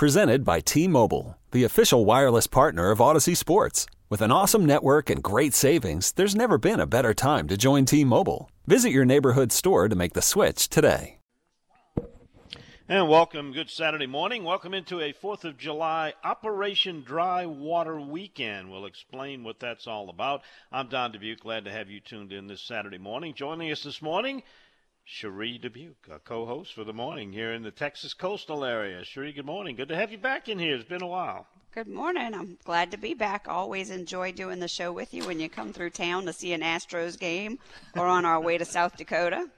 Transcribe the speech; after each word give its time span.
Presented 0.00 0.46
by 0.46 0.60
T 0.60 0.88
Mobile, 0.88 1.36
the 1.50 1.64
official 1.64 2.06
wireless 2.06 2.46
partner 2.46 2.90
of 2.90 3.02
Odyssey 3.02 3.34
Sports. 3.34 3.84
With 4.08 4.22
an 4.22 4.32
awesome 4.32 4.64
network 4.64 5.10
and 5.10 5.22
great 5.22 5.52
savings, 5.52 6.12
there's 6.12 6.34
never 6.34 6.56
been 6.56 6.80
a 6.80 6.86
better 6.86 7.12
time 7.12 7.46
to 7.48 7.58
join 7.58 7.84
T 7.84 8.02
Mobile. 8.02 8.50
Visit 8.66 8.92
your 8.92 9.04
neighborhood 9.04 9.52
store 9.52 9.90
to 9.90 9.94
make 9.94 10.14
the 10.14 10.22
switch 10.22 10.70
today. 10.70 11.18
And 12.88 13.10
welcome, 13.10 13.52
good 13.52 13.68
Saturday 13.68 14.06
morning. 14.06 14.42
Welcome 14.42 14.72
into 14.72 15.00
a 15.00 15.12
4th 15.12 15.44
of 15.44 15.58
July 15.58 16.14
Operation 16.24 17.02
Dry 17.02 17.44
Water 17.44 18.00
Weekend. 18.00 18.70
We'll 18.70 18.86
explain 18.86 19.44
what 19.44 19.60
that's 19.60 19.86
all 19.86 20.08
about. 20.08 20.40
I'm 20.72 20.88
Don 20.88 21.12
Dubuque. 21.12 21.40
Glad 21.40 21.66
to 21.66 21.70
have 21.70 21.90
you 21.90 22.00
tuned 22.00 22.32
in 22.32 22.46
this 22.46 22.62
Saturday 22.62 22.96
morning. 22.96 23.34
Joining 23.34 23.70
us 23.70 23.82
this 23.82 24.00
morning, 24.00 24.44
Cherie 25.12 25.58
Dubuque, 25.58 26.08
a 26.08 26.20
co-host 26.20 26.72
for 26.72 26.84
the 26.84 26.92
morning 26.92 27.32
here 27.32 27.52
in 27.52 27.64
the 27.64 27.72
Texas 27.72 28.14
coastal 28.14 28.64
area. 28.64 29.04
Cherie, 29.04 29.32
good 29.32 29.44
morning. 29.44 29.74
Good 29.74 29.88
to 29.88 29.96
have 29.96 30.12
you 30.12 30.18
back 30.18 30.48
in 30.48 30.60
here. 30.60 30.76
It's 30.76 30.88
been 30.88 31.02
a 31.02 31.06
while. 31.08 31.48
Good 31.74 31.88
morning. 31.88 32.32
I'm 32.32 32.58
glad 32.62 32.92
to 32.92 32.96
be 32.96 33.14
back. 33.14 33.46
Always 33.48 33.90
enjoy 33.90 34.30
doing 34.30 34.60
the 34.60 34.68
show 34.68 34.92
with 34.92 35.12
you 35.12 35.24
when 35.24 35.40
you 35.40 35.48
come 35.48 35.72
through 35.72 35.90
town 35.90 36.26
to 36.26 36.32
see 36.32 36.52
an 36.52 36.60
Astros 36.60 37.18
game 37.18 37.58
or 37.96 38.06
on 38.06 38.24
our 38.24 38.40
way 38.40 38.56
to 38.56 38.64
South 38.64 38.96
Dakota. 38.96 39.50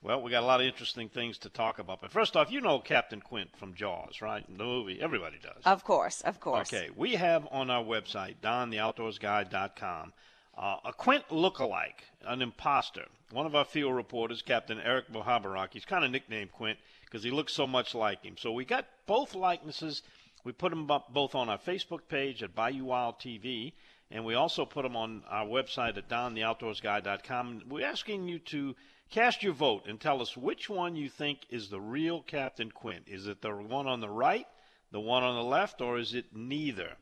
Well, 0.00 0.22
we 0.22 0.30
got 0.30 0.44
a 0.44 0.46
lot 0.46 0.60
of 0.60 0.66
interesting 0.66 1.08
things 1.08 1.38
to 1.38 1.48
talk 1.48 1.80
about. 1.80 2.00
But 2.00 2.12
first 2.12 2.36
off, 2.36 2.52
you 2.52 2.60
know 2.60 2.78
Captain 2.78 3.20
Quint 3.20 3.50
from 3.56 3.74
Jaws, 3.74 4.22
right? 4.22 4.46
The 4.56 4.64
movie. 4.64 5.02
Everybody 5.02 5.38
does. 5.42 5.60
Of 5.64 5.82
course, 5.82 6.20
of 6.20 6.38
course. 6.38 6.72
Okay. 6.72 6.88
We 6.96 7.16
have 7.16 7.48
on 7.50 7.68
our 7.68 7.82
website, 7.82 8.36
dontheoutdoorsguide.com, 8.42 10.12
uh, 10.60 10.76
a 10.84 10.92
Quint 10.92 11.24
look-alike, 11.30 12.04
an 12.22 12.42
imposter. 12.42 13.06
One 13.32 13.46
of 13.46 13.54
our 13.54 13.64
field 13.64 13.96
reporters, 13.96 14.42
Captain 14.42 14.78
Eric 14.78 15.10
Mohabarak, 15.10 15.72
he's 15.72 15.84
kind 15.84 16.04
of 16.04 16.10
nicknamed 16.10 16.52
Quint 16.52 16.78
because 17.04 17.24
he 17.24 17.30
looks 17.30 17.52
so 17.52 17.66
much 17.66 17.94
like 17.94 18.22
him. 18.22 18.36
So 18.36 18.52
we 18.52 18.64
got 18.64 18.86
both 19.06 19.34
likenesses. 19.34 20.02
We 20.44 20.52
put 20.52 20.70
them 20.70 20.86
both 20.86 21.34
on 21.34 21.48
our 21.48 21.58
Facebook 21.58 22.08
page 22.08 22.42
at 22.42 22.54
Bayou 22.54 22.84
Wild 22.84 23.18
TV, 23.18 23.72
and 24.10 24.24
we 24.24 24.34
also 24.34 24.64
put 24.64 24.82
them 24.82 24.96
on 24.96 25.22
our 25.28 25.46
website 25.46 25.96
at 25.96 26.08
dontheoutdoorsguide.com. 26.08 27.62
We're 27.68 27.86
asking 27.86 28.28
you 28.28 28.38
to 28.38 28.76
Cast 29.10 29.42
your 29.42 29.54
vote 29.54 29.86
and 29.86 30.00
tell 30.00 30.22
us 30.22 30.36
which 30.36 30.70
one 30.70 30.94
you 30.94 31.08
think 31.08 31.40
is 31.50 31.68
the 31.68 31.80
real 31.80 32.22
Captain 32.22 32.70
Quint. 32.70 33.08
Is 33.08 33.26
it 33.26 33.42
the 33.42 33.50
one 33.50 33.88
on 33.88 34.00
the 34.00 34.08
right, 34.08 34.46
the 34.92 35.00
one 35.00 35.24
on 35.24 35.34
the 35.34 35.42
left, 35.42 35.80
or 35.80 35.98
is 35.98 36.14
it 36.14 36.26
neither? 36.32 36.96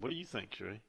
What 0.00 0.08
do 0.08 0.16
you 0.16 0.24
think, 0.24 0.54
Cherie? 0.54 0.80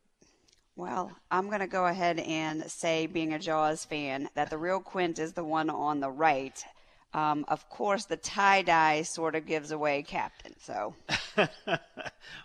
Well, 0.75 1.11
I'm 1.29 1.49
going 1.49 1.59
to 1.59 1.67
go 1.67 1.85
ahead 1.85 2.17
and 2.17 2.69
say, 2.69 3.05
being 3.05 3.31
a 3.31 3.37
Jaws 3.37 3.85
fan, 3.85 4.29
that 4.33 4.49
the 4.49 4.57
real 4.57 4.79
Quint 4.79 5.19
is 5.19 5.33
the 5.33 5.43
one 5.43 5.69
on 5.69 5.99
the 5.99 6.09
right. 6.09 6.65
Um, 7.13 7.45
of 7.47 7.69
course, 7.69 8.05
the 8.05 8.17
tie 8.17 8.63
dye 8.63 9.03
sort 9.03 9.35
of 9.35 9.45
gives 9.45 9.71
away 9.71 10.03
Captain. 10.03 10.53
So. 10.59 10.95
oh, 11.37 11.47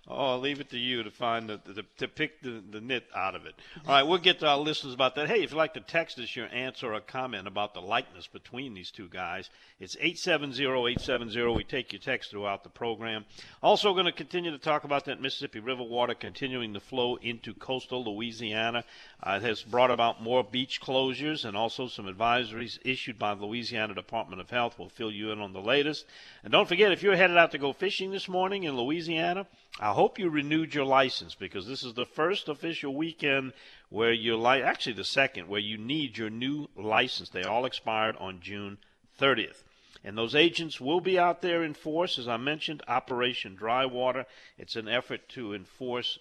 I'll 0.09 0.41
leave 0.41 0.61
it 0.61 0.71
to 0.71 0.79
you 0.79 1.03
to 1.03 1.11
find 1.11 1.49
the, 1.49 1.61
the 1.65 1.85
to 1.99 2.09
pick 2.09 2.43
the, 2.43 2.63
the 2.71 2.81
nit 2.81 3.05
out 3.15 3.35
of 3.35 3.47
it. 3.47 3.55
All 3.87 3.95
right, 3.95 4.03
we'll 4.03 4.19
get 4.19 4.41
to 4.41 4.47
our 4.47 4.59
listeners 4.59 4.95
about 4.95 5.15
that. 5.15 5.29
Hey, 5.29 5.43
if 5.43 5.51
you'd 5.51 5.57
like 5.57 5.75
to 5.75 5.81
text 5.81 6.19
us 6.19 6.35
your 6.37 6.47
answer 6.47 6.93
or 6.93 7.01
comment 7.01 7.47
about 7.47 7.75
the 7.75 7.81
likeness 7.81 8.27
between 8.27 8.75
these 8.75 8.91
two 8.91 9.09
guys, 9.09 9.49
it's 9.81 9.97
870-870. 9.97 11.57
We 11.57 11.65
take 11.65 11.93
your 11.93 12.01
text 12.01 12.31
throughout 12.31 12.63
the 12.63 12.71
program. 12.71 13.25
Also, 13.63 13.93
going 13.95 14.07
to 14.07 14.13
continue 14.13 14.51
to 14.51 14.59
talk 14.59 14.85
about 14.85 15.05
that 15.07 15.21
Mississippi 15.21 15.61
River 15.61 15.83
water 15.83 16.15
continuing 16.15 16.75
to 16.75 16.81
flow 16.81 17.17
into 17.17 17.55
coastal 17.55 18.05
Louisiana. 18.05 18.85
Uh, 19.23 19.39
it 19.41 19.47
has 19.47 19.63
brought 19.63 19.91
about 19.91 20.23
more 20.23 20.45
beach 20.45 20.81
closures 20.81 21.45
and 21.45 21.57
also 21.57 21.89
some 21.89 22.07
advisories 22.07 22.79
issued 22.85 23.19
by 23.19 23.35
the 23.35 23.45
Louisiana 23.45 23.95
Department 23.95 24.41
of 24.41 24.51
Health. 24.51 24.58
We'll 24.79 24.89
fill 24.89 25.13
you 25.13 25.31
in 25.31 25.41
on 25.41 25.53
the 25.53 25.61
latest. 25.61 26.05
And 26.43 26.51
don't 26.53 26.69
forget, 26.69 26.93
if 26.93 27.03
you're 27.03 27.17
headed 27.17 27.37
out 27.37 27.53
to 27.53 27.59
go 27.59 27.73
fishing 27.73 28.11
this 28.11 28.29
morning 28.29 28.65
in 28.65 28.77
Louisiana, 28.77 29.47
I 29.79 29.93
hope 29.93 30.19
you 30.19 30.29
renewed 30.29 30.75
your 30.75 30.85
license 30.85 31.35
because 31.35 31.67
this 31.67 31.85
is 31.85 31.95
the 31.95 32.05
first 32.05 32.49
official 32.49 32.95
weekend 32.95 33.53
where 33.91 34.13
you're 34.13 34.37
li- 34.37 34.63
actually 34.63 34.95
the 34.95 35.05
second 35.05 35.49
where 35.49 35.61
you 35.61 35.79
need 35.79 36.19
your 36.19 36.31
new 36.31 36.69
license. 36.77 37.29
They 37.29 37.45
all 37.45 37.65
expired 37.65 38.17
on 38.19 38.41
June 38.41 38.79
30th. 39.21 39.63
And 40.05 40.17
those 40.17 40.35
agents 40.35 40.81
will 40.81 41.01
be 41.01 41.19
out 41.19 41.43
there 41.43 41.63
in 41.63 41.75
force, 41.75 42.19
as 42.19 42.29
I 42.29 42.37
mentioned, 42.37 42.83
Operation 42.89 43.55
Dry 43.55 43.85
Water. 43.85 44.27
It's 44.57 44.77
an 44.77 44.89
effort 44.89 45.29
to 45.31 45.55
enforce 45.55 46.19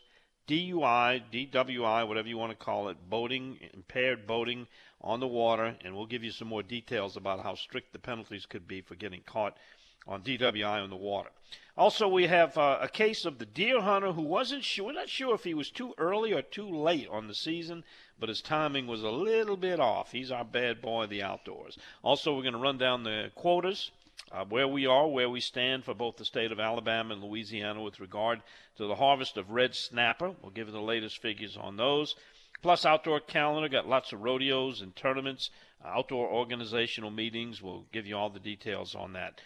DUI, 0.47 1.21
DWI, 1.31 2.07
whatever 2.07 2.27
you 2.27 2.37
want 2.37 2.51
to 2.51 2.65
call 2.65 2.87
it, 2.89 3.09
boating, 3.09 3.59
impaired 3.73 4.25
boating 4.25 4.67
on 5.01 5.19
the 5.19 5.27
water, 5.27 5.75
and 5.83 5.95
we'll 5.95 6.05
give 6.05 6.23
you 6.23 6.31
some 6.31 6.47
more 6.47 6.63
details 6.63 7.17
about 7.17 7.43
how 7.43 7.55
strict 7.55 7.93
the 7.93 7.99
penalties 7.99 8.45
could 8.45 8.67
be 8.67 8.81
for 8.81 8.95
getting 8.95 9.21
caught 9.21 9.57
on 10.07 10.21
DWI 10.21 10.81
on 10.81 10.89
the 10.89 10.95
water. 10.95 11.29
Also, 11.77 12.07
we 12.07 12.27
have 12.27 12.57
uh, 12.57 12.79
a 12.81 12.87
case 12.87 13.25
of 13.25 13.37
the 13.37 13.45
deer 13.45 13.81
hunter 13.81 14.13
who 14.13 14.21
wasn't 14.21 14.63
sure, 14.63 14.87
we're 14.87 14.93
not 14.93 15.09
sure 15.09 15.35
if 15.35 15.43
he 15.43 15.53
was 15.53 15.69
too 15.69 15.93
early 15.97 16.33
or 16.33 16.41
too 16.41 16.67
late 16.67 17.07
on 17.09 17.27
the 17.27 17.35
season, 17.35 17.83
but 18.19 18.29
his 18.29 18.41
timing 18.41 18.87
was 18.87 19.03
a 19.03 19.11
little 19.11 19.57
bit 19.57 19.79
off. 19.79 20.11
He's 20.11 20.31
our 20.31 20.45
bad 20.45 20.81
boy 20.81 21.03
of 21.03 21.09
the 21.09 21.21
outdoors. 21.21 21.77
Also, 22.03 22.33
we're 22.33 22.41
going 22.41 22.53
to 22.53 22.59
run 22.59 22.77
down 22.77 23.03
the 23.03 23.31
quotas 23.35 23.91
uh, 24.31 24.45
where 24.45 24.67
we 24.67 24.85
are, 24.85 25.07
where 25.07 25.29
we 25.29 25.39
stand 25.39 25.85
for 25.85 25.93
both 25.93 26.17
the 26.17 26.25
state 26.25 26.51
of 26.51 26.59
Alabama 26.59 27.13
and 27.13 27.23
Louisiana 27.23 27.81
with 27.81 27.99
regard 27.99 28.41
to 28.75 28.85
the 28.85 28.95
harvest 28.95 29.37
of 29.37 29.51
red 29.51 29.73
snapper. 29.73 30.33
We'll 30.41 30.51
give 30.51 30.67
you 30.67 30.73
the 30.73 30.81
latest 30.81 31.21
figures 31.21 31.57
on 31.57 31.77
those. 31.77 32.15
Plus, 32.61 32.85
outdoor 32.85 33.19
calendar, 33.19 33.69
got 33.69 33.87
lots 33.87 34.11
of 34.11 34.21
rodeos 34.21 34.81
and 34.81 34.95
tournaments, 34.95 35.51
uh, 35.83 35.89
outdoor 35.89 36.27
organizational 36.27 37.11
meetings. 37.11 37.61
We'll 37.61 37.85
give 37.93 38.05
you 38.05 38.17
all 38.17 38.29
the 38.29 38.39
details 38.39 38.95
on 38.95 39.13
that. 39.13 39.39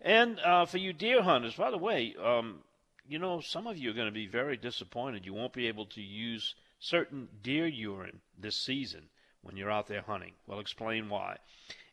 And 0.00 0.38
uh, 0.40 0.64
for 0.66 0.78
you 0.78 0.92
deer 0.92 1.22
hunters, 1.22 1.54
by 1.54 1.70
the 1.70 1.78
way, 1.78 2.14
um, 2.22 2.60
you 3.08 3.18
know, 3.18 3.40
some 3.40 3.66
of 3.66 3.76
you 3.76 3.90
are 3.90 3.94
going 3.94 4.06
to 4.06 4.12
be 4.12 4.26
very 4.26 4.56
disappointed. 4.56 5.26
You 5.26 5.34
won't 5.34 5.52
be 5.52 5.66
able 5.66 5.86
to 5.86 6.00
use 6.00 6.54
certain 6.78 7.28
deer 7.42 7.66
urine 7.66 8.20
this 8.38 8.56
season 8.56 9.08
when 9.42 9.56
you're 9.56 9.70
out 9.70 9.88
there 9.88 10.02
hunting. 10.02 10.32
We'll 10.46 10.60
explain 10.60 11.08
why. 11.08 11.38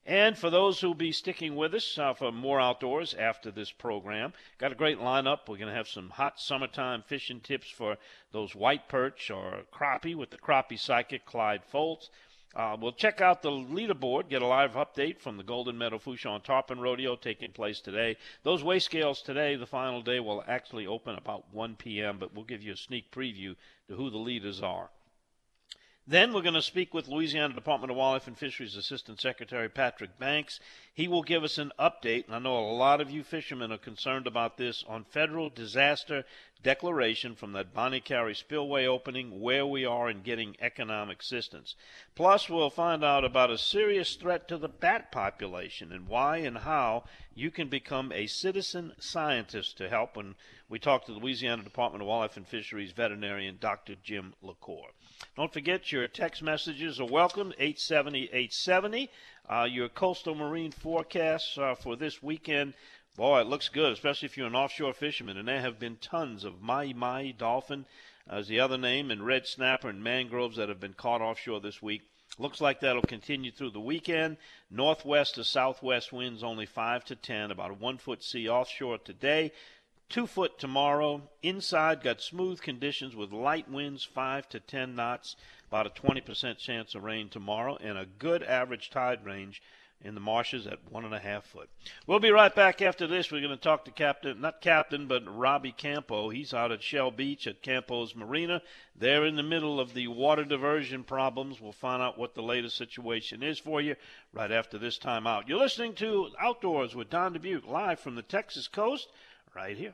And 0.09 0.35
for 0.35 0.49
those 0.49 0.81
who'll 0.81 0.95
be 0.95 1.11
sticking 1.11 1.55
with 1.55 1.75
us 1.75 1.95
uh, 1.99 2.15
for 2.15 2.31
more 2.31 2.59
outdoors 2.59 3.13
after 3.13 3.51
this 3.51 3.69
program, 3.69 4.33
got 4.57 4.71
a 4.71 4.75
great 4.75 4.97
lineup. 4.97 5.41
We're 5.47 5.57
going 5.57 5.69
to 5.69 5.75
have 5.75 5.87
some 5.87 6.09
hot 6.09 6.39
summertime 6.39 7.03
fishing 7.05 7.41
tips 7.41 7.69
for 7.69 7.95
those 8.31 8.55
white 8.55 8.89
perch 8.89 9.29
or 9.29 9.65
crappie 9.71 10.15
with 10.15 10.31
the 10.31 10.39
crappie 10.39 10.79
psychic 10.79 11.27
Clyde 11.27 11.61
Foltz. 11.71 12.09
Uh, 12.55 12.75
we'll 12.81 12.91
check 12.91 13.21
out 13.21 13.43
the 13.43 13.51
leaderboard, 13.51 14.29
get 14.29 14.41
a 14.41 14.47
live 14.47 14.73
update 14.73 15.19
from 15.19 15.37
the 15.37 15.43
Golden 15.43 15.77
Meadow 15.77 15.99
Fourchon 15.99 16.41
Tarpon 16.43 16.79
Rodeo 16.79 17.15
taking 17.15 17.51
place 17.51 17.79
today. 17.79 18.17
Those 18.41 18.63
weigh 18.63 18.79
scales 18.79 19.21
today, 19.21 19.57
the 19.57 19.67
final 19.67 20.01
day, 20.01 20.19
will 20.19 20.43
actually 20.47 20.87
open 20.87 21.17
about 21.17 21.53
1 21.53 21.75
p.m., 21.75 22.17
but 22.17 22.33
we'll 22.33 22.45
give 22.45 22.63
you 22.63 22.73
a 22.73 22.77
sneak 22.77 23.11
preview 23.11 23.55
to 23.87 23.93
who 23.93 24.09
the 24.09 24.17
leaders 24.17 24.63
are. 24.63 24.89
Then 26.09 26.33
we're 26.33 26.41
going 26.41 26.55
to 26.55 26.61
speak 26.63 26.91
with 26.91 27.07
Louisiana 27.07 27.53
Department 27.53 27.91
of 27.91 27.97
Wildlife 27.97 28.25
and 28.25 28.35
Fisheries 28.35 28.75
Assistant 28.75 29.21
Secretary 29.21 29.69
Patrick 29.69 30.17
Banks. 30.17 30.59
He 30.91 31.07
will 31.07 31.21
give 31.21 31.43
us 31.43 31.59
an 31.59 31.71
update, 31.77 32.25
and 32.25 32.33
I 32.33 32.39
know 32.39 32.57
a 32.57 32.73
lot 32.73 32.99
of 32.99 33.11
you 33.11 33.23
fishermen 33.23 33.71
are 33.71 33.77
concerned 33.77 34.25
about 34.25 34.57
this, 34.57 34.83
on 34.87 35.03
federal 35.03 35.51
disaster 35.51 36.25
declaration 36.63 37.35
from 37.35 37.51
that 37.53 37.75
Bonnet 37.75 38.05
Carré 38.05 38.35
spillway 38.35 38.87
opening, 38.87 39.39
where 39.39 39.67
we 39.67 39.85
are 39.85 40.09
in 40.09 40.23
getting 40.23 40.55
economic 40.59 41.21
assistance. 41.21 41.75
Plus, 42.15 42.49
we'll 42.49 42.71
find 42.71 43.03
out 43.03 43.23
about 43.23 43.51
a 43.51 43.57
serious 43.59 44.15
threat 44.15 44.47
to 44.47 44.57
the 44.57 44.67
bat 44.67 45.11
population 45.11 45.91
and 45.91 46.07
why 46.07 46.37
and 46.37 46.57
how 46.57 47.03
you 47.35 47.51
can 47.51 47.67
become 47.67 48.11
a 48.11 48.25
citizen 48.25 48.93
scientist 48.97 49.77
to 49.77 49.87
help 49.87 50.17
when 50.17 50.33
we 50.67 50.79
talk 50.79 51.05
to 51.05 51.11
Louisiana 51.11 51.61
Department 51.61 52.01
of 52.01 52.07
Wildlife 52.07 52.35
and 52.35 52.47
Fisheries 52.47 52.93
veterinarian 52.93 53.59
Dr. 53.61 53.93
Jim 54.03 54.33
LaCour. 54.41 54.87
Don't 55.35 55.51
forget 55.53 55.91
your 55.91 56.07
text 56.07 56.41
messages 56.41 56.99
are 56.99 57.05
welcome, 57.05 57.53
870 57.57 58.23
870. 58.25 59.09
Uh, 59.49 59.67
your 59.69 59.89
coastal 59.89 60.35
marine 60.35 60.71
forecasts 60.71 61.57
uh, 61.57 61.75
for 61.75 61.95
this 61.95 62.21
weekend 62.21 62.73
Boy, 63.19 63.41
it 63.41 63.47
looks 63.47 63.67
good, 63.67 63.91
especially 63.91 64.27
if 64.27 64.37
you're 64.37 64.47
an 64.47 64.55
offshore 64.55 64.93
fisherman. 64.93 65.35
And 65.35 65.45
there 65.45 65.59
have 65.59 65.77
been 65.77 65.97
tons 65.97 66.45
of 66.45 66.61
mahi 66.61 66.93
mahi 66.93 67.33
dolphin, 67.33 67.85
as 68.25 68.47
the 68.47 68.61
other 68.61 68.77
name, 68.77 69.11
and 69.11 69.25
red 69.25 69.45
snapper 69.45 69.89
and 69.89 70.01
mangroves 70.01 70.55
that 70.55 70.69
have 70.69 70.79
been 70.79 70.93
caught 70.93 71.19
offshore 71.19 71.59
this 71.59 71.81
week. 71.81 72.03
Looks 72.37 72.61
like 72.61 72.79
that'll 72.79 73.01
continue 73.01 73.51
through 73.51 73.71
the 73.71 73.81
weekend. 73.81 74.37
Northwest 74.71 75.35
to 75.35 75.43
southwest 75.43 76.13
winds 76.13 76.43
only 76.43 76.65
5 76.65 77.03
to 77.05 77.15
10, 77.17 77.51
about 77.51 77.71
a 77.71 77.73
1 77.73 77.97
foot 77.97 78.23
sea 78.23 78.47
offshore 78.47 78.99
today. 78.99 79.51
2 80.09 80.25
foot 80.25 80.57
tomorrow. 80.57 81.21
Inside 81.43 82.01
got 82.01 82.19
smooth 82.19 82.61
conditions 82.61 83.15
with 83.15 83.31
light 83.31 83.69
winds 83.69 84.03
5 84.03 84.49
to 84.49 84.59
10 84.59 84.95
knots, 84.95 85.35
about 85.67 85.85
a 85.85 86.01
20% 86.01 86.57
chance 86.57 86.95
of 86.95 87.03
rain 87.03 87.29
tomorrow, 87.29 87.77
and 87.79 87.97
a 87.97 88.07
good 88.07 88.41
average 88.41 88.89
tide 88.89 89.23
range 89.23 89.61
in 90.01 90.15
the 90.15 90.21
marshes 90.21 90.65
at 90.65 90.79
one 90.89 91.03
and 91.03 91.13
a 91.13 91.19
half 91.19 91.43
foot. 91.43 91.69
We'll 92.07 92.19
be 92.19 92.31
right 92.31 92.55
back 92.55 92.81
after 92.81 93.05
this. 93.05 93.31
We're 93.31 93.41
going 93.41 93.55
to 93.55 93.57
talk 93.57 93.85
to 93.85 93.91
Captain, 93.91 94.39
not 94.39 94.61
Captain, 94.61 95.07
but 95.07 95.23
Robbie 95.27 95.73
Campo. 95.73 96.29
He's 96.29 96.53
out 96.53 96.71
at 96.71 96.81
Shell 96.81 97.11
Beach 97.11 97.45
at 97.47 97.61
Campo's 97.61 98.15
Marina. 98.15 98.61
They're 98.95 99.25
in 99.25 99.35
the 99.35 99.43
middle 99.43 99.79
of 99.79 99.93
the 99.93 100.07
water 100.07 100.45
diversion 100.45 101.03
problems. 101.03 101.59
We'll 101.59 101.73
find 101.73 102.01
out 102.01 102.17
what 102.17 102.33
the 102.33 102.41
latest 102.41 102.77
situation 102.77 103.43
is 103.43 103.59
for 103.59 103.81
you 103.81 103.95
right 104.33 104.51
after 104.51 104.77
this 104.77 104.97
time 104.97 105.27
out. 105.27 105.49
You're 105.49 105.59
listening 105.59 105.93
to 105.95 106.29
Outdoors 106.39 106.95
with 106.95 107.09
Don 107.09 107.33
Dubuque 107.33 107.67
live 107.67 107.99
from 107.99 108.15
the 108.15 108.21
Texas 108.21 108.67
coast 108.67 109.09
right 109.59 109.77
here. 109.77 109.93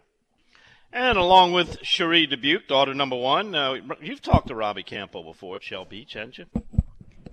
And 0.93 1.17
along 1.17 1.53
with 1.53 1.79
Cherie 1.81 2.27
Dubuque, 2.27 2.67
daughter 2.67 2.93
number 2.93 3.15
one, 3.15 3.55
uh, 3.55 3.77
you've 3.99 4.21
talked 4.21 4.47
to 4.47 4.55
Robbie 4.55 4.83
Campo 4.83 5.23
before 5.23 5.55
at 5.57 5.63
Shell 5.63 5.85
Beach, 5.85 6.13
haven't 6.13 6.37
you? 6.37 6.45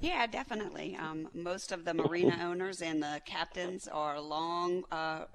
Yeah, 0.00 0.26
definitely. 0.26 0.96
Um, 0.96 1.29
most 1.34 1.70
of 1.70 1.84
the 1.84 1.94
marina 1.94 2.38
owners 2.43 2.81
and 2.81 3.02
the 3.02 3.20
captains 3.26 3.87
are 3.87 4.19
long 4.19 4.84
uh, 4.90 5.26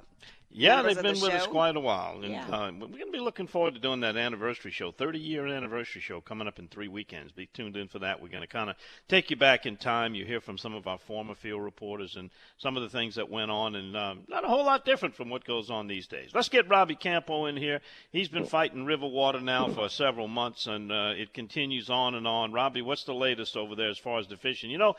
yeah, 0.49 0.81
they've 0.81 0.95
been 0.95 1.15
the 1.15 1.21
with 1.21 1.31
show. 1.31 1.37
us 1.37 1.47
quite 1.47 1.75
a 1.75 1.79
while, 1.79 2.21
and 2.23 2.31
yeah. 2.31 2.47
uh, 2.47 2.71
we're 2.71 2.87
going 2.87 3.05
to 3.05 3.11
be 3.11 3.19
looking 3.19 3.47
forward 3.47 3.73
to 3.73 3.79
doing 3.79 3.99
that 3.99 4.15
anniversary 4.15 4.71
show, 4.71 4.91
30 4.91 5.19
year 5.19 5.45
anniversary 5.45 6.01
show 6.01 6.21
coming 6.21 6.47
up 6.47 6.57
in 6.57 6.67
three 6.67 6.87
weekends. 6.87 7.31
Be 7.31 7.47
tuned 7.47 7.75
in 7.75 7.87
for 7.87 7.99
that. 7.99 8.21
We're 8.21 8.29
going 8.29 8.41
to 8.41 8.47
kind 8.47 8.69
of 8.69 8.77
take 9.07 9.29
you 9.29 9.35
back 9.35 9.65
in 9.65 9.75
time. 9.75 10.15
You 10.15 10.25
hear 10.25 10.39
from 10.39 10.57
some 10.57 10.73
of 10.73 10.87
our 10.87 10.97
former 10.97 11.35
field 11.35 11.63
reporters 11.63 12.15
and 12.15 12.29
some 12.57 12.77
of 12.77 12.83
the 12.83 12.89
things 12.89 13.15
that 13.15 13.29
went 13.29 13.51
on, 13.51 13.75
and 13.75 13.95
um, 13.97 14.21
not 14.27 14.45
a 14.45 14.47
whole 14.47 14.65
lot 14.65 14.85
different 14.85 15.15
from 15.15 15.29
what 15.29 15.43
goes 15.43 15.69
on 15.69 15.87
these 15.87 16.07
days. 16.07 16.31
Let's 16.33 16.49
get 16.49 16.69
Robbie 16.69 16.95
Campo 16.95 17.45
in 17.45 17.57
here. 17.57 17.81
He's 18.11 18.29
been 18.29 18.45
fighting 18.45 18.85
river 18.85 19.07
water 19.07 19.41
now 19.41 19.67
for 19.67 19.89
several 19.89 20.27
months, 20.27 20.65
and 20.65 20.91
uh, 20.91 21.13
it 21.15 21.33
continues 21.33 21.89
on 21.89 22.15
and 22.15 22.27
on. 22.27 22.53
Robbie, 22.53 22.81
what's 22.81 23.03
the 23.03 23.13
latest 23.13 23.57
over 23.57 23.75
there 23.75 23.89
as 23.89 23.97
far 23.97 24.19
as 24.19 24.27
the 24.27 24.37
fishing? 24.37 24.71
You 24.71 24.77
know, 24.77 24.95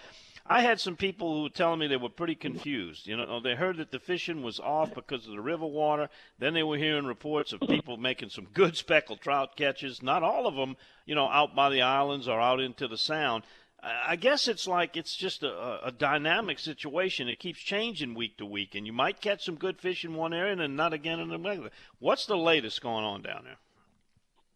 I 0.51 0.63
had 0.63 0.81
some 0.81 0.97
people 0.97 1.35
who 1.35 1.43
were 1.43 1.49
telling 1.51 1.79
me 1.79 1.89
they 1.89 1.97
were 1.97 2.09
pretty 2.09 2.35
confused. 2.35 3.07
You 3.07 3.19
know, 3.19 3.41
they 3.41 3.55
heard 3.55 3.77
that 3.77 3.91
the 3.91 3.99
fishing 3.99 4.43
was 4.43 4.59
off 4.59 4.95
because 4.95 5.27
of 5.27 5.33
the 5.33 5.38
river 5.43 5.67
water. 5.67 6.09
Then 6.39 6.55
they 6.55 6.63
were 6.63 6.77
hearing 6.77 7.07
reports 7.07 7.53
of 7.53 7.61
people 7.61 7.97
making 7.99 8.31
some 8.31 8.47
good 8.53 8.77
speckled 8.77 9.21
trout 9.21 9.57
catches. 9.57 10.03
Not 10.03 10.23
all 10.23 10.47
of 10.47 10.55
them, 10.55 10.77
you 11.07 11.15
know, 11.15 11.29
out 11.29 11.55
by 11.55 11.71
the 11.71 11.83
islands 11.83 12.29
or 12.29 12.41
out 12.41 12.61
into 12.61 12.89
the 12.89 12.99
sound. 12.99 13.45
I 13.81 14.17
guess 14.17 14.49
it's 14.49 14.67
like 14.67 14.97
it's 14.97 15.15
just 15.15 15.45
a, 15.45 15.87
a 15.87 15.93
dynamic 15.93 16.59
situation. 16.59 17.29
It 17.29 17.39
keeps 17.39 17.61
changing 17.61 18.15
week 18.15 18.37
to 18.39 18.47
week, 18.47 18.75
and 18.75 18.85
you 18.85 18.93
might 18.93 19.21
catch 19.21 19.45
some 19.45 19.55
good 19.55 19.79
fish 19.79 20.05
in 20.05 20.15
one 20.15 20.35
area 20.35 20.59
and 20.59 20.77
not 20.77 20.93
again 20.93 21.21
in 21.21 21.31
another. 21.31 21.71
What's 22.01 22.27
the 22.27 22.37
latest 22.37 22.83
going 22.83 23.05
on 23.05 23.23
down 23.23 23.43
there? 23.45 23.59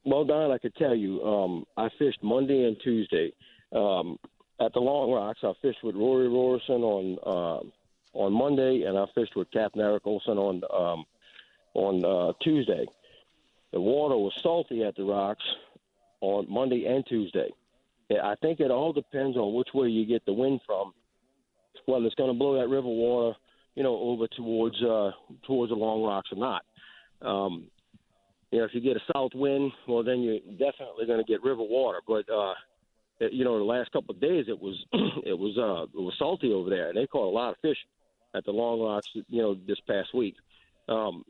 Well, 0.04 0.24
Don, 0.24 0.50
I 0.50 0.58
could 0.58 0.74
tell 0.74 0.96
you, 0.96 1.22
um, 1.22 1.64
I 1.76 1.88
fished 2.00 2.18
Monday 2.20 2.64
and 2.64 2.76
Tuesday. 2.82 3.32
Um, 3.70 4.18
at 4.64 4.72
the 4.72 4.80
Long 4.80 5.10
Rocks. 5.10 5.40
I 5.42 5.52
fished 5.60 5.82
with 5.82 5.96
Rory 5.96 6.28
Roberson 6.28 6.82
on 6.82 7.18
uh, 7.24 7.66
on 8.12 8.32
Monday, 8.32 8.82
and 8.82 8.98
I 8.98 9.06
fished 9.14 9.36
with 9.36 9.50
Captain 9.50 9.80
Eric 9.80 10.06
Olson 10.06 10.38
on 10.38 10.62
um, 10.72 11.04
on 11.74 12.04
uh, 12.04 12.32
Tuesday. 12.42 12.86
The 13.72 13.80
water 13.80 14.16
was 14.16 14.32
salty 14.42 14.84
at 14.84 14.96
the 14.96 15.04
rocks 15.04 15.44
on 16.20 16.46
Monday 16.48 16.84
and 16.86 17.04
Tuesday. 17.06 17.48
I 18.22 18.34
think 18.42 18.60
it 18.60 18.70
all 18.70 18.92
depends 18.92 19.38
on 19.38 19.54
which 19.54 19.68
way 19.72 19.88
you 19.88 20.04
get 20.04 20.24
the 20.26 20.34
wind 20.34 20.60
from. 20.66 20.92
Whether 21.86 22.04
it's 22.04 22.14
going 22.14 22.30
to 22.30 22.38
blow 22.38 22.60
that 22.60 22.68
river 22.68 22.86
water, 22.86 23.36
you 23.74 23.82
know, 23.82 23.96
over 23.96 24.26
towards 24.28 24.80
uh, 24.82 25.12
towards 25.46 25.72
the 25.72 25.76
Long 25.76 26.02
Rocks 26.02 26.28
or 26.30 26.38
not. 26.38 26.62
Um, 27.22 27.68
you 28.50 28.58
know, 28.58 28.64
if 28.66 28.74
you 28.74 28.82
get 28.82 28.96
a 28.96 29.12
south 29.14 29.32
wind, 29.34 29.72
well, 29.88 30.02
then 30.02 30.20
you're 30.20 30.38
definitely 30.58 31.06
going 31.06 31.24
to 31.24 31.24
get 31.24 31.42
river 31.42 31.62
water. 31.62 32.00
But 32.06 32.28
uh, 32.30 32.52
you 33.32 33.44
know, 33.44 33.58
the 33.58 33.64
last 33.64 33.90
couple 33.92 34.14
of 34.14 34.20
days 34.20 34.44
it 34.48 34.60
was 34.60 34.76
it 35.24 35.38
was 35.38 35.56
uh 35.56 35.84
it 35.98 36.02
was 36.02 36.14
salty 36.18 36.52
over 36.52 36.68
there, 36.68 36.90
and 36.90 36.96
they 36.96 37.06
caught 37.06 37.30
a 37.30 37.34
lot 37.34 37.50
of 37.50 37.56
fish 37.62 37.78
at 38.34 38.44
the 38.44 38.50
Long 38.50 38.80
Rocks, 38.80 39.08
you 39.14 39.42
know, 39.42 39.54
this 39.54 39.80
past 39.80 40.14
week. 40.14 40.36
Um, 40.88 41.24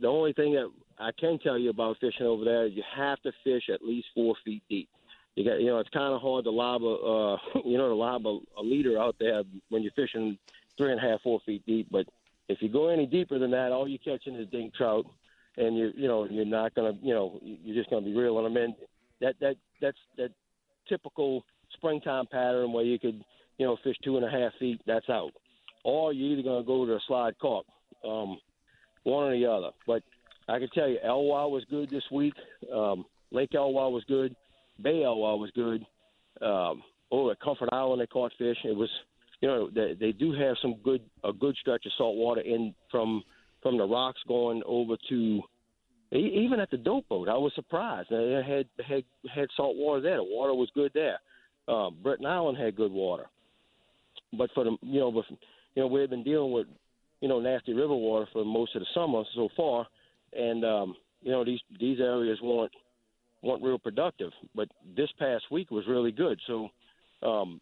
the 0.00 0.08
only 0.08 0.32
thing 0.32 0.54
that 0.54 0.70
I 0.98 1.10
can 1.18 1.38
tell 1.38 1.58
you 1.58 1.70
about 1.70 1.98
fishing 2.00 2.26
over 2.26 2.44
there, 2.44 2.66
you 2.66 2.82
have 2.96 3.20
to 3.22 3.32
fish 3.44 3.68
at 3.72 3.82
least 3.82 4.08
four 4.14 4.34
feet 4.44 4.62
deep. 4.68 4.88
You 5.34 5.44
got, 5.44 5.60
you 5.60 5.66
know, 5.66 5.78
it's 5.78 5.90
kind 5.90 6.12
of 6.12 6.20
hard 6.20 6.44
to 6.44 6.50
lob 6.50 6.82
a, 6.82 6.86
uh, 6.86 7.60
you 7.64 7.78
know, 7.78 7.88
to 7.88 7.94
lob 7.94 8.26
a, 8.26 8.38
a 8.58 8.62
leader 8.62 8.98
out 8.98 9.16
there 9.20 9.42
when 9.68 9.82
you're 9.82 9.92
fishing 9.92 10.38
three 10.76 10.90
and 10.90 10.98
a 10.98 11.02
half, 11.02 11.22
four 11.22 11.40
feet 11.46 11.64
deep. 11.66 11.88
But 11.90 12.06
if 12.48 12.62
you 12.62 12.68
go 12.68 12.88
any 12.88 13.06
deeper 13.06 13.38
than 13.38 13.50
that, 13.52 13.72
all 13.72 13.86
you're 13.86 13.98
catching 13.98 14.34
is 14.34 14.48
dink 14.48 14.74
trout, 14.74 15.06
and 15.56 15.76
you, 15.76 15.92
you 15.96 16.08
know, 16.08 16.24
you're 16.24 16.44
not 16.44 16.74
gonna, 16.74 16.94
you 17.02 17.14
know, 17.14 17.38
you're 17.42 17.76
just 17.76 17.90
gonna 17.90 18.04
be 18.04 18.14
reeling 18.14 18.44
them 18.44 18.56
in. 18.56 18.74
That 19.20 19.34
that 19.40 19.56
that's 19.80 19.98
that 20.16 20.30
typical 20.88 21.44
springtime 21.72 22.26
pattern 22.26 22.72
where 22.72 22.84
you 22.84 22.98
could, 22.98 23.22
you 23.58 23.66
know, 23.66 23.76
fish 23.84 23.96
two 24.02 24.16
and 24.16 24.24
a 24.24 24.30
half 24.30 24.52
feet, 24.58 24.80
that's 24.86 25.08
out. 25.08 25.32
Or 25.84 26.12
you're 26.12 26.32
either 26.32 26.42
going 26.42 26.62
to 26.62 26.66
go 26.66 26.84
to 26.84 26.92
a 26.92 27.00
slide 27.06 27.38
cork, 27.38 27.66
um, 28.04 28.38
one 29.04 29.24
or 29.24 29.38
the 29.38 29.46
other. 29.46 29.70
But 29.86 30.02
I 30.48 30.58
can 30.58 30.68
tell 30.70 30.88
you, 30.88 30.98
Eloi 31.02 31.46
was 31.46 31.64
good 31.70 31.90
this 31.90 32.04
week. 32.10 32.34
Um, 32.72 33.04
Lake 33.30 33.54
Eloi 33.54 33.88
was 33.88 34.04
good. 34.08 34.34
Bay 34.82 35.02
Eloi 35.04 35.36
was 35.36 35.50
good. 35.54 35.84
Um, 36.42 36.82
over 37.10 37.32
at 37.32 37.40
Comfort 37.40 37.68
Island, 37.72 38.00
they 38.00 38.06
caught 38.06 38.32
fish. 38.38 38.58
It 38.64 38.76
was, 38.76 38.90
you 39.40 39.48
know, 39.48 39.70
they, 39.70 39.94
they 39.98 40.12
do 40.12 40.32
have 40.32 40.56
some 40.60 40.76
good 40.84 41.02
a 41.24 41.32
good 41.32 41.56
stretch 41.60 41.86
of 41.86 41.92
salt 41.96 42.16
water 42.16 42.40
in 42.40 42.74
from 42.90 43.22
from 43.62 43.76
the 43.76 43.84
rocks 43.84 44.20
going 44.28 44.62
over 44.66 44.96
to 45.08 45.42
even 46.12 46.58
at 46.60 46.70
the 46.70 46.76
dope 46.76 47.08
boat, 47.08 47.28
I 47.28 47.36
was 47.36 47.52
surprised. 47.54 48.08
They 48.10 48.42
had 48.46 48.66
had 48.86 49.04
had 49.34 49.48
salt 49.56 49.76
water 49.76 50.00
there. 50.00 50.16
The 50.16 50.24
water 50.24 50.54
was 50.54 50.70
good 50.74 50.90
there. 50.94 51.18
Uh, 51.66 51.90
Island 52.26 52.56
had 52.56 52.76
good 52.76 52.92
water, 52.92 53.26
but 54.32 54.50
for 54.54 54.64
the 54.64 54.76
you 54.82 55.00
know, 55.00 55.12
but, 55.12 55.24
you 55.78 55.84
know, 55.84 55.86
we've 55.86 56.10
been 56.10 56.24
dealing 56.24 56.50
with 56.50 56.66
you 57.20 57.28
know 57.28 57.38
nasty 57.38 57.72
river 57.72 57.94
water 57.94 58.26
for 58.32 58.44
most 58.44 58.74
of 58.74 58.80
the 58.80 58.86
summer 58.92 59.22
so 59.36 59.48
far, 59.56 59.86
and 60.32 60.64
um, 60.64 60.96
you 61.22 61.30
know 61.30 61.44
these 61.44 61.60
these 61.78 62.00
areas 62.00 62.36
weren't 62.42 62.72
weren't 63.44 63.62
real 63.62 63.78
productive. 63.78 64.32
But 64.56 64.66
this 64.96 65.08
past 65.20 65.44
week 65.52 65.70
was 65.70 65.84
really 65.86 66.10
good. 66.10 66.40
So, 66.48 66.68
um, 67.22 67.60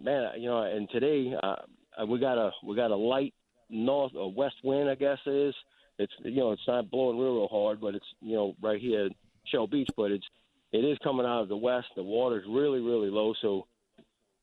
man, 0.00 0.30
you 0.38 0.48
know, 0.48 0.62
and 0.62 0.88
today 0.90 1.34
uh, 1.42 2.06
we 2.06 2.20
got 2.20 2.38
a 2.38 2.52
we 2.64 2.76
got 2.76 2.92
a 2.92 2.96
light 2.96 3.34
north 3.68 4.12
or 4.14 4.32
west 4.32 4.54
wind, 4.62 4.88
I 4.88 4.94
guess 4.94 5.18
it 5.26 5.48
is 5.48 5.54
it's 5.98 6.12
you 6.22 6.36
know 6.36 6.52
it's 6.52 6.62
not 6.68 6.88
blowing 6.88 7.18
real, 7.18 7.34
real 7.34 7.48
hard, 7.48 7.80
but 7.80 7.96
it's 7.96 8.06
you 8.20 8.36
know 8.36 8.54
right 8.62 8.80
here 8.80 9.06
at 9.06 9.12
Shell 9.46 9.66
Beach, 9.66 9.88
but 9.96 10.12
it's 10.12 10.26
it 10.70 10.84
is 10.84 10.98
coming 11.02 11.26
out 11.26 11.42
of 11.42 11.48
the 11.48 11.56
west. 11.56 11.88
The 11.96 12.04
water's 12.04 12.44
really 12.48 12.78
really 12.78 13.10
low, 13.10 13.34
so 13.42 13.66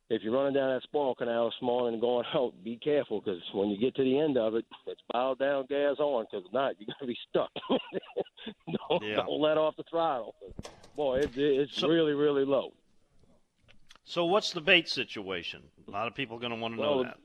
if 0.10 0.22
you're 0.22 0.34
running 0.34 0.54
down 0.54 0.74
that 0.74 0.84
Spoil 0.84 1.16
Canal 1.16 1.46
this 1.46 1.62
morning 1.62 1.94
and 1.94 2.02
going 2.02 2.26
out, 2.34 2.54
be 2.64 2.78
careful 2.78 3.22
because 3.22 3.42
when 3.54 3.70
you 3.70 3.78
get 3.78 3.96
to 3.96 4.04
the 4.04 4.20
end 4.20 4.38
of 4.38 4.56
it, 4.56 4.66
it's 4.88 5.02
bow 5.12 5.36
down, 5.36 5.66
gas 5.70 5.98
on. 6.00 6.26
Because 6.30 6.46
if 6.46 6.54
not, 6.54 6.76
you're 6.80 6.94
gonna 7.00 7.08
be 7.08 7.18
stuck. 7.30 7.52
don't, 8.90 9.04
yeah. 9.04 9.16
don't 9.16 9.42
let 9.42 9.58
off 9.58 9.76
the 9.78 9.84
throttle. 9.90 10.36
Boy, 10.96 11.20
it, 11.20 11.32
it's 11.36 11.80
so, 11.80 11.88
really 11.88 12.14
really 12.14 12.46
low. 12.46 12.74
So 14.06 14.26
what's 14.26 14.52
the 14.52 14.62
bait 14.62 14.90
situation? 14.90 15.62
A 15.88 15.92
lot 15.92 16.08
of 16.08 16.16
people 16.16 16.38
are 16.38 16.40
going 16.40 16.52
to 16.52 16.58
want 16.58 16.76
to 16.76 16.80
well, 16.82 16.96
know 16.98 17.04
that. 17.04 17.18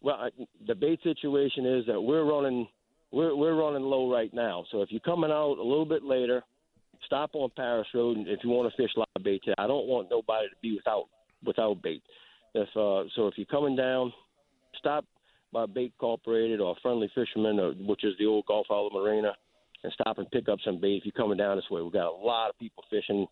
Well, 0.00 0.16
I, 0.16 0.30
the 0.66 0.74
bait 0.74 1.00
situation 1.02 1.66
is 1.66 1.86
that 1.86 2.00
we're 2.00 2.24
running 2.24 2.66
we're 3.12 3.36
we're 3.36 3.54
running 3.54 3.82
low 3.82 4.10
right 4.10 4.32
now. 4.32 4.64
So 4.70 4.82
if 4.82 4.90
you're 4.90 5.00
coming 5.00 5.30
out 5.30 5.58
a 5.58 5.62
little 5.62 5.84
bit 5.84 6.02
later, 6.02 6.42
stop 7.04 7.30
on 7.34 7.50
Paris 7.54 7.86
Road 7.94 8.16
and 8.16 8.28
if 8.28 8.40
you 8.42 8.50
want 8.50 8.72
to 8.72 8.82
fish 8.82 8.92
live 8.96 9.06
bait. 9.22 9.42
today, 9.44 9.54
I 9.58 9.66
don't 9.66 9.86
want 9.86 10.08
nobody 10.10 10.48
to 10.48 10.54
be 10.62 10.74
without 10.74 11.06
without 11.44 11.82
bait. 11.82 12.02
If 12.54 12.68
uh, 12.70 13.08
so, 13.14 13.28
if 13.28 13.34
you're 13.36 13.46
coming 13.46 13.76
down, 13.76 14.12
stop 14.78 15.04
by 15.52 15.66
Bait 15.66 15.92
Incorporated 15.94 16.60
or 16.60 16.76
Friendly 16.82 17.10
Fisherman, 17.14 17.58
or, 17.58 17.72
which 17.72 18.04
is 18.04 18.14
the 18.18 18.26
old 18.26 18.46
Gulf 18.46 18.66
Island 18.70 18.92
Marina, 18.94 19.32
and 19.82 19.92
stop 19.92 20.18
and 20.18 20.30
pick 20.30 20.48
up 20.48 20.58
some 20.64 20.80
bait. 20.80 20.98
If 20.98 21.04
you're 21.04 21.12
coming 21.12 21.38
down 21.38 21.56
this 21.56 21.70
way, 21.70 21.82
we've 21.82 21.92
got 21.92 22.12
a 22.12 22.16
lot 22.16 22.50
of 22.50 22.58
people 22.58 22.84
fishing. 22.90 23.26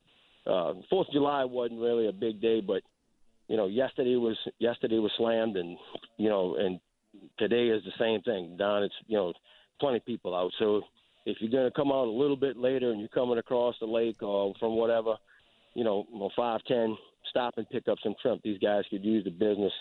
Uh, 0.47 0.75
Fourth 0.89 1.09
of 1.09 1.13
July 1.13 1.45
wasn't 1.45 1.81
really 1.81 2.09
a 2.09 2.13
big 2.13 2.41
day, 2.41 2.61
but 2.61 2.83
you 3.49 3.57
know, 3.57 3.67
yesterday 3.67 4.17
was 4.17 4.37
yesterday 4.59 4.99
was 4.99 5.13
slammed, 5.17 5.57
and 5.57 5.77
you 6.17 6.29
know, 6.29 6.57
and 6.57 6.81
today 7.39 7.69
is 7.69 7.83
the 7.85 7.93
same 7.99 8.23
thing. 8.23 8.57
Don, 8.59 8.83
it's 8.83 8.95
you 9.07 9.17
know, 9.17 9.33
plenty 9.81 9.99
of 9.99 10.07
people 10.07 10.35
out. 10.35 10.53
So 10.59 10.83
if 11.27 11.37
you're 11.41 11.51
going 11.51 11.71
to 11.71 11.77
come 11.77 11.93
out 11.93 12.07
a 12.07 12.11
little 12.11 12.37
bit 12.37 12.57
later 12.57 12.91
and 12.91 13.01
you're 13.01 13.09
coming 13.09 13.39
across 13.39 13.75
the 13.81 13.87
lake 13.87 14.23
or 14.23 14.55
from 14.59 14.77
whatever, 14.77 15.15
you 15.75 15.85
know, 15.85 16.07
five 16.37 16.61
ten, 16.67 16.97
stop 17.31 17.55
and 17.57 17.69
pick 17.71 17.89
up 17.89 17.99
some 18.03 18.15
shrimp. 18.21 18.43
These 18.43 18.59
guys 18.59 18.85
could 18.91 19.05
use 19.05 19.25
the 19.25 19.31
business. 19.31 19.73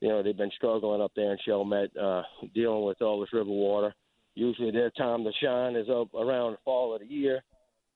You 0.00 0.08
know, 0.08 0.22
they've 0.22 0.36
been 0.36 0.50
struggling 0.56 1.00
up 1.00 1.12
there 1.16 1.32
in 1.32 1.38
Chalmette, 1.46 1.96
uh, 1.96 2.22
dealing 2.54 2.84
with 2.84 3.00
all 3.00 3.20
this 3.20 3.32
river 3.32 3.50
water. 3.50 3.94
Usually 4.34 4.70
their 4.70 4.90
time 4.90 5.24
to 5.24 5.30
shine 5.42 5.76
is 5.76 5.88
up 5.88 6.12
around 6.14 6.52
the 6.52 6.58
fall 6.64 6.94
of 6.94 7.00
the 7.00 7.06
year. 7.06 7.42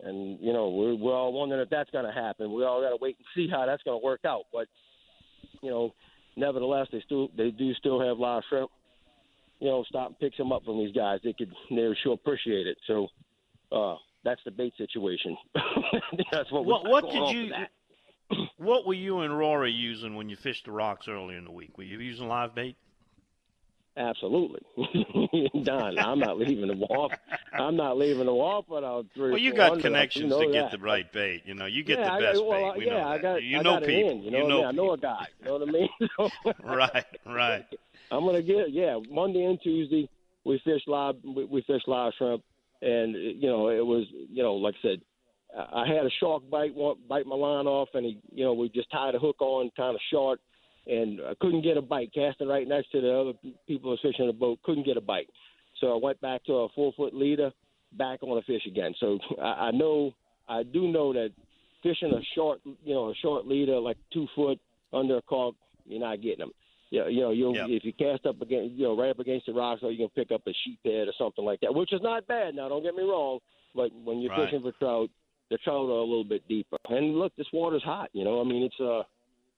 And, 0.00 0.38
you 0.40 0.52
know, 0.52 0.68
we're, 0.68 0.94
we're 0.94 1.14
all 1.14 1.32
wondering 1.32 1.60
if 1.60 1.68
that's 1.70 1.90
going 1.90 2.04
to 2.04 2.12
happen. 2.12 2.52
We 2.52 2.64
all 2.64 2.80
got 2.80 2.90
to 2.90 2.98
wait 3.00 3.16
and 3.18 3.26
see 3.34 3.50
how 3.50 3.66
that's 3.66 3.82
going 3.82 4.00
to 4.00 4.04
work 4.04 4.20
out. 4.24 4.44
But, 4.52 4.68
you 5.60 5.70
know, 5.70 5.92
nevertheless, 6.36 6.86
they 6.92 7.02
still 7.04 7.28
they 7.36 7.50
do 7.50 7.74
still 7.74 8.00
have 8.00 8.18
live 8.18 8.44
shrimp 8.48 8.70
you 9.60 9.68
know, 9.68 9.84
stop 9.88 10.08
and 10.08 10.18
pick 10.18 10.32
some 10.36 10.52
up 10.52 10.64
from 10.64 10.78
these 10.78 10.94
guys. 10.94 11.20
They 11.22 11.32
could, 11.32 11.52
they 11.70 11.88
sure 12.02 12.14
appreciate 12.14 12.66
it. 12.66 12.78
So, 12.86 13.08
uh, 13.72 13.96
that's 14.28 14.40
the 14.44 14.50
bait 14.50 14.74
situation. 14.76 15.36
that's 16.32 16.52
what. 16.52 16.66
What, 16.66 16.86
what 16.86 17.10
did 17.10 17.30
you? 17.30 17.52
what 18.58 18.86
were 18.86 18.94
you 18.94 19.20
and 19.20 19.36
Rory 19.36 19.72
using 19.72 20.16
when 20.16 20.28
you 20.28 20.36
fished 20.36 20.66
the 20.66 20.72
rocks 20.72 21.08
earlier 21.08 21.38
in 21.38 21.44
the 21.44 21.50
week? 21.50 21.78
Were 21.78 21.84
you 21.84 21.98
using 21.98 22.28
live 22.28 22.54
bait? 22.54 22.76
Absolutely, 23.96 24.60
Don. 25.64 25.98
I'm 25.98 26.20
not 26.20 26.38
leaving 26.38 26.68
the 26.68 26.74
off. 26.86 27.10
I'm 27.52 27.74
not 27.74 27.98
leaving 27.98 28.26
them 28.26 28.36
off 28.36 28.66
without 28.68 29.06
three. 29.12 29.30
Well, 29.30 29.40
you 29.40 29.52
got 29.52 29.80
connections 29.80 30.24
you 30.24 30.28
know 30.28 30.40
to 30.42 30.52
that. 30.52 30.52
get 30.52 30.70
the 30.70 30.78
right 30.78 31.10
bait. 31.10 31.42
You 31.46 31.54
know, 31.54 31.66
you 31.66 31.82
get 31.82 31.98
yeah, 31.98 32.14
the 32.14 32.20
best 32.20 32.38
I, 32.38 32.42
well, 32.42 32.72
bait. 32.74 32.78
We 32.78 32.86
yeah, 32.86 32.92
know 32.98 33.08
I 33.08 33.18
got. 33.18 33.42
You 33.42 33.58
I 33.58 33.62
know 33.62 33.80
got 33.80 33.84
people. 33.84 34.10
In, 34.10 34.22
you 34.22 34.30
know, 34.30 34.38
you 34.38 34.48
know 34.48 34.54
I, 34.54 34.58
mean? 34.58 34.66
I 34.66 34.70
know 34.70 34.92
a 34.92 34.98
guy. 34.98 35.26
You 35.40 35.46
know 35.46 35.58
what 35.58 35.68
I 35.68 35.72
mean? 35.72 36.52
right, 36.62 37.06
right. 37.26 37.66
I'm 38.12 38.24
gonna 38.24 38.42
get 38.42 38.70
yeah. 38.70 38.98
Monday 39.10 39.44
and 39.44 39.60
Tuesday 39.60 40.08
we 40.44 40.60
fish 40.64 40.82
live. 40.86 41.16
We, 41.24 41.44
we 41.46 41.62
fish 41.62 41.82
live 41.88 42.12
shrimp. 42.18 42.44
And 42.82 43.14
you 43.14 43.48
know 43.48 43.68
it 43.68 43.84
was 43.84 44.06
you 44.30 44.42
know 44.42 44.54
like 44.54 44.74
I 44.82 44.88
said, 44.88 45.00
I 45.56 45.86
had 45.86 46.06
a 46.06 46.10
shark 46.20 46.48
bite 46.50 46.74
bite 47.08 47.26
my 47.26 47.36
line 47.36 47.66
off, 47.66 47.88
and 47.94 48.04
he 48.04 48.18
you 48.32 48.44
know 48.44 48.52
we 48.52 48.68
just 48.68 48.90
tied 48.90 49.14
a 49.14 49.18
hook 49.18 49.40
on 49.40 49.70
kind 49.76 49.94
of 49.94 50.00
short, 50.10 50.40
and 50.86 51.20
I 51.20 51.34
couldn't 51.40 51.62
get 51.62 51.76
a 51.76 51.82
bite. 51.82 52.12
Casting 52.14 52.48
right 52.48 52.68
next 52.68 52.90
to 52.92 53.00
the 53.00 53.12
other 53.12 53.32
people 53.66 53.96
fishing 54.02 54.26
the 54.26 54.32
boat, 54.32 54.58
couldn't 54.62 54.86
get 54.86 54.96
a 54.96 55.02
bite. 55.02 55.28
So 55.80 55.94
I 55.94 56.00
went 56.02 56.20
back 56.20 56.44
to 56.44 56.52
a 56.52 56.68
four 56.74 56.92
foot 56.96 57.14
leader, 57.14 57.50
back 57.92 58.22
on 58.22 58.38
a 58.38 58.42
fish 58.42 58.66
again. 58.66 58.94
So 59.00 59.18
I, 59.42 59.68
I 59.68 59.70
know 59.70 60.12
I 60.48 60.62
do 60.62 60.88
know 60.88 61.12
that 61.12 61.30
fishing 61.82 62.12
a 62.12 62.20
short 62.34 62.60
you 62.64 62.94
know 62.94 63.10
a 63.10 63.14
short 63.14 63.46
leader 63.46 63.78
like 63.78 63.96
two 64.12 64.26
foot 64.34 64.58
under 64.92 65.18
a 65.18 65.22
cork, 65.22 65.54
you're 65.86 66.00
not 66.00 66.22
getting 66.22 66.40
them. 66.40 66.52
Yeah, 66.90 67.06
you 67.08 67.20
know, 67.20 67.30
you'll 67.32 67.54
Yep. 67.54 67.66
if 67.68 67.84
you 67.84 67.92
cast 67.92 68.24
up 68.26 68.40
against, 68.40 68.74
you 68.76 68.84
know, 68.84 68.96
right 68.96 69.10
up 69.10 69.18
against 69.18 69.46
the 69.46 69.52
rocks, 69.52 69.82
or 69.82 69.90
you 69.92 69.98
can 69.98 70.08
pick 70.10 70.32
up 70.32 70.46
a 70.46 70.50
sheephead 70.64 71.06
or 71.08 71.12
something 71.18 71.44
like 71.44 71.60
that, 71.60 71.74
which 71.74 71.92
is 71.92 72.00
not 72.02 72.26
bad. 72.26 72.54
Now, 72.54 72.68
don't 72.68 72.82
get 72.82 72.94
me 72.94 73.02
wrong, 73.02 73.40
but 73.74 73.92
when 74.04 74.20
you're 74.20 74.30
Right. 74.32 74.46
fishing 74.48 74.62
for 74.62 74.72
trout, 74.72 75.10
the 75.50 75.58
trout 75.58 75.88
are 75.88 76.00
a 76.00 76.04
little 76.04 76.24
bit 76.24 76.46
deeper. 76.48 76.78
And 76.88 77.18
look, 77.18 77.34
this 77.36 77.46
water's 77.52 77.82
hot. 77.82 78.08
You 78.14 78.24
know, 78.24 78.40
I 78.40 78.44
mean, 78.44 78.62
it's 78.62 78.80
uh, 78.80 79.02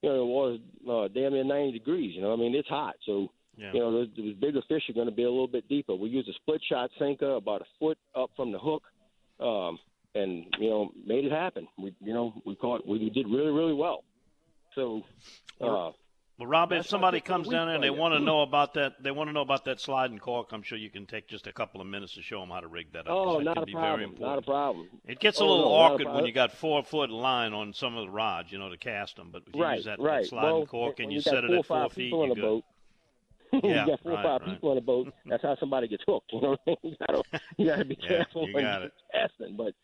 you 0.02 0.08
know, 0.08 0.16
the 0.18 0.24
water's 0.24 0.60
uh, 0.88 1.08
damn 1.08 1.32
near 1.34 1.44
90 1.44 1.72
degrees. 1.78 2.14
You 2.16 2.22
know, 2.22 2.32
I 2.32 2.36
mean, 2.36 2.54
it's 2.54 2.68
hot. 2.68 2.96
So, 3.04 3.30
Yeah. 3.58 3.72
you 3.74 3.78
know, 3.80 3.92
those, 3.92 4.08
those 4.16 4.34
bigger 4.34 4.62
fish 4.62 4.88
are 4.88 4.92
going 4.94 5.08
to 5.08 5.14
be 5.14 5.24
a 5.24 5.30
little 5.30 5.46
bit 5.46 5.68
deeper. 5.68 5.94
We 5.94 6.08
use 6.08 6.26
a 6.28 6.32
split 6.32 6.62
shot 6.64 6.90
sinker 6.98 7.34
about 7.34 7.60
a 7.62 7.66
foot 7.78 7.98
up 8.14 8.30
from 8.34 8.50
the 8.50 8.58
hook, 8.58 8.82
um, 9.40 9.78
and 10.14 10.46
you 10.58 10.70
know, 10.70 10.90
made 11.06 11.24
it 11.26 11.32
happen. 11.32 11.68
We, 11.78 11.94
you 12.00 12.12
know, 12.14 12.32
we 12.44 12.54
caught, 12.56 12.86
we 12.86 13.10
did 13.10 13.26
really, 13.28 13.50
really 13.52 13.74
well. 13.74 14.02
So, 14.74 15.02
uh, 15.60 15.90
Well, 16.40 16.48
Rob, 16.48 16.72
if 16.72 16.86
somebody 16.86 17.04
what 17.04 17.08
I 17.08 17.10
think 17.18 17.24
comes 17.26 17.48
down 17.48 17.66
there 17.66 17.74
and 17.74 17.84
they 17.84 17.90
want 17.90 18.14
to 18.14 18.20
know 18.24 18.40
about 18.40 18.72
that, 18.72 18.94
they 19.02 19.10
want 19.10 19.28
to 19.28 19.32
know 19.34 19.42
about 19.42 19.66
that 19.66 19.78
sliding 19.78 20.18
cork. 20.18 20.52
I'm 20.52 20.62
sure 20.62 20.78
you 20.78 20.88
can 20.88 21.04
take 21.04 21.28
just 21.28 21.46
a 21.46 21.52
couple 21.52 21.82
of 21.82 21.86
minutes 21.86 22.14
to 22.14 22.22
show 22.22 22.40
them 22.40 22.48
how 22.48 22.60
to 22.60 22.66
rig 22.66 22.90
that 22.94 23.00
up. 23.00 23.08
oh, 23.10 23.38
that 23.38 23.44
not 23.44 23.58
a 23.58 23.66
problem. 23.66 24.14
Not 24.18 24.38
a 24.38 24.42
problem. 24.42 24.88
It 25.06 25.20
gets 25.20 25.38
a 25.38 25.42
Oh, 25.42 25.48
little 25.50 25.64
no, 25.66 25.74
awkward 25.74 26.08
when 26.14 26.24
you 26.24 26.32
got 26.32 26.52
four 26.52 26.82
foot 26.82 27.10
line 27.10 27.52
on 27.52 27.74
some 27.74 27.94
of 27.94 28.06
the 28.06 28.10
rods, 28.10 28.50
you 28.50 28.58
know, 28.58 28.70
to 28.70 28.78
cast 28.78 29.16
them. 29.16 29.28
But 29.30 29.42
if 29.48 29.54
you 29.54 29.62
right, 29.62 29.76
use 29.76 29.84
that, 29.84 29.98
that 29.98 30.02
right. 30.02 30.24
sliding 30.24 30.50
well, 30.56 30.66
cork 30.66 30.98
and 31.00 31.12
you, 31.12 31.18
got 31.18 31.24
set 31.34 31.44
it 31.44 31.50
at 31.50 31.66
four 31.66 31.90
feet, 31.90 32.10
you're 32.10 32.34
good. 32.34 32.40
boat. 32.40 32.64
Yeah, 33.64 33.84
you 33.84 33.90
got 33.90 34.00
four 34.00 34.12
right, 34.12 34.20
or 34.20 34.22
five 34.22 34.40
right. 34.46 34.54
people 34.54 34.70
on 34.70 34.78
a 34.78 34.80
boat. 34.80 35.12
That's 35.26 35.42
how 35.42 35.56
somebody 35.60 35.88
gets 35.88 36.04
hooked. 36.06 36.32
You 36.32 36.40
know, 36.40 36.50
what 36.50 36.60
I 36.66 36.70
mean? 36.70 36.78
you 36.82 36.96
you 37.58 37.66
gotta 37.66 37.84
be 37.84 37.98
Yeah, 38.00 38.08
careful 38.08 38.48
you 38.48 38.54
when 38.54 38.64
you're 38.64 38.90
casting. 39.12 39.56
But 39.56 39.74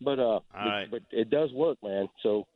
but 0.00 0.18
uh, 0.18 0.40
but, 0.50 0.58
right. 0.58 0.90
but 0.90 1.02
it 1.10 1.28
does 1.28 1.52
work, 1.52 1.76
man. 1.82 2.08
So 2.22 2.46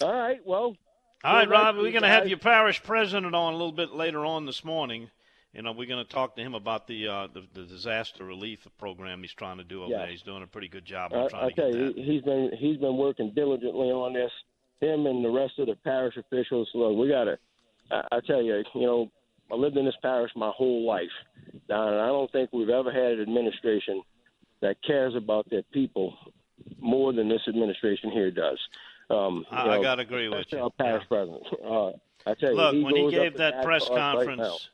all 0.00 0.12
right, 0.12 0.40
well, 0.44 0.74
All 1.24 1.34
right, 1.34 1.48
Rob, 1.48 1.76
we're 1.76 1.90
going 1.90 2.02
to 2.02 2.08
have 2.08 2.28
your 2.28 2.38
parish 2.38 2.82
president 2.82 3.34
on 3.34 3.52
a 3.54 3.56
little 3.56 3.72
bit 3.72 3.92
later 3.92 4.24
on 4.24 4.46
this 4.46 4.64
morning. 4.64 5.10
You 5.52 5.62
know, 5.62 5.72
we're 5.72 5.88
going 5.88 6.04
to 6.04 6.08
talk 6.10 6.36
to 6.36 6.42
him 6.42 6.54
about 6.54 6.86
the, 6.86 7.08
uh, 7.08 7.28
the 7.32 7.42
the 7.54 7.64
disaster 7.64 8.24
relief 8.24 8.66
program 8.78 9.22
he's 9.22 9.32
trying 9.32 9.56
to 9.56 9.64
do 9.64 9.82
over 9.82 9.90
Yeah. 9.92 9.98
there. 10.00 10.08
He's 10.08 10.20
doing 10.22 10.42
a 10.42 10.46
pretty 10.46 10.68
good 10.68 10.84
job 10.84 11.14
on 11.14 11.24
I, 11.24 11.28
trying 11.28 11.44
I 11.44 11.48
to 11.48 11.54
tell 11.54 11.72
get 11.72 11.78
you, 11.80 11.86
that. 11.86 11.96
he- 11.96 12.02
he's 12.12 12.22
been 12.22 12.50
he's 12.58 12.76
been 12.76 12.96
working 12.98 13.32
diligently 13.34 13.88
on 13.90 14.12
this. 14.12 14.30
Him 14.80 15.06
and 15.06 15.24
the 15.24 15.30
rest 15.30 15.58
of 15.58 15.66
the 15.68 15.76
parish 15.76 16.16
officials. 16.18 16.68
Look, 16.74 16.96
we 16.98 17.08
gotta. 17.08 17.38
I, 17.90 18.02
I 18.12 18.20
tell 18.26 18.42
you, 18.42 18.62
you 18.74 18.80
know, 18.86 19.10
I 19.50 19.54
lived 19.54 19.78
in 19.78 19.86
this 19.86 19.96
parish 20.02 20.30
my 20.36 20.50
whole 20.54 20.84
life, 20.86 21.08
Don, 21.68 21.92
and 21.94 22.02
I 22.02 22.08
don't 22.08 22.30
think 22.30 22.50
we've 22.52 22.68
ever 22.68 22.92
had 22.92 23.12
an 23.12 23.22
administration 23.22 24.02
that 24.60 24.76
cares 24.86 25.14
about 25.14 25.48
their 25.48 25.62
people 25.72 26.14
more 26.78 27.14
than 27.14 27.28
this 27.30 27.42
administration 27.48 28.10
here 28.10 28.30
does. 28.30 28.58
Um, 29.08 29.44
I, 29.50 29.64
you 29.64 29.70
I 29.72 29.82
got 29.82 29.94
to 29.96 30.02
agree 30.02 30.28
with 30.28 30.46
you. 30.50 30.58
our 30.58 30.70
parish 30.70 31.04
president. 31.08 31.42
Uh, 31.64 31.90
I 32.26 32.34
tell 32.34 32.50
you, 32.50 32.56
Look, 32.56 32.74
he 32.74 32.84
when 32.84 32.96
he 32.96 33.10
gave 33.10 33.36
that 33.36 33.62
press 33.62 33.84
us 33.84 33.90
right 33.90 33.98
conference, 33.98 34.68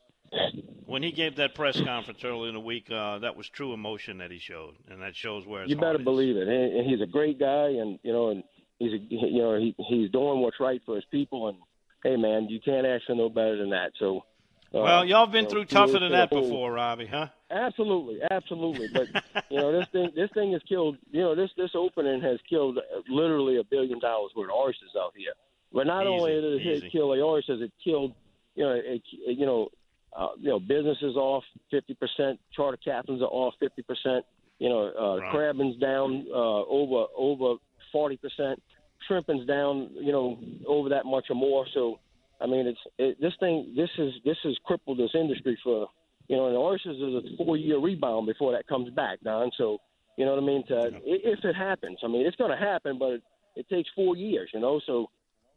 when 0.87 1.03
he 1.03 1.13
gave 1.13 1.37
that 1.37 1.55
press 1.55 1.81
conference 1.81 2.25
early 2.25 2.49
in 2.49 2.55
the 2.55 2.61
week, 2.61 2.91
uh, 2.91 3.19
that 3.19 3.37
was 3.37 3.49
true 3.49 3.75
emotion 3.75 4.19
that 4.19 4.31
he 4.31 4.39
showed, 4.39 4.75
and 4.89 5.03
that 5.03 5.15
shows 5.15 5.47
where 5.47 5.67
you 5.67 5.77
better 5.77 5.99
believe 5.99 6.37
it. 6.37 6.49
And, 6.49 6.79
and 6.79 6.91
he's 6.91 7.03
a 7.03 7.07
great 7.07 7.39
guy, 7.39 7.69
and 7.69 7.99
you 8.03 8.13
know, 8.13 8.31
and 8.31 8.43
he's 8.79 8.93
a, 8.93 8.99
you 9.11 9.43
know 9.43 9.59
he 9.59 9.75
he's 9.89 10.11
doing 10.11 10.41
what's 10.41 10.61
right 10.61 10.81
for 10.87 10.97
his 10.97 11.05
people. 11.11 11.49
And 11.49 11.59
hey, 12.03 12.17
man, 12.17 12.49
you 12.49 12.61
can't 12.61 12.87
ask 12.87 13.05
for 13.07 13.15
no 13.15 13.29
better 13.29 13.57
than 13.59 13.71
that. 13.71 13.93
So, 13.99 14.25
Well, 14.73 15.05
y'all 15.05 15.27
been 15.27 15.37
you 15.37 15.43
know, 15.43 15.49
through 15.51 15.65
tougher 15.67 15.99
than 15.99 16.13
that 16.13 16.31
whole- 16.31 16.43
before, 16.43 16.73
Robbie, 16.73 17.07
huh? 17.07 17.29
Absolutely, 17.51 18.21
absolutely. 18.31 18.89
But 18.93 19.45
you 19.51 19.59
know, 19.59 19.73
this 19.73 19.87
thing 19.93 20.11
this 20.17 20.31
thing 20.33 20.53
has 20.53 20.63
killed. 20.69 20.97
You 21.11 21.21
know, 21.23 21.35
this 21.35 21.51
this 21.57 21.71
opening 21.75 22.21
has 22.23 22.39
killed 22.49 22.79
literally 23.09 23.59
a 23.59 23.65
billion 23.65 23.99
dollars 23.99 24.33
worth 24.35 24.51
of 24.51 24.57
oysters 24.57 24.91
out 24.99 25.13
here. 25.17 25.33
But 25.73 25.87
not 25.87 26.03
Easy, 26.07 26.09
only 26.13 26.33
did 26.41 26.61
easy. 26.77 26.87
it 26.87 26.93
kill 26.93 27.11
the 27.11 27.23
oysters, 27.23 27.61
it 27.61 27.73
killed 27.83 28.13
you 28.55 28.65
know 28.65 28.73
it, 28.73 29.03
you 29.11 29.47
know 29.47 29.69
uh, 30.17 30.29
you 30.39 30.49
know 30.51 30.59
businesses 30.61 31.17
off 31.17 31.45
fifty 31.71 31.95
percent, 31.95 32.39
charter 32.55 32.79
captains 32.83 33.21
are 33.23 33.27
off 33.27 33.55
fifty 33.61 33.83
percent. 33.83 34.25
You 34.59 34.69
know, 34.69 34.93
uh, 34.99 35.17
Right. 35.21 35.31
crabbing's 35.33 35.77
down 35.79 36.27
uh, 36.33 36.63
over 36.65 37.07
over 37.17 37.55
forty 37.91 38.17
percent, 38.17 38.63
shrimping's 39.07 39.47
down 39.47 39.91
you 39.95 40.13
know 40.13 40.39
over 40.67 40.89
that 40.91 41.05
much 41.05 41.27
or 41.31 41.35
more. 41.37 41.67
So 41.75 41.99
I 42.43 42.47
mean, 42.47 42.67
it's 42.67 42.81
it, 42.99 43.21
this 43.21 43.33
thing. 43.41 43.73
This 43.77 43.91
is 43.99 44.13
this 44.25 44.37
has 44.45 44.57
crippled 44.65 44.99
this 44.99 45.15
industry 45.15 45.59
for 45.63 45.89
you 46.29 46.37
know. 46.37 46.49
And 46.49 46.57
oysters 46.57 46.97
is 46.97 47.33
a 47.33 47.45
four 47.45 47.57
year 47.57 47.79
rebound 47.79 48.27
before 48.27 48.53
that 48.53 48.67
comes 48.67 48.91
back, 48.91 49.21
Don. 49.23 49.51
So 49.57 49.79
you 50.17 50.25
know 50.25 50.33
what 50.35 50.43
I 50.43 50.47
mean. 50.47 50.67
To, 50.69 50.77
i 50.77 50.91
If 51.05 51.45
it 51.45 51.55
happens, 51.55 51.99
I 52.05 52.09
mean, 52.09 52.27
it's 52.27 52.37
going 52.37 52.51
to 52.51 52.57
happen, 52.57 52.99
but 52.99 53.13
it, 53.13 53.23
it 53.57 53.69
takes 53.69 53.89
four 53.95 54.17
years. 54.17 54.51
You 54.53 54.61
know, 54.61 54.81
so 54.87 55.09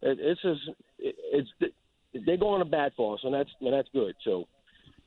it, 0.01 0.19
it's 0.21 0.41
just 0.41 0.61
it, 0.99 1.15
it's 1.33 1.73
they're 2.25 2.37
going 2.37 2.59
to 2.59 2.69
bat 2.69 2.93
for 2.95 3.15
us, 3.15 3.21
and 3.23 3.33
that's 3.33 3.49
and 3.61 3.73
that's 3.73 3.89
good. 3.93 4.15
So. 4.23 4.47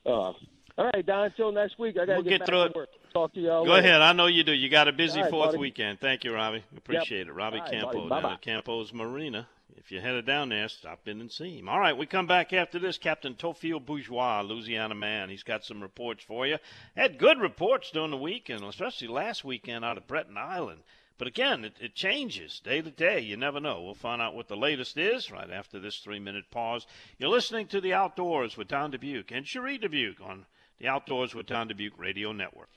Uh, 0.06 0.32
all 0.78 0.88
right, 0.94 1.04
Don. 1.04 1.24
Until 1.24 1.50
next 1.50 1.76
week, 1.78 1.96
I 2.00 2.06
got 2.06 2.12
to 2.12 2.12
We'll 2.14 2.22
get, 2.22 2.30
get 2.30 2.38
back 2.40 2.48
through 2.48 2.58
to 2.58 2.66
it. 2.66 2.76
work. 2.76 2.88
Talk 3.12 3.34
to 3.34 3.40
y'all. 3.40 3.64
Go 3.64 3.72
later. 3.72 3.88
ahead. 3.88 4.00
I 4.00 4.12
know 4.12 4.26
you 4.26 4.44
do. 4.44 4.52
You 4.52 4.68
got 4.68 4.86
a 4.86 4.92
busy 4.92 5.20
right, 5.20 5.28
fourth 5.28 5.48
buddy. 5.48 5.58
weekend. 5.58 5.98
Thank 5.98 6.22
you, 6.22 6.32
Robbie. 6.32 6.62
Appreciate 6.76 7.26
it. 7.26 7.32
Robbie 7.32 7.58
right, 7.58 7.70
Campo 7.70 8.08
down 8.08 8.24
at 8.24 8.40
Campo's 8.40 8.94
Marina. 8.94 9.48
If 9.76 9.92
you're 9.92 10.00
headed 10.00 10.24
down 10.24 10.48
there, 10.48 10.68
stop 10.68 11.06
in 11.06 11.20
and 11.20 11.30
see 11.30 11.58
him. 11.58 11.68
All 11.68 11.78
right, 11.78 11.96
we 11.96 12.06
come 12.06 12.26
back 12.26 12.52
after 12.52 12.78
this. 12.78 12.96
Captain 12.96 13.34
Theophile 13.34 13.84
Bourgeois, 13.84 14.40
Louisiana 14.40 14.94
man. 14.94 15.28
He's 15.28 15.42
got 15.42 15.64
some 15.64 15.82
reports 15.82 16.24
for 16.24 16.46
you. 16.46 16.58
Had 16.96 17.18
good 17.18 17.38
reports 17.38 17.90
during 17.90 18.10
the 18.10 18.16
weekend, 18.16 18.64
especially 18.64 19.08
last 19.08 19.44
weekend 19.44 19.84
out 19.84 19.98
of 19.98 20.06
Breton 20.06 20.38
Island. 20.38 20.82
But 21.18 21.28
again, 21.28 21.64
it, 21.64 21.76
it 21.80 21.94
changes 21.94 22.60
day 22.60 22.80
to 22.80 22.90
day. 22.90 23.20
You 23.20 23.36
never 23.36 23.60
know. 23.60 23.82
We'll 23.82 23.94
find 23.94 24.22
out 24.22 24.34
what 24.34 24.48
the 24.48 24.56
latest 24.56 24.96
is 24.96 25.30
right 25.30 25.50
after 25.50 25.78
this 25.78 25.98
three 25.98 26.20
minute 26.20 26.50
pause. 26.50 26.86
You're 27.18 27.28
listening 27.28 27.66
to 27.68 27.80
The 27.80 27.92
Outdoors 27.92 28.56
with 28.56 28.68
Don 28.68 28.90
Dubuque 28.90 29.32
and 29.32 29.46
Cherie 29.46 29.78
Dubuque 29.78 30.20
on 30.20 30.46
The 30.78 30.88
Outdoors 30.88 31.34
with 31.34 31.46
Don 31.46 31.68
Dubuque 31.68 31.98
Radio 31.98 32.32
Network. 32.32 32.70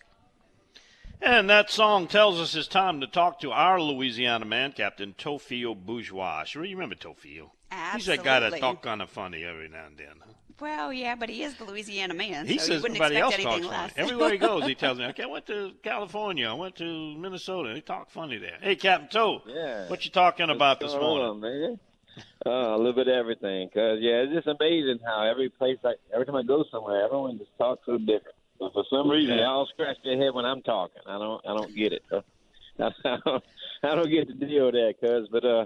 And 1.22 1.50
that 1.52 1.70
song 1.70 2.08
tells 2.08 2.40
us 2.40 2.56
it's 2.56 2.68
time 2.68 3.02
to 3.02 3.08
talk 3.08 3.40
to 3.42 3.52
our 3.52 3.80
Louisiana 3.80 4.46
man, 4.46 4.72
Captain 4.72 5.14
Theophile 5.18 5.76
Bourgeois. 5.76 6.46
Sure, 6.46 6.66
you 6.66 6.76
remember 6.76 6.96
Theophile? 6.96 7.52
He's 7.96 8.08
that 8.08 8.24
guy 8.24 8.40
that 8.40 8.48
Absolutely. 8.54 8.60
talk 8.60 8.82
kind 8.82 9.02
of 9.02 9.10
funny 9.10 9.44
every 9.44 9.70
now 9.70 9.86
and 9.86 9.98
then. 9.98 10.08
huh? 10.20 10.34
Well, 10.60 10.92
yeah, 10.94 11.16
but 11.16 11.30
he 11.30 11.44
is 11.44 11.56
the 11.56 11.64
Louisiana 11.64 12.14
man. 12.14 12.46
He 12.48 12.58
so 12.58 12.66
says 12.66 12.70
you 12.70 12.82
wouldn't 12.92 13.02
everybody 13.02 13.18
else 13.18 13.36
talks 13.36 13.46
anything 13.56 13.72
funny. 13.72 13.94
Everywhere 13.98 14.32
he 14.32 14.38
goes, 14.40 14.66
he 14.66 14.76
tells 14.76 14.98
me, 14.98 15.06
okay, 15.06 15.24
I 15.24 15.28
went 15.28 15.46
to 15.48 15.72
California, 15.84 16.48
I 16.50 16.54
went 16.54 16.76
to 16.78 17.18
Minnesota. 17.18 17.74
They 17.74 17.82
talk 17.82 18.10
funny 18.12 18.38
there. 18.38 18.58
Hey, 18.62 18.76
Captain 18.76 19.10
Toe, 19.10 19.42
Yeah. 19.48 19.88
what 19.90 20.04
you 20.06 20.12
talking 20.12 20.50
about 20.50 20.80
this 20.80 20.92
morning? 20.94 21.28
on, 21.28 21.40
man? 21.40 21.80
Uh, 22.46 22.50
a 22.76 22.78
little 22.78 22.94
bit 22.94 23.08
of 23.08 23.14
everything. 23.14 23.70
Cause 23.70 24.00
yeah, 24.02 24.24
it's 24.24 24.34
just 24.34 24.48
amazing 24.48 25.00
how 25.06 25.24
every 25.30 25.50
place, 25.50 25.78
I, 25.86 25.94
every 26.14 26.26
time 26.26 26.36
I 26.36 26.44
go 26.44 26.64
somewhere, 26.72 27.06
everyone 27.06 27.38
just 27.38 27.56
talks 27.58 27.86
so 27.86 27.98
different. 27.98 28.36
But 28.62 28.74
for 28.74 28.84
some 28.92 29.10
reason, 29.10 29.38
they 29.38 29.44
all 29.44 29.68
scratch 29.74 29.98
their 30.04 30.18
head 30.18 30.36
when 30.36 30.46
I'm 30.46 30.62
talking. 30.62 31.02
I 31.08 31.18
don't, 31.18 31.42
I 31.48 31.58
don't 31.58 31.76
get 31.76 31.94
it. 31.94 32.04
I 32.12 32.22
don't, 33.26 33.44
I 33.84 33.96
don't 33.96 34.10
get 34.10 34.28
the 34.28 34.46
deal 34.46 34.66
with 34.66 34.76
that, 34.76 34.94
cuz. 35.02 35.28
But 35.32 35.44
uh, 35.44 35.66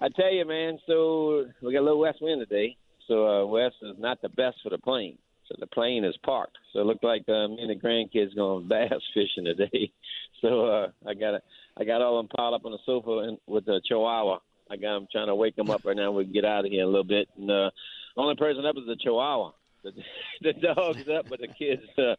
I 0.00 0.10
tell 0.10 0.32
you, 0.32 0.44
man. 0.46 0.78
So 0.86 1.46
we 1.60 1.72
got 1.72 1.80
a 1.80 1.82
little 1.82 1.98
west 1.98 2.22
wind 2.22 2.40
today. 2.40 2.76
So 3.08 3.26
uh, 3.26 3.46
west 3.46 3.74
is 3.82 3.96
not 3.98 4.22
the 4.22 4.28
best 4.28 4.58
for 4.62 4.70
the 4.70 4.78
plane. 4.78 5.18
So 5.48 5.56
the 5.58 5.66
plane 5.66 6.04
is 6.04 6.16
parked. 6.24 6.56
So 6.72 6.78
it 6.78 6.86
looked 6.86 7.02
like 7.02 7.28
uh, 7.28 7.48
me 7.48 7.62
and 7.62 7.70
the 7.70 7.74
grandkids 7.74 8.36
going 8.36 8.68
bass 8.68 8.92
fishing 9.12 9.44
today. 9.44 9.92
So 10.40 10.64
uh, 10.64 10.88
I 11.06 11.12
got 11.12 11.34
it. 11.34 11.44
I 11.76 11.84
got 11.84 12.00
all 12.00 12.16
them 12.16 12.28
piled 12.34 12.54
up 12.54 12.64
on 12.64 12.72
the 12.72 12.78
sofa 12.86 13.28
and 13.28 13.36
with 13.46 13.66
the 13.66 13.78
Chihuahua. 13.86 14.38
I 14.70 14.76
got 14.76 14.94
them 14.94 15.06
trying 15.12 15.26
to 15.26 15.34
wake 15.34 15.54
them 15.54 15.68
up 15.68 15.84
right 15.84 15.94
now. 15.94 16.12
We 16.12 16.24
can 16.24 16.32
get 16.32 16.46
out 16.46 16.64
of 16.64 16.72
here 16.72 16.84
a 16.84 16.86
little 16.86 17.04
bit. 17.04 17.28
And 17.36 17.50
uh, 17.50 17.70
only 18.16 18.36
person 18.36 18.64
up 18.64 18.74
is 18.78 18.86
the 18.86 18.96
Chihuahua. 18.96 19.52
The, 19.82 19.92
the 20.42 20.52
dog's 20.52 21.08
up, 21.08 21.26
but 21.28 21.40
the 21.40 21.48
kids. 21.48 21.82
Uh, 21.98 22.14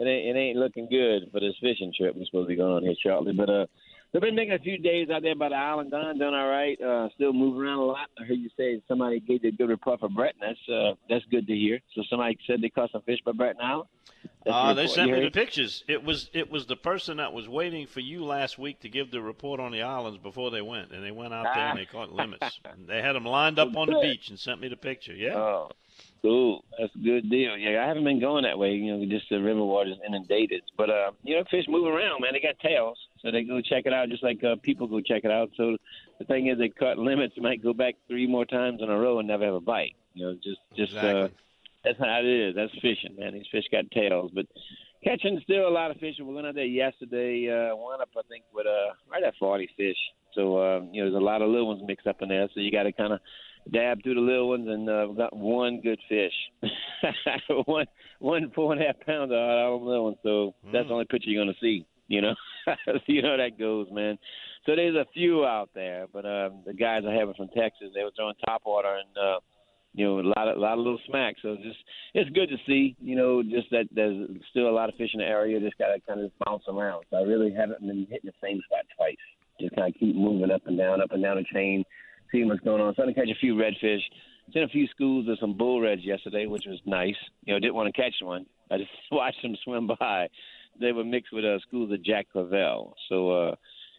it 0.00 0.06
ain't 0.06 0.36
it 0.36 0.38
ain't 0.38 0.58
looking 0.58 0.88
good 0.88 1.28
for 1.32 1.40
this 1.40 1.54
fishing 1.60 1.92
trip 1.96 2.14
we're 2.14 2.24
supposed 2.26 2.46
to 2.46 2.52
be 2.52 2.56
going 2.56 2.72
on 2.72 2.82
here 2.82 2.94
shortly. 3.02 3.32
But 3.32 3.50
uh, 3.50 3.66
They've 4.12 4.22
been 4.22 4.36
making 4.36 4.54
a 4.54 4.58
few 4.58 4.78
days 4.78 5.10
out 5.10 5.20
there 5.20 5.34
by 5.34 5.50
the 5.50 5.54
island. 5.54 5.90
Don 5.90 6.18
doing 6.18 6.32
all 6.32 6.48
right. 6.48 6.80
Uh, 6.80 7.10
still 7.14 7.34
moving 7.34 7.60
around 7.60 7.80
a 7.80 7.84
lot. 7.84 8.08
I 8.18 8.24
heard 8.24 8.38
you 8.38 8.48
say 8.56 8.80
somebody 8.88 9.20
gave 9.20 9.44
you 9.44 9.50
a 9.50 9.52
good 9.52 9.68
report 9.68 10.00
for 10.00 10.08
Breton. 10.08 10.40
That's 10.40 10.68
uh, 10.68 10.94
that's 11.10 11.24
good 11.26 11.46
to 11.46 11.52
hear. 11.52 11.80
So 11.94 12.02
somebody 12.08 12.38
said 12.46 12.62
they 12.62 12.70
caught 12.70 12.90
some 12.90 13.02
fish 13.02 13.18
by 13.24 13.32
Breton 13.32 13.60
Island. 13.60 13.88
Uh, 14.46 14.72
they 14.72 14.86
sent 14.86 15.12
me 15.12 15.20
the 15.20 15.30
pictures. 15.30 15.84
It 15.88 16.02
was 16.02 16.30
it 16.32 16.50
was 16.50 16.64
the 16.64 16.76
person 16.76 17.18
that 17.18 17.34
was 17.34 17.50
waiting 17.50 17.86
for 17.86 18.00
you 18.00 18.24
last 18.24 18.58
week 18.58 18.80
to 18.80 18.88
give 18.88 19.10
the 19.10 19.20
report 19.20 19.60
on 19.60 19.72
the 19.72 19.82
islands 19.82 20.18
before 20.18 20.50
they 20.50 20.62
went, 20.62 20.90
and 20.90 21.04
they 21.04 21.10
went 21.10 21.34
out 21.34 21.46
there 21.54 21.66
and 21.66 21.78
they 21.78 21.84
caught 21.84 22.10
limits. 22.10 22.60
they 22.86 23.02
had 23.02 23.12
them 23.12 23.26
lined 23.26 23.58
up 23.58 23.76
on 23.76 23.88
the 23.88 23.98
beach 24.00 24.30
and 24.30 24.38
sent 24.38 24.58
me 24.58 24.68
the 24.68 24.76
picture. 24.76 25.14
Yeah. 25.14 25.34
Oh, 25.34 25.70
cool. 26.22 26.64
That's 26.78 26.94
a 26.94 26.98
good 26.98 27.30
deal. 27.30 27.56
Yeah, 27.56 27.82
I 27.84 27.88
haven't 27.88 28.04
been 28.04 28.20
going 28.20 28.44
that 28.44 28.58
way. 28.58 28.72
You 28.72 28.96
know, 28.96 29.04
just 29.06 29.28
the 29.30 29.40
river 29.40 29.62
water's 29.64 29.96
inundated. 30.06 30.62
But 30.76 30.90
uh, 30.90 31.10
you 31.22 31.36
know, 31.36 31.44
fish 31.50 31.64
move 31.68 31.86
around, 31.86 32.20
man. 32.20 32.32
They 32.32 32.40
got 32.40 32.58
tails, 32.60 32.98
so 33.20 33.30
they 33.30 33.42
go 33.44 33.60
check 33.60 33.84
it 33.86 33.92
out, 33.92 34.08
just 34.08 34.22
like 34.22 34.42
uh, 34.44 34.56
people 34.62 34.86
go 34.86 35.00
check 35.00 35.24
it 35.24 35.30
out. 35.30 35.50
So 35.56 35.76
the 36.18 36.24
thing 36.24 36.48
is, 36.48 36.58
they 36.58 36.68
cut 36.68 36.98
limits. 36.98 37.34
Might 37.38 37.62
go 37.62 37.72
back 37.72 37.94
three 38.08 38.26
more 38.26 38.44
times 38.44 38.80
in 38.82 38.90
a 38.90 38.98
row 38.98 39.18
and 39.18 39.28
never 39.28 39.44
have 39.44 39.54
a 39.54 39.60
bite. 39.60 39.94
You 40.14 40.26
know, 40.26 40.34
just 40.34 40.60
just 40.76 40.94
uh, 40.94 40.98
Exactly. 40.98 41.22
uh, 41.22 41.28
that's 41.84 41.98
how 41.98 42.20
it 42.20 42.26
is. 42.26 42.54
That's 42.54 42.72
fishing, 42.82 43.16
man. 43.18 43.34
These 43.34 43.46
fish 43.52 43.64
got 43.70 43.90
tails, 43.90 44.30
but 44.34 44.46
catching 45.04 45.40
still 45.44 45.68
a 45.68 45.70
lot 45.70 45.90
of 45.90 45.96
fish. 45.98 46.16
We 46.18 46.34
went 46.34 46.46
out 46.46 46.54
there 46.54 46.64
yesterday. 46.64 47.48
Uh, 47.48 47.76
wound 47.76 48.02
up, 48.02 48.08
I 48.16 48.22
think, 48.28 48.44
with 48.52 48.66
uh, 48.66 48.94
right 49.10 49.22
at 49.22 49.34
40 49.38 49.68
fish. 49.76 49.96
So 50.34 50.58
uh, 50.58 50.80
you 50.92 51.02
know, 51.04 51.10
there's 51.10 51.20
a 51.22 51.24
lot 51.24 51.42
of 51.42 51.48
little 51.48 51.68
ones 51.68 51.82
mixed 51.86 52.06
up 52.06 52.20
in 52.22 52.28
there. 52.28 52.48
So 52.54 52.60
you 52.60 52.70
got 52.72 52.82
to 52.84 52.92
kind 52.92 53.12
of 53.12 53.20
dab 53.72 54.02
through 54.02 54.14
the 54.14 54.20
little 54.20 54.48
ones, 54.48 54.68
and 54.68 54.88
uh, 54.88 55.06
got 55.06 55.36
one 55.36 55.80
good 55.80 55.98
fish, 56.08 56.32
one 57.66 57.86
one 58.18 58.50
four 58.54 58.72
and 58.72 58.82
a 58.82 58.86
half 58.86 58.96
pounder 59.06 59.36
out 59.36 59.74
of 59.74 59.80
the 59.80 59.86
little 59.86 60.04
ones. 60.04 60.16
So 60.22 60.54
that's 60.72 60.88
the 60.88 60.94
only 60.94 61.06
picture 61.06 61.30
you're 61.30 61.44
gonna 61.44 61.56
see. 61.60 61.86
You 62.08 62.22
know, 62.22 62.34
you 63.06 63.22
know 63.22 63.32
how 63.32 63.36
that 63.36 63.58
goes, 63.58 63.88
man. 63.92 64.18
So 64.66 64.74
there's 64.76 64.96
a 64.96 65.06
few 65.12 65.44
out 65.44 65.70
there, 65.74 66.06
but 66.12 66.24
um, 66.24 66.62
the 66.66 66.74
guys 66.74 67.02
I 67.06 67.12
have 67.14 67.34
from 67.36 67.48
Texas, 67.48 67.88
they 67.94 68.02
were 68.02 68.12
throwing 68.16 68.34
top 68.44 68.62
water 68.66 68.96
and. 68.96 69.16
uh 69.16 69.40
you 69.94 70.04
know, 70.04 70.20
a 70.20 70.28
lot 70.36 70.46
of 70.48 70.56
a 70.56 70.60
lot 70.60 70.74
of 70.74 70.78
little 70.78 71.00
smacks. 71.08 71.40
So 71.42 71.54
it's 71.54 71.62
just 71.62 71.78
it's 72.14 72.30
good 72.30 72.48
to 72.50 72.56
see. 72.66 72.94
You 73.00 73.16
know, 73.16 73.42
just 73.42 73.70
that 73.70 73.88
there's 73.90 74.28
still 74.50 74.68
a 74.68 74.70
lot 74.70 74.88
of 74.88 74.94
fish 74.94 75.10
in 75.14 75.20
the 75.20 75.26
area. 75.26 75.58
Just 75.58 75.78
got 75.78 75.88
to 75.88 76.00
kind 76.06 76.20
of 76.20 76.30
bounce 76.44 76.62
around. 76.68 77.04
So 77.10 77.16
I 77.16 77.22
really 77.22 77.52
haven't 77.52 77.80
been 77.80 78.06
hitting 78.08 78.30
the 78.30 78.46
same 78.46 78.60
spot 78.66 78.84
twice. 78.96 79.16
Just 79.60 79.74
kind 79.74 79.92
of 79.92 79.98
keep 79.98 80.14
moving 80.14 80.50
up 80.52 80.62
and 80.66 80.78
down, 80.78 81.00
up 81.00 81.10
and 81.10 81.22
down 81.22 81.36
the 81.36 81.44
chain, 81.52 81.84
seeing 82.30 82.48
what's 82.48 82.60
going 82.60 82.80
on. 82.80 82.92
Starting 82.94 83.14
to 83.14 83.20
catch 83.20 83.30
a 83.30 83.38
few 83.38 83.54
redfish. 83.54 84.00
Seen 84.52 84.62
a 84.62 84.68
few 84.68 84.86
schools 84.88 85.28
of 85.28 85.38
some 85.40 85.56
bull 85.56 85.80
reds 85.80 86.04
yesterday, 86.04 86.46
which 86.46 86.64
was 86.66 86.80
nice. 86.86 87.16
You 87.44 87.54
know, 87.54 87.60
didn't 87.60 87.74
want 87.74 87.94
to 87.94 88.00
catch 88.00 88.14
one. 88.22 88.46
I 88.70 88.78
just 88.78 88.90
watched 89.12 89.42
them 89.42 89.56
swim 89.64 89.88
by. 89.98 90.28
They 90.80 90.92
were 90.92 91.04
mixed 91.04 91.32
with 91.32 91.44
uh, 91.44 91.58
schools 91.66 91.92
of 91.92 92.04
Jack 92.04 92.28
Crevalle. 92.34 92.92
So 93.08 93.30
uh, 93.30 93.54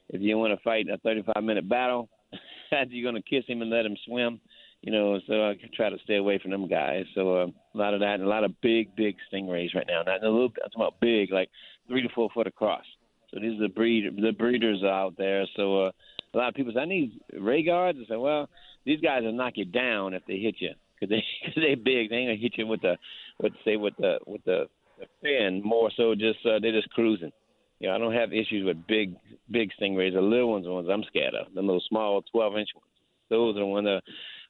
if 0.10 0.22
you 0.22 0.38
want 0.38 0.58
to 0.58 0.64
fight 0.64 0.88
a 0.92 0.98
35 0.98 1.44
minute 1.44 1.68
battle, 1.70 2.10
you're 2.90 3.12
going 3.12 3.22
to 3.22 3.30
kiss 3.30 3.46
him 3.48 3.62
and 3.62 3.70
let 3.70 3.86
him 3.86 3.98
swim 4.06 4.40
you 4.82 4.92
know, 4.92 5.20
so 5.28 5.50
I 5.50 5.56
try 5.76 5.90
to 5.90 5.98
stay 6.04 6.16
away 6.16 6.40
from 6.40 6.52
them 6.52 6.68
guys. 6.68 7.06
So 7.14 7.36
uh, 7.36 7.48
a 7.48 7.78
lot 7.78 7.94
of 7.94 8.00
that, 8.00 8.16
and 8.16 8.24
a 8.24 8.28
lot 8.28 8.44
of 8.44 8.60
big, 8.62 8.96
big 8.96 9.18
stingrays 9.32 9.76
right 9.76 9.88
now. 9.88 10.04
Not 10.04 10.24
a 10.24 10.30
little, 10.30 10.52
I'm 10.64 10.70
talking 10.70 10.82
about 10.82 11.00
big, 11.02 11.32
like 11.32 11.50
three 11.88 12.02
to 12.02 12.10
four 12.16 12.30
foot 12.34 12.48
across. 12.48 12.86
So 13.32 13.40
these 13.40 13.60
are 13.60 13.68
the 13.68 13.74
breed, 13.74 14.06
the 14.16 14.32
breeders 14.32 14.84
out 14.84 15.16
there. 15.18 15.46
So 15.56 15.88
uh, 15.88 15.92
a 16.34 16.38
lot 16.38 16.50
of 16.50 16.56
people 16.56 16.74
say, 16.74 16.82
I 16.82 16.86
need 16.86 17.20
ray 17.40 17.64
guards. 17.64 18.00
I 18.02 18.08
say, 18.08 18.18
well, 18.18 18.50
these 18.86 19.02
guys 19.02 19.24
will 19.24 19.34
knock 19.34 19.54
you 19.56 19.66
down 19.66 20.14
if 20.14 20.24
they 20.28 20.38
hit 20.38 20.56
you 20.60 20.72
because 20.96 21.10
they 21.10 21.24
cause 21.46 21.56
they 21.56 21.76
big. 21.76 22.10
They 22.10 22.18
ain't 22.18 22.30
gonna 22.30 22.38
hit 22.38 22.58
you 22.58 22.68
with 22.68 22.82
the, 22.82 22.98
what 23.38 23.52
say 23.66 23.78
with 23.78 23.96
the 23.98 24.20
with 24.26 24.44
the, 24.46 24.66
the 25.00 25.06
fin. 25.22 25.62
More 25.64 25.92
so, 25.96 26.16
just 26.16 26.40
uh, 26.46 26.60
they're 26.62 26.72
just 26.72 26.90
cruising. 26.92 27.32
You 27.80 27.88
know, 27.88 27.96
I 27.96 27.98
don't 27.98 28.14
have 28.14 28.34
issues 28.34 28.66
with 28.66 28.86
big, 28.88 29.16
big 29.50 29.70
stingrays. 29.80 30.14
The 30.14 30.22
little 30.22 30.52
ones, 30.52 30.66
the 30.66 30.72
ones 30.72 30.90
I'm 30.92 31.04
scared 31.04 31.34
of. 31.34 31.54
The 31.54 31.62
little 31.62 31.82
small, 31.88 32.22
12 32.30 32.58
inch 32.58 32.70
ones. 32.76 32.86
Those 33.30 33.56
are 33.56 33.60
the 33.60 33.66
ones 33.66 33.86
that 33.86 34.02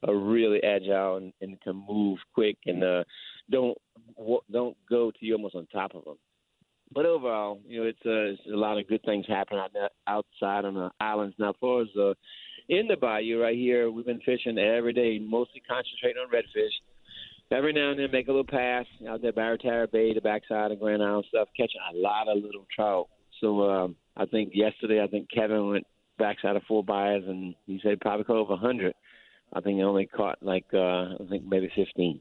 are 0.09 0.15
really 0.15 0.63
agile 0.63 1.17
and, 1.17 1.33
and 1.41 1.61
can 1.61 1.83
move 1.87 2.17
quick 2.33 2.57
and 2.65 2.83
uh, 2.83 3.03
don't 3.51 3.77
don't 4.51 4.77
go 4.89 5.11
to 5.11 5.17
you 5.25 5.33
almost 5.35 5.55
on 5.55 5.67
top 5.67 5.95
of 5.95 6.05
them. 6.05 6.15
But 6.93 7.05
overall, 7.05 7.59
you 7.67 7.81
know, 7.81 7.87
it's, 7.87 7.99
uh, 8.05 8.33
it's 8.33 8.41
a 8.51 8.57
lot 8.57 8.79
of 8.79 8.87
good 8.87 9.03
things 9.03 9.25
happening 9.27 9.59
out 9.59 9.73
there, 9.73 9.89
outside 10.07 10.65
on 10.65 10.73
the 10.73 10.89
islands. 10.99 11.35
Now, 11.37 11.49
as 11.49 11.55
far 11.61 11.81
as 11.81 11.87
uh, 11.99 12.13
in 12.67 12.87
the 12.87 12.97
bayou 12.97 13.41
right 13.41 13.55
here, 13.55 13.91
we've 13.91 14.05
been 14.05 14.21
fishing 14.21 14.57
every 14.57 14.93
day, 14.93 15.19
mostly 15.19 15.61
concentrating 15.67 16.21
on 16.21 16.31
redfish. 16.31 16.71
Every 17.51 17.73
now 17.73 17.91
and 17.91 17.99
then, 17.99 18.11
make 18.11 18.27
a 18.27 18.31
little 18.31 18.43
pass 18.43 18.85
out 19.07 19.21
there, 19.21 19.33
Barataria 19.33 19.91
Bay, 19.91 20.13
the 20.13 20.21
backside 20.21 20.71
of 20.71 20.79
Grand 20.79 21.01
Island 21.01 21.25
stuff, 21.29 21.47
catching 21.57 21.81
a 21.93 21.97
lot 21.97 22.27
of 22.27 22.43
little 22.43 22.65
trout. 22.75 23.07
So 23.41 23.69
um, 23.69 23.95
I 24.17 24.25
think 24.25 24.51
yesterday, 24.53 25.01
I 25.01 25.07
think 25.07 25.29
Kevin 25.33 25.69
went 25.69 25.87
backside 26.19 26.55
of 26.55 26.63
Four 26.67 26.83
Bayous, 26.83 27.23
and 27.27 27.55
he 27.65 27.79
said 27.81 28.01
probably 28.01 28.25
caught 28.25 28.37
over 28.37 28.51
100. 28.51 28.93
I 29.53 29.61
think 29.61 29.77
he 29.77 29.83
only 29.83 30.05
caught 30.05 30.37
like 30.43 30.65
uh, 30.73 31.15
I 31.15 31.25
think 31.27 31.43
maybe 31.47 31.71
15, 31.75 32.19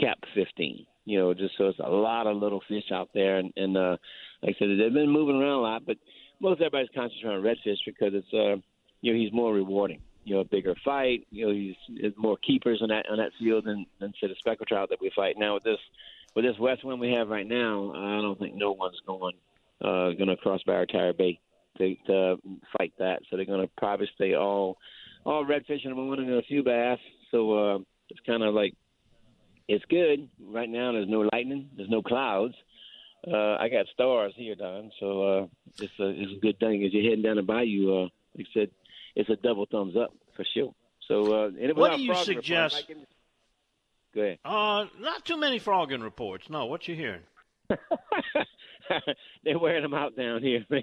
kept 0.00 0.24
15. 0.34 0.86
You 1.04 1.18
know, 1.18 1.34
just 1.34 1.56
so 1.58 1.68
it's 1.68 1.78
a 1.78 1.88
lot 1.88 2.26
of 2.26 2.36
little 2.36 2.62
fish 2.68 2.92
out 2.92 3.10
there, 3.12 3.38
and, 3.38 3.52
and 3.56 3.76
uh, 3.76 3.96
like 4.42 4.56
I 4.56 4.58
said, 4.58 4.68
they've 4.78 4.92
been 4.92 5.10
moving 5.10 5.36
around 5.36 5.58
a 5.58 5.62
lot, 5.62 5.84
but 5.84 5.96
most 6.40 6.60
everybody's 6.60 6.90
concentrating 6.94 7.38
on 7.38 7.44
redfish 7.44 7.78
because 7.84 8.14
it's 8.14 8.32
uh, 8.32 8.60
you 9.00 9.12
know 9.12 9.18
he's 9.18 9.32
more 9.32 9.52
rewarding. 9.52 10.00
You 10.24 10.34
know, 10.36 10.40
a 10.40 10.44
bigger 10.44 10.76
fight. 10.84 11.26
You 11.30 11.46
know, 11.46 11.52
he's 11.52 11.74
there's 12.00 12.14
more 12.16 12.36
keepers 12.36 12.80
on 12.82 12.88
that 12.88 13.06
on 13.10 13.18
that 13.18 13.32
field 13.38 13.64
than 13.64 13.86
than 13.98 14.12
say 14.20 14.28
the 14.28 14.36
speckled 14.38 14.68
trout 14.68 14.90
that 14.90 15.00
we 15.00 15.10
fight 15.14 15.36
now 15.36 15.54
with 15.54 15.64
this 15.64 15.78
with 16.34 16.44
this 16.44 16.58
west 16.58 16.84
wind 16.84 17.00
we 17.00 17.12
have 17.12 17.28
right 17.28 17.46
now. 17.46 17.92
I 17.94 18.20
don't 18.20 18.38
think 18.38 18.54
no 18.54 18.72
one's 18.72 19.00
going 19.06 19.34
uh, 19.80 20.10
going 20.10 20.28
to 20.28 20.36
cross 20.36 20.60
Barataria 20.66 21.16
Bay 21.16 21.40
to, 21.78 21.96
to 22.06 22.36
fight 22.76 22.92
that. 22.98 23.22
So 23.28 23.36
they're 23.36 23.46
going 23.46 23.66
to 23.66 23.70
probably 23.76 24.08
stay 24.14 24.34
all 24.34 24.78
all 25.24 25.44
redfish 25.44 25.84
in 25.84 25.90
the 25.90 25.96
morning 25.96 26.28
and 26.28 26.38
a 26.38 26.42
few 26.42 26.62
bass. 26.62 26.98
So 27.30 27.52
uh, 27.52 27.78
it's 28.08 28.20
kind 28.26 28.42
of 28.42 28.54
like 28.54 28.74
it's 29.68 29.84
good 29.86 30.28
right 30.40 30.68
now. 30.68 30.92
There's 30.92 31.08
no 31.08 31.28
lightning. 31.32 31.68
There's 31.76 31.90
no 31.90 32.02
clouds. 32.02 32.54
Uh, 33.26 33.54
I 33.56 33.68
got 33.68 33.86
stars 33.94 34.32
here, 34.36 34.54
Don. 34.56 34.90
So 34.98 35.22
uh, 35.22 35.46
it's 35.80 35.92
a 36.00 36.08
it's 36.08 36.32
a 36.36 36.40
good 36.40 36.58
thing. 36.58 36.84
As 36.84 36.92
you're 36.92 37.04
heading 37.04 37.22
down 37.22 37.36
the 37.36 37.42
bayou, 37.42 38.02
uh, 38.04 38.08
like 38.36 38.46
I 38.50 38.52
said, 38.54 38.70
it's 39.14 39.30
a 39.30 39.36
double 39.36 39.66
thumbs 39.66 39.96
up 39.96 40.12
for 40.36 40.44
sure. 40.52 40.74
So 41.08 41.46
uh, 41.46 41.50
What 41.74 41.96
do 41.96 42.02
you 42.02 42.10
report, 42.10 42.26
suggest- 42.26 42.86
can- 42.88 43.06
Go 44.14 44.20
ahead. 44.20 44.38
Uh, 44.44 44.86
not 45.00 45.24
too 45.24 45.38
many 45.38 45.58
frogging 45.58 46.02
reports. 46.02 46.50
No, 46.50 46.66
what 46.66 46.86
you 46.86 46.94
hearing? 46.94 47.22
They're 49.44 49.58
wearing 49.58 49.82
them 49.82 49.94
out 49.94 50.16
down 50.16 50.42
here, 50.42 50.66
man. 50.70 50.82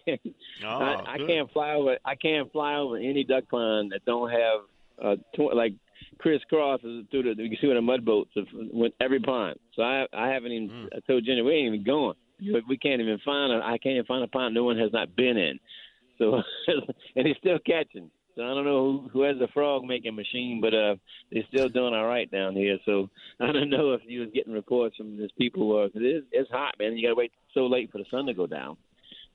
Oh, 0.64 0.68
I, 0.68 1.14
I 1.14 1.18
can't 1.20 1.52
fly 1.52 1.74
over. 1.74 1.98
I 2.04 2.16
can't 2.16 2.52
fly 2.52 2.76
over 2.76 2.98
any 2.98 3.24
duck 3.24 3.44
pond 3.50 3.92
that 3.92 4.04
don't 4.06 4.32
have 4.32 4.62
uh, 5.02 5.16
tw- 5.36 5.54
like 5.54 5.74
crisscross 6.20 6.82
through 6.82 7.06
the. 7.12 7.34
You 7.42 7.50
can 7.50 7.58
see 7.62 7.68
with 7.68 7.78
the 7.78 7.82
mud 7.82 8.06
boats 8.06 8.32
of, 8.36 8.46
with 8.54 8.94
every 9.02 9.20
pond. 9.20 9.58
So 9.76 9.82
I 9.84 10.06
I 10.14 10.28
haven't 10.30 10.52
even. 10.52 10.70
Mm. 10.70 10.88
I 10.96 11.00
told 11.08 11.26
Jenny 11.26 11.42
we 11.42 11.54
ain't 11.54 11.74
even 11.74 11.84
going. 11.86 12.16
We- 12.40 12.64
We 12.68 12.78
can't 12.78 13.02
even 13.02 13.20
find. 13.26 13.52
A, 13.54 13.58
I 13.66 13.78
can't 13.78 13.94
even 13.96 14.06
find 14.06 14.24
a 14.24 14.28
pond 14.28 14.54
no 14.54 14.64
one 14.64 14.78
has 14.78 14.92
not 14.94 15.16
been 15.16 15.38
in. 15.38 15.60
So 16.18 16.42
and 17.16 17.28
he's 17.28 17.38
still 17.38 17.60
catching. 17.66 18.10
So 18.36 18.44
I 18.44 18.54
don't 18.54 18.64
know 18.64 19.02
who, 19.02 19.10
who 19.12 19.22
has 19.24 19.38
the 19.40 19.48
frog 19.54 19.84
making 19.84 20.16
machine, 20.16 20.60
but 20.62 20.74
uh, 20.74 20.96
they're 21.32 21.44
still 21.52 21.68
doing 21.68 21.94
all 21.94 22.06
right 22.06 22.30
down 22.32 22.56
here. 22.56 22.78
So 22.86 23.10
I 23.42 23.52
don't 23.52 23.70
know 23.70 23.92
if 23.94 24.02
you 24.08 24.22
was 24.22 24.30
getting 24.34 24.54
reports 24.54 24.96
from 24.98 25.18
these 25.18 25.32
people. 25.38 25.78
Uh, 25.78 25.90
'cause 25.90 26.02
it 26.02 26.06
is, 26.06 26.24
it's 26.32 26.50
hot, 26.52 26.76
man. 26.80 26.96
You 26.96 27.04
got 27.08 27.10
to 27.16 27.20
wait 27.20 27.32
so 27.54 27.66
late 27.66 27.92
for 27.92 27.98
the 27.98 28.06
sun 28.12 28.26
to 28.28 28.34
go 28.34 28.48
down. 28.48 28.78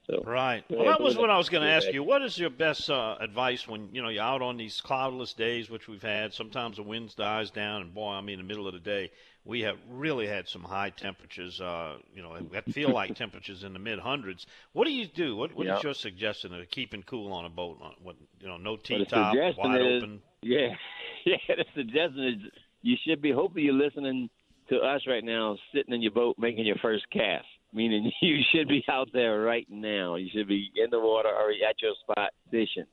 So 0.07 0.23
Right. 0.27 0.65
Well, 0.69 0.85
that 0.85 1.01
was 1.01 1.17
what 1.17 1.31
I 1.31 1.39
was 1.39 1.49
going 1.49 1.63
to 1.63 1.69
ask 1.71 1.91
you. 1.93 2.03
What 2.03 2.21
is 2.23 2.39
your 2.39 2.51
best 2.51 2.91
uh, 2.91 3.17
advice 3.21 3.67
when 3.67 3.89
you 3.93 4.03
know 4.03 4.11
you're 4.11 4.23
out 4.23 4.43
on 4.43 4.59
these 4.59 4.81
cloudless 4.83 5.33
days, 5.33 5.71
which 5.71 5.89
we've 5.89 6.03
had? 6.03 6.35
Sometimes 6.35 6.77
the 6.77 6.83
wind 6.83 7.15
dies 7.17 7.51
down, 7.51 7.81
and 7.83 7.95
boy, 7.95 8.11
I 8.13 8.21
mean, 8.21 8.39
in 8.39 8.47
the 8.47 8.49
middle 8.49 8.67
of 8.67 8.75
the 8.75 8.81
day, 8.81 9.11
we 9.47 9.63
have 9.63 9.79
really 9.91 10.27
had 10.27 10.47
some 10.47 10.63
high 10.63 10.91
temperatures. 10.91 11.59
Uh, 11.59 11.97
you 12.15 12.23
know, 12.23 12.39
that 12.53 12.71
feel 12.71 12.91
like 12.91 13.15
temperatures 13.17 13.65
in 13.65 13.73
the 13.73 13.79
mid 13.79 13.99
hundreds. 13.99 14.47
What 14.75 14.85
do 14.87 14.93
you 14.93 15.07
do? 15.07 15.37
What, 15.37 15.55
what 15.55 15.67
is 15.67 15.71
Yeah. 15.73 15.81
your 15.83 15.95
suggestion 15.95 16.53
of 16.53 16.69
keeping 16.71 17.03
cool 17.03 17.33
on 17.33 17.47
a 17.47 17.51
boat? 17.51 17.79
On 17.81 17.95
what 18.03 18.17
you 18.41 18.49
know, 18.49 18.59
no 18.59 18.77
t 18.77 19.03
top, 19.07 19.35
wide 19.35 19.81
is- 19.81 20.03
open. 20.03 20.21
Yeah, 20.43 20.75
yeah. 21.25 21.37
The 21.49 21.65
suggestion 21.75 22.25
is 22.25 22.53
you 22.83 22.97
should 23.07 23.23
be. 23.23 23.33
Hopefully, 23.33 23.63
you're 23.65 23.73
listening 23.73 24.29
to 24.69 24.81
us 24.81 25.01
right 25.07 25.25
now, 25.25 25.57
sitting 25.75 25.95
in 25.95 26.03
your 26.03 26.13
boat 26.13 26.37
making 26.39 26.67
your 26.67 26.77
first 26.77 27.09
cast. 27.11 27.47
Meaning, 27.75 28.11
you 28.23 28.39
should 28.53 28.69
be 28.69 28.85
out 28.89 29.09
there 29.13 29.41
right 29.41 29.67
now. 29.69 30.15
You 30.15 30.29
should 30.33 30.49
be 30.49 30.71
in 30.77 30.91
the 30.91 31.01
water 31.01 31.29
or 31.29 31.51
at 31.51 31.83
your 31.83 31.93
spot 32.03 32.31
fishing. 32.51 32.87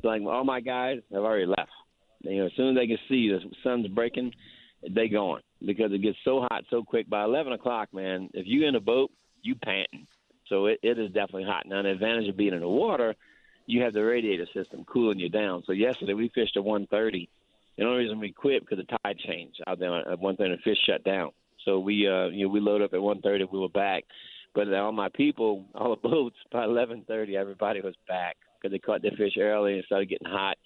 So, 0.00 0.08
like 0.08 0.22
all 0.22 0.44
my 0.44 0.60
guys 0.60 0.98
have 1.12 1.22
already 1.22 1.46
left. 1.46 1.70
You 2.20 2.38
know, 2.38 2.46
as 2.46 2.52
soon 2.56 2.70
as 2.70 2.76
they 2.76 2.86
can 2.86 2.98
see 3.08 3.28
the 3.28 3.40
sun's 3.62 3.88
breaking, 3.88 4.32
they 4.88 5.08
going 5.08 5.42
because 5.64 5.92
it 5.92 6.02
gets 6.02 6.18
so 6.24 6.46
hot 6.50 6.64
so 6.70 6.82
quick. 6.82 7.08
By 7.08 7.24
eleven 7.24 7.52
o'clock, 7.52 7.92
man, 7.92 8.30
if 8.34 8.46
you 8.46 8.66
in 8.66 8.74
a 8.74 8.80
boat, 8.80 9.10
you 9.42 9.54
panting. 9.54 10.06
So 10.48 10.66
it, 10.66 10.80
it 10.82 10.98
is 10.98 11.08
definitely 11.08 11.44
hot. 11.44 11.66
Now, 11.66 11.82
the 11.82 11.90
advantage 11.90 12.28
of 12.28 12.36
being 12.36 12.52
in 12.52 12.60
the 12.60 12.68
water 12.68 13.14
you 13.66 13.82
have 13.82 13.92
the 13.92 14.04
radiator 14.04 14.46
system 14.54 14.84
cooling 14.84 15.18
you 15.18 15.28
down. 15.28 15.62
So 15.66 15.72
yesterday 15.72 16.14
we 16.14 16.30
fished 16.34 16.56
at 16.56 16.64
1:30. 16.64 17.28
The 17.76 17.84
only 17.84 17.98
reason 18.04 18.20
we 18.20 18.32
quit 18.32 18.62
because 18.62 18.84
the 18.84 18.98
tide 19.02 19.18
changed 19.18 19.60
out 19.66 19.78
there 19.78 19.94
at 19.94 20.18
1:30. 20.18 20.56
The 20.56 20.62
fish 20.62 20.78
shut 20.84 21.04
down. 21.04 21.30
So 21.64 21.78
we, 21.78 22.08
uh, 22.08 22.26
you 22.26 22.46
know, 22.46 22.52
we 22.52 22.60
loaded 22.60 22.84
up 22.84 22.94
at 22.94 23.00
1:30. 23.00 23.50
We 23.50 23.58
were 23.58 23.68
back, 23.68 24.04
but 24.54 24.72
all 24.72 24.92
my 24.92 25.08
people, 25.08 25.66
all 25.74 25.90
the 25.90 26.08
boats 26.08 26.36
by 26.50 26.66
11:30, 26.66 27.34
everybody 27.36 27.80
was 27.80 27.94
back 28.08 28.36
because 28.60 28.72
they 28.72 28.78
caught 28.78 29.02
their 29.02 29.12
fish 29.12 29.34
early 29.38 29.74
and 29.74 29.84
started 29.84 30.08
getting 30.08 30.28
hot. 30.28 30.56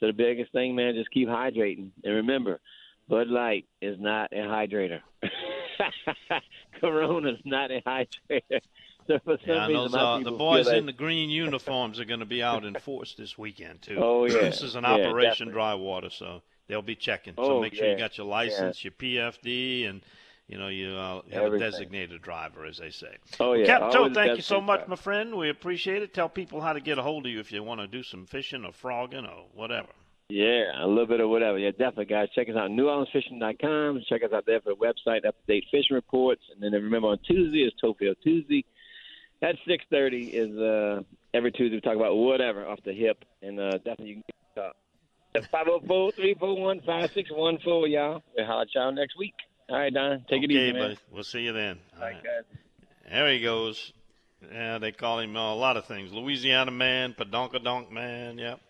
So 0.00 0.06
the 0.06 0.12
biggest 0.12 0.52
thing, 0.52 0.74
man, 0.74 0.94
just 0.94 1.10
keep 1.10 1.28
hydrating. 1.28 1.90
And 2.04 2.14
remember, 2.16 2.60
Bud 3.08 3.28
Light 3.28 3.66
is 3.80 3.98
not 3.98 4.32
a 4.32 4.36
hydrator. 4.36 5.00
Corona 6.80 7.30
is 7.30 7.40
not 7.44 7.70
a 7.70 7.80
hydrator. 7.86 8.60
So 9.06 9.18
for 9.24 9.38
some 9.46 9.54
yeah, 9.54 9.66
reason, 9.68 9.92
those, 9.92 9.94
uh, 9.94 10.20
the 10.24 10.32
boys 10.32 10.68
in 10.68 10.86
the 10.86 10.92
green 10.92 11.30
uniforms 11.30 12.00
are 12.00 12.04
going 12.04 12.20
to 12.20 12.26
be 12.26 12.42
out 12.42 12.64
in 12.64 12.74
force 12.74 13.14
this 13.14 13.38
weekend 13.38 13.80
too. 13.82 13.98
Oh, 14.00 14.24
yeah. 14.26 14.32
This 14.46 14.62
is 14.62 14.74
an 14.74 14.82
Yeah, 14.82 14.94
Operation 14.94 15.28
definitely. 15.30 15.52
Dry 15.52 15.74
Water, 15.74 16.10
so 16.10 16.42
they'll 16.66 16.82
be 16.82 16.96
checking. 16.96 17.34
so 17.34 17.42
Oh, 17.42 17.60
make 17.60 17.74
sure 17.74 17.88
you 17.88 17.96
got 17.96 18.18
your 18.18 18.26
license, 18.26 18.84
your 18.84 18.92
PFD, 18.92 19.88
and 19.88 20.02
you 20.48 20.58
know 20.58 20.68
you 20.68 20.90
uh, 20.90 21.22
have 21.32 21.44
Everything. 21.44 21.66
a 21.66 21.70
designated 21.70 22.22
driver, 22.22 22.64
as 22.64 22.78
they 22.78 22.90
say. 22.90 23.16
Oh 23.40 23.50
Well, 23.50 23.58
yeah, 23.58 23.66
Captain 23.66 24.14
thank 24.14 24.36
you 24.36 24.42
so 24.42 24.60
much, 24.60 24.86
my 24.86 24.96
friend. 24.96 25.34
We 25.34 25.50
appreciate 25.50 26.02
it. 26.02 26.14
Tell 26.14 26.28
people 26.28 26.60
how 26.60 26.72
to 26.72 26.80
get 26.80 26.98
a 26.98 27.02
hold 27.02 27.26
of 27.26 27.32
you 27.32 27.40
if 27.40 27.52
you 27.52 27.62
want 27.62 27.80
to 27.80 27.86
do 27.86 28.02
some 28.02 28.26
fishing 28.26 28.64
or 28.64 28.72
frogging 28.72 29.26
or 29.26 29.46
whatever. 29.54 29.88
Yeah, 30.28 30.84
a 30.84 30.86
little 30.86 31.06
bit 31.06 31.20
of 31.20 31.30
whatever. 31.30 31.56
Yeah, 31.58 31.70
definitely, 31.70 32.06
guys. 32.06 32.28
Check 32.34 32.48
us 32.48 32.56
out, 32.56 32.70
NewOrleansFishing.com. 32.70 34.02
Check 34.08 34.24
us 34.24 34.32
out 34.32 34.44
there 34.44 34.60
for 34.60 34.70
the 34.70 34.76
website, 34.76 35.24
up-to-date 35.24 35.66
fishing 35.70 35.94
reports. 35.94 36.42
And 36.52 36.60
then 36.60 36.72
remember, 36.72 37.08
on 37.08 37.18
Tuesday 37.18 37.58
is 37.60 37.72
Theophile 37.82 38.16
Tuesday. 38.24 38.64
At 39.40 39.54
6.30 39.68 40.30
is 40.32 40.58
uh, 40.58 41.02
every 41.32 41.52
Tuesday 41.52 41.76
we 41.76 41.80
talk 41.80 41.94
about 41.94 42.16
whatever 42.16 42.66
off 42.66 42.80
the 42.84 42.92
hip. 42.92 43.24
And 43.40 43.60
uh, 43.60 43.78
definitely 43.78 44.08
you 44.08 44.14
can 44.14 44.24
get 44.56 44.64
us 44.64 44.74
out. 45.54 45.86
504-341-5614, 45.86 47.92
y'all. 47.92 48.22
We'll 48.36 48.46
holler 48.46 48.62
at 48.62 48.74
y'all 48.74 48.90
next 48.90 49.16
week. 49.16 49.34
All 49.68 49.78
right, 49.78 49.92
Don. 49.92 50.24
Take 50.28 50.44
it 50.44 50.46
okay, 50.46 50.68
easy, 50.68 50.72
man. 50.72 50.96
We'll 51.10 51.24
see 51.24 51.40
you 51.40 51.52
then. 51.52 51.78
All 51.96 52.02
right, 52.02 52.22
guys. 52.22 52.44
There 53.10 53.32
he 53.32 53.40
goes. 53.40 53.92
Yeah, 54.52 54.78
they 54.78 54.92
call 54.92 55.18
him 55.18 55.36
uh, 55.36 55.52
a 55.52 55.56
lot 55.56 55.76
of 55.76 55.86
things. 55.86 56.12
Louisiana 56.12 56.70
man, 56.70 57.14
Padonkadonk 57.18 57.90
man. 57.90 58.38
Yep. 58.38 58.60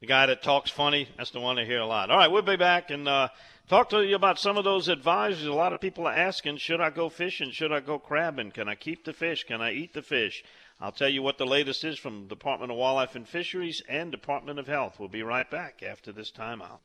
The 0.00 0.06
guy 0.06 0.26
that 0.26 0.42
talks 0.42 0.70
funny. 0.70 1.08
That's 1.16 1.30
the 1.30 1.40
one 1.40 1.58
I 1.58 1.64
hear 1.64 1.80
a 1.80 1.86
lot. 1.86 2.10
All 2.10 2.18
right, 2.18 2.30
we'll 2.30 2.42
be 2.42 2.56
back 2.56 2.90
and 2.90 3.08
uh, 3.08 3.28
talk 3.68 3.88
to 3.90 4.02
you 4.02 4.14
about 4.14 4.38
some 4.38 4.58
of 4.58 4.64
those 4.64 4.88
advisories. 4.88 5.46
A 5.46 5.52
lot 5.54 5.72
of 5.72 5.80
people 5.80 6.06
are 6.06 6.12
asking, 6.12 6.58
should 6.58 6.82
I 6.82 6.90
go 6.90 7.08
fishing? 7.08 7.50
Should 7.50 7.72
I 7.72 7.80
go 7.80 7.98
crabbing? 7.98 8.50
Can 8.50 8.68
I 8.68 8.74
keep 8.74 9.04
the 9.04 9.14
fish? 9.14 9.44
Can 9.44 9.62
I 9.62 9.72
eat 9.72 9.94
the 9.94 10.02
fish? 10.02 10.44
I'll 10.80 10.92
tell 10.92 11.08
you 11.08 11.22
what 11.22 11.38
the 11.38 11.46
latest 11.46 11.82
is 11.84 11.98
from 11.98 12.28
Department 12.28 12.70
of 12.70 12.76
Wildlife 12.76 13.14
and 13.14 13.26
Fisheries 13.26 13.82
and 13.88 14.10
Department 14.10 14.58
of 14.58 14.66
Health. 14.66 14.96
We'll 14.98 15.08
be 15.08 15.22
right 15.22 15.50
back 15.50 15.82
after 15.82 16.12
this 16.12 16.30
timeout. 16.30 16.80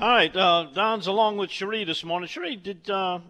All 0.00 0.08
right, 0.08 0.34
uh, 0.34 0.68
Don's 0.74 1.06
along 1.06 1.36
with 1.36 1.50
Cherie 1.50 1.84
this 1.84 2.04
morning. 2.04 2.28
Cherie, 2.28 2.56
did 2.56 2.88
uh, 2.90 3.20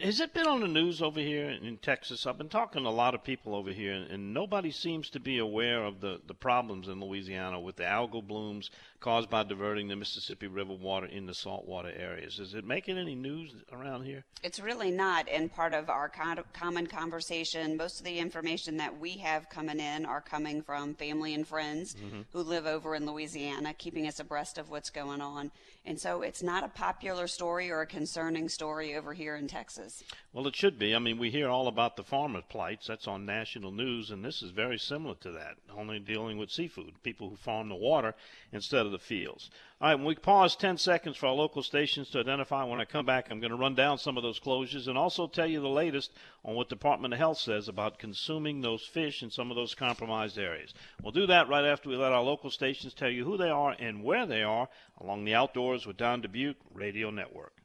has 0.00 0.20
it 0.20 0.32
been 0.32 0.46
on 0.46 0.60
the 0.60 0.68
news 0.68 1.02
over 1.02 1.20
here 1.20 1.50
in 1.50 1.76
Texas? 1.76 2.26
I've 2.26 2.38
been 2.38 2.48
talking 2.48 2.82
to 2.82 2.88
a 2.88 2.90
lot 2.90 3.14
of 3.14 3.22
people 3.22 3.54
over 3.54 3.70
here, 3.70 3.92
and, 3.92 4.30
nobody 4.30 4.70
seems 4.70 5.10
to 5.10 5.20
be 5.20 5.38
aware 5.38 5.84
of 5.84 6.00
the, 6.00 6.20
the 6.26 6.34
problems 6.34 6.88
in 6.88 7.00
Louisiana 7.00 7.58
with 7.58 7.76
the 7.76 7.82
algal 7.82 8.26
blooms 8.26 8.70
caused 9.00 9.28
by 9.28 9.42
diverting 9.42 9.88
the 9.88 9.96
Mississippi 9.96 10.46
River 10.46 10.74
water 10.74 11.06
into 11.06 11.34
saltwater 11.34 11.90
areas. 11.90 12.38
Is 12.38 12.54
it 12.54 12.64
making 12.64 12.96
any 12.96 13.14
news 13.14 13.52
around 13.72 14.04
here? 14.04 14.24
It's 14.42 14.60
really 14.60 14.90
not. 14.90 15.28
And 15.28 15.52
part 15.52 15.74
of 15.74 15.90
our 15.90 16.08
con- 16.08 16.44
common 16.52 16.86
conversation, 16.86 17.76
most 17.76 17.98
of 17.98 18.04
the 18.04 18.18
information 18.18 18.76
that 18.76 18.98
we 18.98 19.12
have 19.18 19.48
coming 19.48 19.80
in 19.80 20.06
are 20.06 20.20
coming 20.20 20.62
from 20.62 20.94
family 20.94 21.34
and 21.34 21.46
friends 21.46 21.94
mm-hmm. 21.94 22.20
who 22.32 22.42
live 22.42 22.66
over 22.66 22.94
in 22.94 23.06
Louisiana, 23.06 23.74
keeping 23.74 24.06
us 24.06 24.20
abreast 24.20 24.58
of 24.58 24.70
what's 24.70 24.90
going 24.90 25.20
on. 25.20 25.50
And 25.84 25.98
so 25.98 26.22
it's 26.22 26.42
not 26.42 26.62
a 26.62 26.68
popular 26.68 27.26
story 27.26 27.70
or 27.70 27.80
a 27.80 27.86
concerning 27.86 28.48
story 28.48 28.94
over 28.94 29.14
here 29.14 29.34
in 29.34 29.48
Texas. 29.48 29.89
Well, 30.32 30.46
it 30.46 30.54
should 30.54 30.78
be. 30.78 30.94
I 30.94 31.00
mean, 31.00 31.18
we 31.18 31.30
hear 31.30 31.48
all 31.48 31.66
about 31.66 31.96
the 31.96 32.04
farmer 32.04 32.40
plights. 32.40 32.86
That's 32.86 33.08
on 33.08 33.26
national 33.26 33.72
news, 33.72 34.12
and 34.12 34.24
this 34.24 34.42
is 34.42 34.52
very 34.52 34.78
similar 34.78 35.16
to 35.16 35.32
that, 35.32 35.56
only 35.76 35.98
dealing 35.98 36.38
with 36.38 36.52
seafood, 36.52 37.02
people 37.02 37.30
who 37.30 37.36
farm 37.36 37.68
the 37.68 37.74
water 37.74 38.14
instead 38.52 38.86
of 38.86 38.92
the 38.92 38.98
fields. 39.00 39.50
All 39.80 39.88
right, 39.88 39.96
when 39.96 40.04
we 40.04 40.14
pause 40.14 40.54
10 40.54 40.78
seconds 40.78 41.16
for 41.16 41.26
our 41.26 41.32
local 41.32 41.64
stations 41.64 42.10
to 42.10 42.20
identify, 42.20 42.62
when 42.62 42.80
I 42.80 42.84
come 42.84 43.04
back, 43.04 43.28
I'm 43.28 43.40
going 43.40 43.50
to 43.50 43.56
run 43.56 43.74
down 43.74 43.98
some 43.98 44.16
of 44.16 44.22
those 44.22 44.38
closures 44.38 44.86
and 44.86 44.96
also 44.96 45.26
tell 45.26 45.48
you 45.48 45.60
the 45.60 45.68
latest 45.68 46.12
on 46.44 46.54
what 46.54 46.68
Department 46.68 47.12
of 47.12 47.18
Health 47.18 47.38
says 47.38 47.66
about 47.66 47.98
consuming 47.98 48.60
those 48.60 48.86
fish 48.86 49.24
in 49.24 49.30
some 49.30 49.50
of 49.50 49.56
those 49.56 49.74
compromised 49.74 50.38
areas. 50.38 50.74
We'll 51.02 51.12
do 51.12 51.26
that 51.26 51.48
right 51.48 51.64
after 51.64 51.88
we 51.88 51.96
let 51.96 52.12
our 52.12 52.22
local 52.22 52.50
stations 52.50 52.94
tell 52.94 53.10
you 53.10 53.24
who 53.24 53.36
they 53.36 53.50
are 53.50 53.74
and 53.80 54.04
where 54.04 54.26
they 54.26 54.44
are 54.44 54.68
along 55.00 55.24
the 55.24 55.34
Outdoors 55.34 55.86
with 55.86 55.96
Don 55.96 56.20
Dubuque 56.20 56.58
Radio 56.72 57.10
Network. 57.10 57.59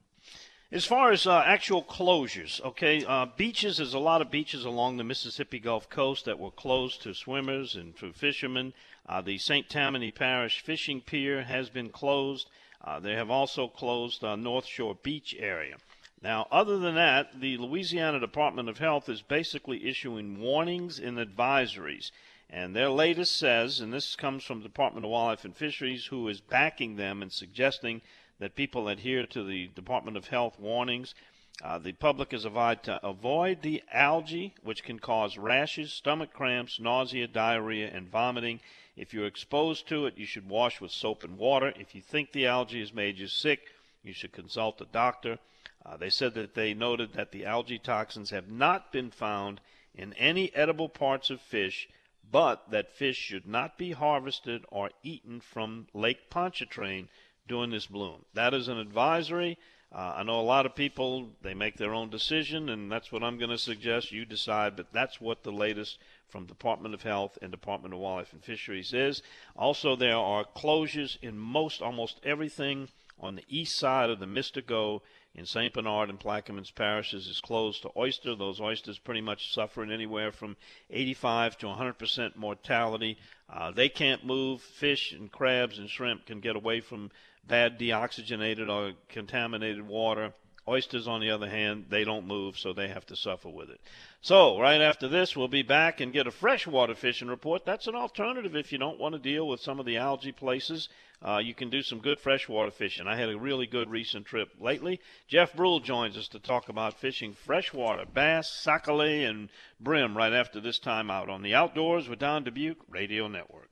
As 0.71 0.84
far 0.84 1.12
as 1.12 1.28
uh, 1.28 1.43
actual 1.45 1.84
closures, 1.84 2.60
okay, 2.62 3.06
uh, 3.06 3.28
beaches, 3.38 3.78
there's 3.78 3.93
a 3.93 3.99
lot 3.99 4.23
of 4.23 4.32
beaches 4.32 4.65
along 4.65 4.97
the 4.97 5.04
Mississippi 5.04 5.60
Gulf 5.60 5.91
Coast 5.91 6.25
that 6.25 6.39
were 6.39 6.49
closed 6.49 7.04
to 7.04 7.13
swimmers 7.13 7.75
and 7.75 7.95
to 7.97 8.12
fishermen. 8.12 8.73
Uh, 9.08 9.21
the 9.21 9.38
St. 9.38 9.69
Tammany 9.69 10.10
Parish 10.10 10.62
Fishing 10.62 11.01
Pier 11.01 11.43
has 11.43 11.69
been 11.69 11.89
closed. 11.89 12.49
Uh, 12.84 12.99
they 12.99 13.13
have 13.13 13.30
also 13.30 13.67
closed 13.67 14.23
North 14.23 14.65
Shore 14.65 14.95
Beach 14.95 15.36
area. 15.38 15.78
Now, 16.23 16.47
other 16.49 16.80
than 16.80 16.95
that, 16.95 17.39
the 17.39 17.58
Louisiana 17.58 18.19
Department 18.19 18.67
of 18.67 18.80
Health 18.80 19.08
is 19.08 19.21
basically 19.21 19.88
issuing 19.88 20.41
warnings 20.41 20.97
and 20.97 21.19
advisories. 21.19 22.10
And 22.49 22.75
their 22.75 22.89
latest 22.89 23.38
says, 23.38 23.80
and 23.80 23.93
this 23.93 24.15
comes 24.15 24.43
from 24.43 24.60
the 24.60 24.67
Department 24.67 25.06
of 25.06 25.12
Wildlife 25.12 25.45
and 25.45 25.56
Fisheries, 25.56 26.08
who 26.08 26.28
is 26.28 26.41
backing 26.41 26.95
them 26.95 27.21
and 27.21 27.32
suggesting 27.32 28.01
that 28.39 28.55
people 28.55 28.87
adhere 28.87 29.25
to 29.27 29.43
the 29.43 29.67
Department 29.67 30.17
of 30.17 30.27
Health 30.27 30.59
warnings. 30.59 31.15
Uh, 31.63 31.77
the 31.77 31.93
public 31.93 32.33
is 32.33 32.43
advised 32.43 32.83
to 32.83 33.05
avoid 33.05 33.61
the 33.61 33.81
algae, 33.91 34.53
which 34.61 34.83
can 34.83 34.99
cause 34.99 35.37
rashes, 35.37 35.93
stomach 35.93 36.33
cramps, 36.33 36.79
nausea, 36.79 37.27
diarrhea, 37.27 37.89
and 37.93 38.09
vomiting. 38.09 38.59
If 38.97 39.13
you're 39.13 39.25
exposed 39.25 39.87
to 39.87 40.05
it, 40.05 40.17
you 40.17 40.25
should 40.25 40.49
wash 40.49 40.81
with 40.81 40.91
soap 40.91 41.23
and 41.23 41.37
water. 41.37 41.73
If 41.77 41.95
you 41.95 42.01
think 42.01 42.31
the 42.31 42.47
algae 42.47 42.81
has 42.81 42.93
made 42.93 43.17
you 43.17 43.27
sick, 43.27 43.71
you 44.03 44.11
should 44.11 44.33
consult 44.33 44.81
a 44.81 44.85
doctor. 44.85 45.39
Uh, 45.85 45.95
they 45.95 46.09
said 46.09 46.33
that 46.33 46.55
they 46.55 46.73
noted 46.73 47.13
that 47.13 47.31
the 47.31 47.45
algae 47.45 47.79
toxins 47.79 48.31
have 48.31 48.49
not 48.49 48.91
been 48.91 49.11
found 49.11 49.61
in 49.93 50.13
any 50.13 50.53
edible 50.55 50.89
parts 50.89 51.29
of 51.29 51.39
fish, 51.39 51.87
but 52.29 52.69
that 52.71 52.91
fish 52.91 53.17
should 53.17 53.47
not 53.47 53.77
be 53.77 53.91
harvested 53.91 54.65
or 54.69 54.89
eaten 55.03 55.39
from 55.39 55.87
Lake 55.93 56.29
Pontchartrain 56.29 57.07
during 57.47 57.71
this 57.71 57.86
bloom. 57.86 58.25
That 58.34 58.53
is 58.53 58.67
an 58.67 58.77
advisory. 58.77 59.58
Uh, 59.91 60.15
I 60.17 60.23
know 60.23 60.39
a 60.39 60.41
lot 60.41 60.65
of 60.65 60.75
people, 60.75 61.29
they 61.41 61.53
make 61.53 61.77
their 61.77 61.93
own 61.93 62.10
decision, 62.10 62.69
and 62.69 62.91
that's 62.91 63.12
what 63.12 63.23
I'm 63.23 63.38
going 63.38 63.51
to 63.51 63.58
suggest. 63.58 64.12
You 64.12 64.25
decide, 64.25 64.75
but 64.75 64.91
that's 64.91 65.21
what 65.21 65.43
the 65.43 65.51
latest 65.51 65.99
from 66.27 66.45
Department 66.45 66.93
of 66.93 67.03
Health 67.03 67.38
and 67.41 67.49
Department 67.49 67.93
of 67.93 67.99
Wildlife 68.01 68.34
and 68.34 68.43
Fisheries 68.43 68.93
is. 68.93 69.21
Also, 69.55 69.95
there 69.95 70.17
are 70.17 70.43
closures 70.43 71.17
in 71.21 71.38
most, 71.38 71.81
almost 71.81 72.19
everything 72.23 72.89
on 73.19 73.36
the 73.36 73.45
east 73.47 73.77
side 73.77 74.10
of 74.10 74.19
the 74.19 74.25
Mystico 74.25 75.01
in 75.34 75.45
St. 75.45 75.73
Bernard 75.73 76.10
and 76.10 76.19
Plaquemines 76.19 76.73
parishes 76.73 77.27
is 77.27 77.41
closed 77.41 77.81
to 77.81 77.91
oyster. 77.95 78.36
Those 78.36 78.62
oysters 78.62 78.99
pretty 78.99 79.21
much 79.21 79.53
suffering 79.53 79.91
anywhere 79.91 80.31
from 80.31 80.55
85 80.89 81.58
to 81.60 81.67
100% 81.67 82.36
mortality. 82.36 83.17
Uh, 83.49 83.71
they 83.71 83.89
can't 83.89 84.25
move. 84.25 84.62
Fish 84.62 85.12
and 85.12 85.31
crabs 85.31 85.77
and 85.77 85.89
shrimp 85.89 86.25
can 86.25 86.39
get 86.39 86.55
away 86.55 86.79
from 86.81 87.12
bad 87.47 87.79
deoxygenated 87.79 88.69
or 88.69 88.93
contaminated 89.10 89.88
water. 89.88 90.34
Oysters, 90.67 91.08
on 91.08 91.21
the 91.21 91.29
other 91.29 91.47
hand, 91.47 91.86
they 91.89 92.03
don't 92.03 92.25
move, 92.25 92.58
so 92.58 92.73
they 92.73 92.88
have 92.88 93.05
to 93.05 93.15
suffer 93.15 93.49
with 93.49 93.69
it. 93.69 93.79
So, 94.21 94.60
right 94.60 94.81
after 94.81 95.08
this, 95.08 95.36
we'll 95.36 95.47
be 95.47 95.62
back 95.62 96.01
and 96.01 96.12
get 96.12 96.25
a 96.25 96.31
freshwater 96.31 96.95
fishing 96.95 97.27
report. 97.27 97.65
That's 97.65 97.86
an 97.86 97.93
alternative 97.93 98.55
if 98.55 98.71
you 98.71 98.79
don't 98.79 98.99
want 98.99 99.13
to 99.13 99.19
deal 99.19 99.47
with 99.47 99.60
some 99.62 99.79
of 99.79 99.86
the 99.86 99.97
algae 99.97 100.31
places. 100.31 100.89
Uh, 101.21 101.38
you 101.38 101.53
can 101.53 101.69
do 101.69 101.84
some 101.84 101.99
good 101.99 102.19
freshwater 102.19 102.71
fishing. 102.71 103.05
I 103.05 103.15
had 103.15 103.29
a 103.29 103.38
really 103.38 103.67
good 103.67 103.91
recent 103.91 104.25
trip 104.25 104.49
lately. 104.60 104.99
Jeff 105.27 105.53
Brule 105.53 105.79
joins 105.79 106.17
us 106.17 106.27
to 106.29 106.39
talk 106.39 106.67
about 106.67 106.99
fishing 106.99 107.34
freshwater 107.34 108.05
bass, 108.05 108.49
sac-a-lait, 108.49 109.25
and 109.25 109.49
brim 109.79 110.17
right 110.17 110.34
after 110.34 110.60
this 110.60 110.79
time 110.79 111.12
out 111.12 111.29
on 111.29 111.43
the 111.43 111.53
Outdoors 111.53 112.10
with 112.10 112.17
Don 112.17 112.43
Dubuque 112.43 112.81
Radio 112.89 113.27
Network. 113.27 113.69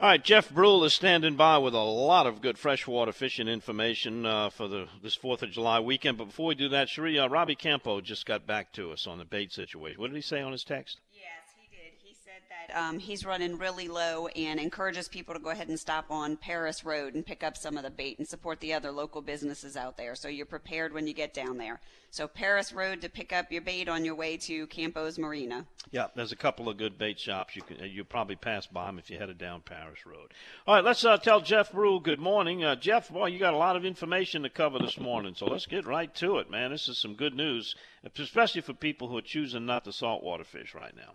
All 0.00 0.08
right, 0.08 0.24
Jeff 0.24 0.48
Brule 0.48 0.84
is 0.84 0.94
standing 0.94 1.36
by 1.36 1.58
with 1.58 1.74
a 1.74 1.78
lot 1.78 2.26
of 2.26 2.40
good 2.40 2.56
freshwater 2.56 3.12
fishing 3.12 3.48
information 3.48 4.24
uh, 4.24 4.48
for 4.48 4.66
the 4.66 4.88
this 5.02 5.14
Fourth 5.14 5.42
of 5.42 5.50
July 5.50 5.78
weekend. 5.78 6.16
But 6.16 6.28
before 6.28 6.46
we 6.46 6.54
do 6.54 6.70
that, 6.70 6.88
Cherie, 6.88 7.18
uh, 7.18 7.28
Robbie 7.28 7.54
Campo 7.54 8.00
just 8.00 8.24
got 8.24 8.46
back 8.46 8.72
to 8.72 8.92
us 8.92 9.06
on 9.06 9.18
the 9.18 9.26
bait 9.26 9.52
situation. 9.52 10.00
What 10.00 10.08
did 10.08 10.16
he 10.16 10.22
say 10.22 10.40
on 10.40 10.52
his 10.52 10.64
text? 10.64 11.00
Yes, 11.12 11.52
he 11.60 11.68
did. 11.68 11.92
He 12.02 12.14
said 12.14 12.40
that 12.66 12.76
um, 12.76 12.98
he's 12.98 13.24
running 13.24 13.58
really 13.58 13.88
low 13.88 14.26
and 14.28 14.58
encourages 14.60 15.08
people 15.08 15.34
to 15.34 15.40
go 15.40 15.50
ahead 15.50 15.68
and 15.68 15.78
stop 15.78 16.06
on 16.10 16.36
Paris 16.36 16.84
Road 16.84 17.14
and 17.14 17.24
pick 17.24 17.42
up 17.42 17.56
some 17.56 17.76
of 17.76 17.82
the 17.82 17.90
bait 17.90 18.18
and 18.18 18.26
support 18.26 18.60
the 18.60 18.72
other 18.72 18.90
local 18.90 19.22
businesses 19.22 19.76
out 19.76 19.96
there 19.96 20.14
so 20.14 20.28
you're 20.28 20.46
prepared 20.46 20.92
when 20.92 21.06
you 21.06 21.14
get 21.14 21.34
down 21.34 21.58
there. 21.58 21.80
So, 22.12 22.26
Paris 22.26 22.72
Road 22.72 23.02
to 23.02 23.08
pick 23.08 23.32
up 23.32 23.52
your 23.52 23.62
bait 23.62 23.88
on 23.88 24.04
your 24.04 24.16
way 24.16 24.36
to 24.38 24.66
Campos 24.66 25.16
Marina. 25.16 25.64
Yeah, 25.92 26.08
there's 26.16 26.32
a 26.32 26.36
couple 26.36 26.68
of 26.68 26.76
good 26.76 26.98
bait 26.98 27.20
shops. 27.20 27.54
You 27.54 27.62
can 27.62 27.78
you 27.88 28.02
probably 28.02 28.34
pass 28.34 28.66
by 28.66 28.86
them 28.86 28.98
if 28.98 29.10
you 29.10 29.18
headed 29.18 29.38
down 29.38 29.60
Paris 29.60 30.04
Road. 30.04 30.32
All 30.66 30.74
right, 30.74 30.84
let's 30.84 31.04
uh, 31.04 31.18
tell 31.18 31.40
Jeff 31.40 31.70
Brule 31.70 32.00
good 32.00 32.18
morning. 32.18 32.64
Uh, 32.64 32.74
Jeff, 32.74 33.10
boy, 33.10 33.26
you 33.26 33.38
got 33.38 33.54
a 33.54 33.58
lot 33.58 33.76
of 33.76 33.84
information 33.84 34.42
to 34.42 34.50
cover 34.50 34.80
this 34.80 34.98
morning, 34.98 35.34
so 35.36 35.46
let's 35.46 35.66
get 35.66 35.86
right 35.86 36.12
to 36.16 36.38
it, 36.38 36.50
man. 36.50 36.72
This 36.72 36.88
is 36.88 36.98
some 36.98 37.14
good 37.14 37.34
news, 37.34 37.76
especially 38.18 38.62
for 38.62 38.72
people 38.72 39.06
who 39.06 39.16
are 39.16 39.22
choosing 39.22 39.64
not 39.64 39.84
to 39.84 39.92
saltwater 39.92 40.44
fish 40.44 40.74
right 40.74 40.96
now. 40.96 41.12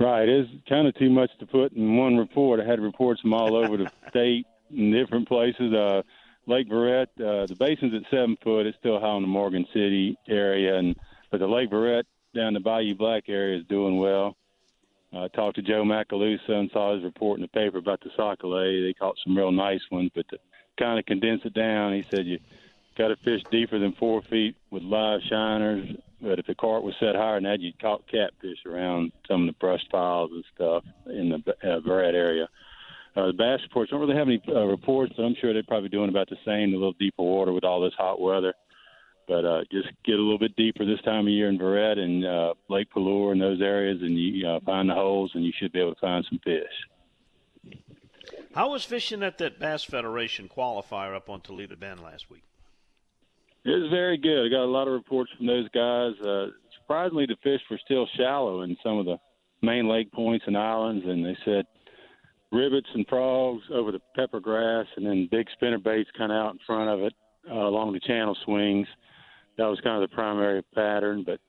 Right, 0.00 0.28
it's 0.28 0.48
kind 0.68 0.86
of 0.86 0.94
too 0.94 1.10
much 1.10 1.30
to 1.40 1.46
put 1.46 1.72
in 1.72 1.96
one 1.96 2.16
report. 2.16 2.60
I 2.60 2.64
had 2.64 2.80
reports 2.80 3.20
from 3.20 3.34
all 3.34 3.56
over 3.56 3.76
the 3.76 3.90
state 4.10 4.46
in 4.70 4.92
different 4.92 5.26
places. 5.26 5.72
Uh, 5.72 6.02
Lake 6.46 6.68
Verret, 6.70 7.08
uh, 7.18 7.46
the 7.46 7.56
basin's 7.58 7.94
at 7.94 8.08
seven 8.10 8.36
foot. 8.42 8.66
It's 8.66 8.78
still 8.78 9.00
high 9.00 9.16
in 9.16 9.22
the 9.22 9.28
Morgan 9.28 9.66
City 9.74 10.16
area, 10.28 10.76
and 10.76 10.94
but 11.30 11.40
the 11.40 11.48
Lake 11.48 11.70
Verret 11.70 12.04
down 12.34 12.54
the 12.54 12.60
Bayou 12.60 12.94
Black 12.94 13.24
area 13.28 13.58
is 13.58 13.66
doing 13.66 13.98
well. 13.98 14.36
I 15.12 15.24
uh, 15.24 15.28
talked 15.28 15.56
to 15.56 15.62
Joe 15.62 15.84
Macaluso 15.84 16.50
and 16.50 16.70
saw 16.70 16.94
his 16.94 17.02
report 17.02 17.38
in 17.38 17.42
the 17.42 17.48
paper 17.48 17.78
about 17.78 18.00
the 18.00 18.10
Sac-a-lait. 18.14 18.82
They 18.82 18.92
caught 18.92 19.16
some 19.24 19.36
real 19.36 19.50
nice 19.50 19.80
ones, 19.90 20.10
but 20.14 20.28
to 20.28 20.38
kind 20.78 20.98
of 20.98 21.06
condense 21.06 21.40
it 21.44 21.54
down, 21.54 21.94
he 21.94 22.04
said 22.10 22.26
you 22.26 22.38
got 22.98 23.08
to 23.08 23.16
fish 23.24 23.42
deeper 23.50 23.78
than 23.78 23.92
four 23.92 24.20
feet 24.22 24.56
with 24.70 24.82
live 24.82 25.20
shiners. 25.30 25.96
But 26.20 26.40
if 26.40 26.46
the 26.46 26.54
cart 26.54 26.82
was 26.82 26.94
set 26.98 27.14
higher 27.14 27.36
than 27.36 27.44
that, 27.44 27.60
you'd 27.60 27.80
caught 27.80 28.04
catfish 28.10 28.58
around 28.66 29.12
some 29.28 29.42
of 29.42 29.46
the 29.46 29.58
brush 29.60 29.82
piles 29.90 30.30
and 30.32 30.44
stuff 30.54 30.82
in 31.06 31.28
the 31.30 31.52
uh, 31.62 31.80
Verret 31.80 32.14
area. 32.14 32.48
Uh, 33.16 33.28
the 33.28 33.32
bass 33.32 33.60
reports 33.62 33.90
don't 33.90 34.00
really 34.00 34.16
have 34.16 34.28
any 34.28 34.42
uh, 34.48 34.64
reports, 34.64 35.12
but 35.16 35.22
I'm 35.22 35.36
sure 35.40 35.52
they're 35.52 35.62
probably 35.62 35.88
doing 35.88 36.08
about 36.08 36.28
the 36.28 36.36
same, 36.44 36.70
a 36.70 36.76
little 36.76 36.92
deeper 36.92 37.22
water 37.22 37.52
with 37.52 37.64
all 37.64 37.80
this 37.80 37.94
hot 37.96 38.20
weather. 38.20 38.52
But 39.28 39.44
uh, 39.44 39.60
just 39.70 39.88
get 40.04 40.14
a 40.14 40.22
little 40.22 40.38
bit 40.38 40.56
deeper 40.56 40.84
this 40.84 41.00
time 41.02 41.26
of 41.26 41.32
year 41.32 41.48
in 41.48 41.58
Verret 41.58 41.98
and 41.98 42.24
uh, 42.24 42.54
Lake 42.68 42.90
Palourde 42.90 43.32
and 43.32 43.40
those 43.40 43.60
areas, 43.60 44.00
and 44.02 44.18
you 44.18 44.46
uh, 44.46 44.60
find 44.64 44.88
the 44.88 44.94
holes, 44.94 45.30
and 45.34 45.44
you 45.44 45.52
should 45.56 45.72
be 45.72 45.80
able 45.80 45.94
to 45.94 46.00
find 46.00 46.26
some 46.28 46.40
fish. 46.42 47.76
How 48.54 48.70
was 48.70 48.84
fishing 48.84 49.22
at 49.22 49.38
that 49.38 49.60
Bass 49.60 49.84
Federation 49.84 50.48
qualifier 50.48 51.14
up 51.14 51.28
on 51.28 51.40
Toledo 51.42 51.76
Bend 51.76 52.00
last 52.00 52.30
week? 52.30 52.42
It 53.64 53.70
was 53.70 53.90
very 53.90 54.16
good. 54.16 54.46
I 54.46 54.48
got 54.48 54.64
a 54.64 54.70
lot 54.70 54.88
of 54.88 54.94
reports 54.94 55.30
from 55.36 55.46
those 55.46 55.68
guys. 55.70 56.12
Uh, 56.24 56.46
surprisingly, 56.80 57.26
the 57.26 57.36
fish 57.42 57.60
were 57.70 57.80
still 57.84 58.06
shallow 58.16 58.62
in 58.62 58.76
some 58.82 58.98
of 58.98 59.06
the 59.06 59.18
main 59.62 59.88
lake 59.88 60.10
points 60.12 60.44
and 60.46 60.56
islands, 60.56 61.04
and 61.06 61.24
they 61.24 61.36
said 61.44 61.66
rivets 62.50 62.88
and 62.94 63.06
frogs 63.08 63.62
over 63.72 63.92
the 63.92 64.00
pepper 64.14 64.40
grass, 64.40 64.86
and 64.96 65.04
then 65.04 65.28
big 65.30 65.46
spinner 65.52 65.78
baits 65.78 66.08
kind 66.16 66.32
of 66.32 66.36
out 66.36 66.52
in 66.52 66.58
front 66.66 66.88
of 66.88 67.00
it 67.00 67.12
uh, 67.50 67.54
along 67.54 67.92
the 67.92 68.00
channel 68.00 68.36
swings. 68.44 68.86
That 69.58 69.66
was 69.66 69.80
kind 69.82 70.02
of 70.02 70.08
the 70.08 70.14
primary 70.14 70.62
pattern. 70.74 71.24
But 71.26 71.40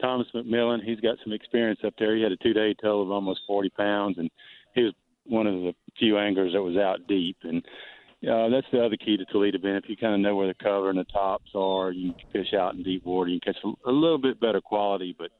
Thomas 0.00 0.26
McMillan, 0.34 0.82
he's 0.82 1.00
got 1.00 1.18
some 1.22 1.32
experience 1.32 1.80
up 1.86 1.94
there. 1.98 2.16
He 2.16 2.22
had 2.22 2.32
a 2.32 2.36
two-day 2.36 2.74
total 2.80 3.02
of 3.02 3.10
almost 3.10 3.40
40 3.46 3.70
pounds, 3.70 4.18
and 4.18 4.30
he 4.74 4.82
was 4.82 4.94
one 5.24 5.46
of 5.46 5.54
the 5.54 5.74
few 5.98 6.18
anglers 6.18 6.54
that 6.54 6.62
was 6.62 6.76
out 6.76 7.06
deep. 7.06 7.36
And 7.42 7.62
uh, 8.26 8.48
that's 8.48 8.66
the 8.72 8.84
other 8.84 8.96
key 8.96 9.16
to 9.16 9.24
Toledo 9.26 9.58
Bend. 9.58 9.84
If 9.84 9.88
you 9.88 9.96
kind 9.96 10.14
of 10.14 10.20
know 10.20 10.34
where 10.34 10.48
the 10.48 10.54
cover 10.54 10.90
and 10.90 10.98
the 10.98 11.04
tops 11.04 11.50
are, 11.54 11.92
you 11.92 12.12
can 12.12 12.30
fish 12.32 12.52
out 12.52 12.74
in 12.74 12.82
deep 12.82 13.04
water. 13.04 13.30
You 13.30 13.38
can 13.40 13.52
catch 13.52 13.62
a, 13.86 13.90
little 13.90 14.18
bit 14.18 14.40
better 14.40 14.60
quality, 14.60 15.14
but 15.16 15.30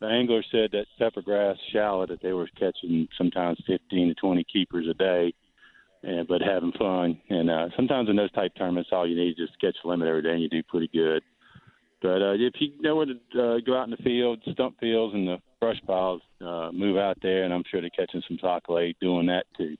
the 0.00 0.06
angler 0.06 0.42
said 0.50 0.70
that 0.72 0.86
peppergrass 1.00 1.56
shallot 1.72 2.10
that 2.10 2.20
they 2.22 2.32
were 2.32 2.48
catching 2.58 3.08
sometimes 3.16 3.58
15 3.66 4.08
to 4.08 4.14
20 4.14 4.44
keepers 4.52 4.86
a 4.90 4.94
day, 4.94 5.32
and 6.02 6.28
but 6.28 6.42
having 6.42 6.72
fun. 6.72 7.18
And 7.30 7.50
uh, 7.50 7.68
sometimes 7.74 8.10
in 8.10 8.16
those 8.16 8.32
type 8.32 8.52
tournaments, 8.56 8.90
all 8.92 9.08
you 9.08 9.16
need 9.16 9.30
is 9.30 9.36
just 9.36 9.60
catch 9.60 9.76
a 9.82 9.88
limit 9.88 10.06
every 10.06 10.22
day, 10.22 10.32
and 10.32 10.42
you 10.42 10.48
do 10.50 10.62
pretty 10.64 10.90
good. 10.92 11.22
But 12.02 12.22
uh, 12.22 12.32
if 12.34 12.54
you 12.60 12.72
know 12.80 12.96
where 12.96 13.06
to 13.06 13.12
uh, 13.12 13.58
go 13.64 13.78
out 13.78 13.84
in 13.84 13.90
the 13.90 14.02
field, 14.02 14.40
stump 14.52 14.78
fields 14.78 15.14
and 15.14 15.26
the 15.26 15.38
brush 15.58 15.80
piles, 15.86 16.22
uh, 16.40 16.70
move 16.72 16.96
out 16.96 17.18
there, 17.22 17.44
and 17.44 17.52
I'm 17.52 17.64
sure 17.70 17.80
they're 17.80 17.90
catching 17.90 18.22
some 18.26 18.38
sac-a-lait 18.40 18.98
doing 19.00 19.26
that 19.26 19.44
too. 19.56 19.76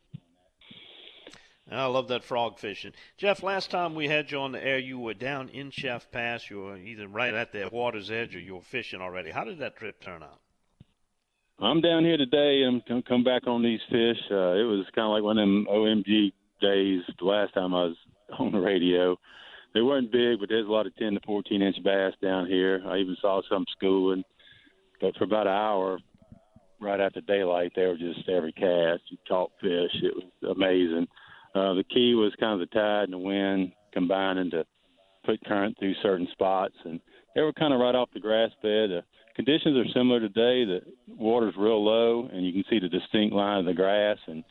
I 1.78 1.87
love 1.87 2.09
that 2.09 2.24
frog 2.24 2.59
fishing. 2.59 2.92
Jeff, 3.16 3.42
last 3.42 3.70
time 3.70 3.94
we 3.94 4.09
had 4.09 4.30
you 4.30 4.38
on 4.38 4.52
the 4.52 4.64
air, 4.64 4.78
you 4.78 4.98
were 4.98 5.14
down 5.14 5.48
in 5.50 5.70
Chef 5.70 6.11
Pass. 6.11 6.50
You 6.50 6.62
were 6.62 6.76
either 6.76 7.06
right 7.06 7.33
at 7.33 7.52
the 7.52 7.68
water's 7.70 8.11
edge 8.11 8.35
or 8.35 8.40
you 8.40 8.56
were 8.56 8.62
fishing 8.62 9.00
already. 9.00 9.30
How 9.30 9.44
did 9.44 9.59
that 9.61 9.76
trip 9.76 10.00
turn 10.00 10.22
out? 10.22 10.40
I'm 11.61 11.80
down 11.80 12.04
here 12.04 12.16
today. 12.16 12.64
I'm 12.66 12.83
going 12.88 13.02
to 13.02 13.09
come 13.09 13.22
back 13.22 13.46
on 13.46 13.62
these 13.62 13.80
fish. 13.90 14.18
Uh, 14.30 14.54
it 14.54 14.64
was 14.64 14.87
kind 14.94 15.06
of 15.06 15.12
like 15.12 15.22
one 15.22 15.38
of 15.38 15.46
them 15.46 15.66
OMG 15.70 16.33
days 16.61 17.02
the 17.18 17.24
last 17.24 17.54
time 17.54 17.74
I 17.74 17.85
was 17.85 17.96
on 18.38 18.52
the 18.52 18.59
radio. 18.59 19.16
They 19.74 19.83
weren't 19.83 20.11
big, 20.11 20.40
but 20.40 20.48
there's 20.48 20.66
a 20.66 20.70
lot 20.70 20.87
of 20.87 20.96
10 20.96 21.14
to 21.14 21.20
14 21.24 21.62
inch 21.62 21.76
bass 21.85 22.14
down 22.20 22.46
here. 22.46 22.83
I 22.87 22.96
even 22.96 23.16
saw 23.20 23.42
some 23.48 23.64
schooling. 23.76 24.24
But 25.00 25.16
for 25.16 25.24
about 25.24 25.46
an 25.46 25.52
hour, 25.52 25.98
right 26.80 27.00
after 27.00 27.20
daylight, 27.20 27.72
they 27.76 27.87
were 27.87 27.96
just 27.96 28.28
every 28.28 28.52
cast. 28.52 29.02
You 29.09 29.18
caught 29.28 29.52
fish. 29.61 30.02
It 30.02 30.14
was 30.16 30.56
amazing. 30.56 31.06
Uh, 31.55 31.75
the 31.75 31.85
key 31.85 32.15
was 32.15 32.33
kind 32.39 32.61
of 32.61 32.61
the 32.61 32.75
tide 32.75 33.05
and 33.05 33.13
the 33.13 33.19
wind 33.19 33.73
combining 33.93 34.51
to 34.51 34.65
put 35.25 35.45
current 35.45 35.77
through 35.79 35.95
certain 36.03 36.29
spots, 36.33 36.75
and 36.85 37.01
they 37.35 37.43
were 37.43 37.53
kind 37.53 37.75
of 37.75 37.81
right 37.81 37.95
off 37.95 38.09
the 38.15 38.21
grass 38.21 38.51
bed. 38.63 38.91
The 38.91 39.03
conditions 39.35 39.77
are 39.77 39.93
similar 39.93 40.21
today. 40.21 40.65
The 40.65 40.81
water's 41.09 41.55
real 41.57 41.85
low, 41.85 42.29
and 42.33 42.47
you 42.47 42.53
can 42.53 42.65
see 42.71 42.79
the 42.79 42.89
distinct 42.89 43.35
line 43.35 43.59
of 43.59 43.67
the 43.67 43.75
grass, 43.75 44.19
and 44.27 44.45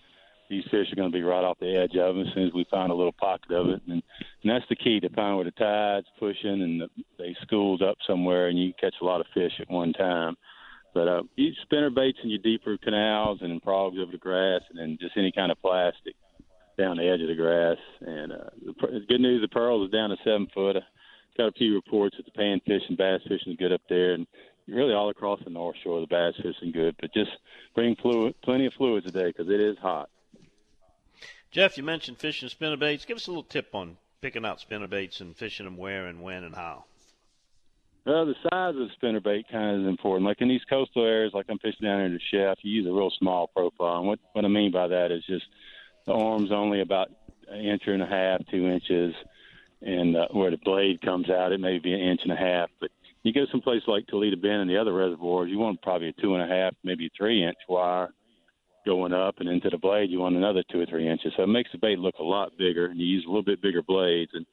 these 0.50 0.64
fish 0.66 0.92
are 0.92 0.96
going 0.96 1.12
to 1.12 1.18
be 1.18 1.24
right 1.24 1.44
off 1.44 1.60
the 1.60 1.78
edge 1.78 1.96
of 1.96 2.16
them 2.16 2.26
as 2.28 2.34
soon 2.34 2.48
as 2.48 2.54
we 2.54 2.66
find 2.72 2.92
a 2.92 2.96
little 2.96 3.14
pocket 3.14 3.52
of 3.52 3.68
it. 3.68 3.82
And, 3.88 4.02
and 4.44 4.52
that's 4.52 4.66
the 4.70 4.76
key 4.76 5.00
to 5.00 5.10
find 5.10 5.36
where 5.36 5.46
the 5.46 5.52
tide's 5.52 6.08
pushing 6.18 6.62
and 6.64 6.82
the, 6.82 6.88
they 7.18 7.36
schooled 7.44 7.82
up 7.82 7.98
somewhere, 8.08 8.48
and 8.48 8.60
you 8.60 8.74
catch 8.80 8.96
a 9.02 9.06
lot 9.06 9.22
of 9.22 9.28
fish 9.34 9.54
at 9.60 9.70
one 9.70 9.94
time. 9.94 10.36
But 10.94 11.08
uh, 11.08 11.24
you 11.36 11.52
spinner 11.62 11.92
baits 11.92 12.18
in 12.24 12.30
your 12.30 12.40
deeper 12.40 12.76
canals 12.78 13.40
and 13.42 13.62
frogs 13.62 13.98
over 14.02 14.12
the 14.12 14.18
grass, 14.18 14.62
and 14.70 14.80
then 14.80 14.98
just 15.00 15.18
any 15.18 15.32
kind 15.32 15.52
of 15.52 15.62
plastic 15.62 16.16
down 16.80 16.98
the 16.98 17.08
edge 17.08 17.22
of 17.22 17.28
the 17.28 17.36
grass. 17.36 17.78
And 18.02 18.32
uh, 18.32 18.50
the, 18.66 19.06
good 19.08 19.22
news, 19.22 19.42
the 19.42 19.48
pearl 19.48 19.86
is 19.86 19.92
down 19.92 20.10
to 20.10 20.18
seven 20.24 20.48
foot. 20.54 20.78
Got 21.38 21.50
a 21.50 21.52
few 21.52 21.76
reports 21.76 22.18
that 22.18 22.26
the 22.26 22.32
panfish 22.32 22.88
and 22.88 22.98
bass 22.98 23.22
fishing 23.24 23.54
is 23.54 23.58
good 23.58 23.72
up 23.72 23.82
there, 23.90 24.14
and 24.14 24.26
really 24.68 24.94
all 24.94 25.10
across 25.10 25.40
the 25.44 25.50
North 25.50 25.76
Shore, 25.84 26.02
the 26.02 26.08
bass 26.08 26.34
fishing 26.38 26.72
good. 26.72 26.96
But 27.00 27.14
just 27.14 27.32
bring 27.76 27.96
fluid, 27.96 28.36
plenty 28.44 28.66
of 28.66 28.74
fluid 28.74 29.06
today 29.06 29.28
because 29.28 29.50
it 29.50 29.60
is 29.60 29.78
hot. 29.78 30.10
Jeff, 31.52 31.78
you 31.78 31.84
mentioned 31.84 32.18
fishing 32.18 32.50
spinner 32.50 32.78
baits. 32.78 33.06
Give 33.06 33.18
us 33.18 33.28
a 33.28 33.32
little 33.32 33.44
tip 33.44 33.74
on 33.74 33.98
picking 34.22 34.46
out 34.46 34.60
spinner 34.60 34.88
baits 34.88 35.22
and 35.22 35.36
fishing 35.36 35.66
them 35.66 35.78
where 35.78 36.08
and 36.08 36.22
when 36.22 36.44
and 36.44 36.56
how. 36.56 36.86
Well, 38.06 38.26
the 38.26 38.36
size 38.50 38.76
of 38.76 38.88
the 38.88 38.90
spinner 38.96 39.20
bait 39.20 39.46
kind 39.52 39.76
of 39.76 39.82
is 39.84 39.88
important. 39.88 40.26
Like 40.26 40.42
in 40.42 40.48
these 40.48 40.64
coastal 40.70 41.06
areas, 41.06 41.34
like 41.34 41.46
I'm 41.50 41.60
fishing 41.60 41.84
down 41.84 42.00
here 42.00 42.06
in 42.06 42.14
the 42.14 42.20
Chef, 42.32 42.58
you 42.62 42.72
use 42.72 42.88
a 42.88 42.92
real 42.92 43.12
small 43.20 43.48
profile. 43.48 44.00
And 44.00 44.08
what 44.08 44.20
what 44.34 44.46
I 44.46 44.48
mean 44.48 44.72
by 44.72 44.88
that 44.88 45.12
is 45.12 45.24
just 45.26 45.46
the 46.06 46.14
arm's 46.14 46.52
only 46.52 46.82
about 46.82 47.10
an 47.50 47.62
inch 47.62 47.84
and 47.88 48.02
a 48.02 48.06
half, 48.06 48.42
two 48.52 48.68
inches, 48.68 49.14
and 49.82 50.16
uh, 50.16 50.28
where 50.32 50.52
the 50.52 50.58
blade 50.58 51.02
comes 51.02 51.30
out, 51.30 51.52
it 51.52 51.60
may 51.60 51.80
be 51.80 51.94
an 51.94 52.00
inch 52.00 52.22
and 52.24 52.32
a 52.32 52.36
half. 52.36 52.70
But 52.80 52.92
you 53.24 53.34
go 53.34 53.46
someplace 53.52 53.84
like 53.88 54.08
Toledo 54.08 54.36
Bend 54.36 54.62
and 54.62 54.70
the 54.70 54.78
other 54.78 54.94
reservoirs, 54.94 55.50
you 55.50 55.58
want 55.58 55.82
probably 55.82 56.10
a 56.10 56.14
two 56.14 56.36
and 56.36 56.44
a 56.44 56.54
half, 56.54 56.74
maybe 56.84 57.08
a 57.08 57.10
three 57.18 57.44
inch 57.44 57.58
wire 57.68 58.10
going 58.86 59.14
up, 59.14 59.36
and 59.40 59.50
into 59.50 59.70
the 59.70 59.78
blade 59.78 60.10
you 60.10 60.20
want 60.20 60.36
another 60.36 60.64
two 60.72 60.82
or 60.82 60.86
three 60.86 61.08
inches. 61.08 61.34
So 61.36 61.44
it 61.44 61.48
makes 61.48 61.72
the 61.72 61.78
bait 61.78 62.00
look 62.00 62.16
a 62.20 62.24
lot 62.24 62.58
bigger, 62.58 62.86
and 62.88 63.00
you 63.00 63.06
use 63.06 63.26
a 63.26 63.28
little 63.28 63.44
bit 63.44 63.62
bigger 63.62 63.84
blades. 63.84 64.32
And 64.34 64.46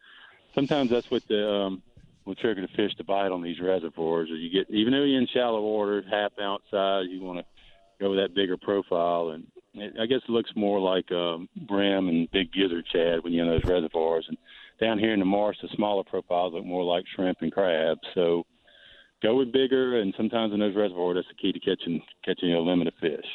sometimes 0.54 0.90
that's 0.90 1.10
what 1.10 1.26
the 1.28 1.48
um, 1.48 1.82
will 2.24 2.34
trigger 2.34 2.60
the 2.60 2.68
fish 2.68 2.94
to 2.96 3.04
bite 3.04 3.30
on 3.30 3.42
these 3.42 3.60
reservoirs. 3.60 4.30
Or 4.30 4.36
you 4.36 4.50
get 4.50 4.68
even 4.74 4.92
though 4.92 5.04
you're 5.04 5.20
in 5.20 5.28
shallow 5.28 5.62
water, 5.62 6.02
half 6.10 6.32
ounce 6.40 6.62
size, 6.70 7.06
you 7.08 7.22
want 7.22 7.38
to 7.38 7.44
go 8.00 8.10
with 8.10 8.18
that 8.18 8.34
bigger 8.34 8.56
profile 8.56 9.30
and 9.30 9.46
I 9.78 10.06
guess 10.06 10.20
it 10.26 10.30
looks 10.30 10.50
more 10.56 10.80
like 10.80 11.10
um, 11.12 11.48
brim 11.56 12.08
and 12.08 12.30
big 12.30 12.52
gizzard 12.52 12.86
shad 12.92 13.22
when 13.22 13.32
you're 13.32 13.44
in 13.44 13.50
those 13.50 13.64
reservoirs. 13.64 14.26
And 14.28 14.38
down 14.80 14.98
here 14.98 15.12
in 15.12 15.20
the 15.20 15.26
marsh, 15.26 15.58
the 15.60 15.68
smaller 15.74 16.04
profiles 16.04 16.54
look 16.54 16.64
more 16.64 16.84
like 16.84 17.04
shrimp 17.14 17.38
and 17.40 17.52
crabs. 17.52 18.00
So 18.14 18.44
go 19.22 19.36
with 19.36 19.52
bigger, 19.52 20.00
and 20.00 20.14
sometimes 20.16 20.52
in 20.52 20.60
those 20.60 20.76
reservoirs, 20.76 21.16
that's 21.16 21.28
the 21.28 21.34
key 21.34 21.52
to 21.52 21.60
catching 21.60 22.02
catching 22.24 22.54
a 22.54 22.60
limit 22.60 22.88
of 22.88 22.94
fish. 23.00 23.26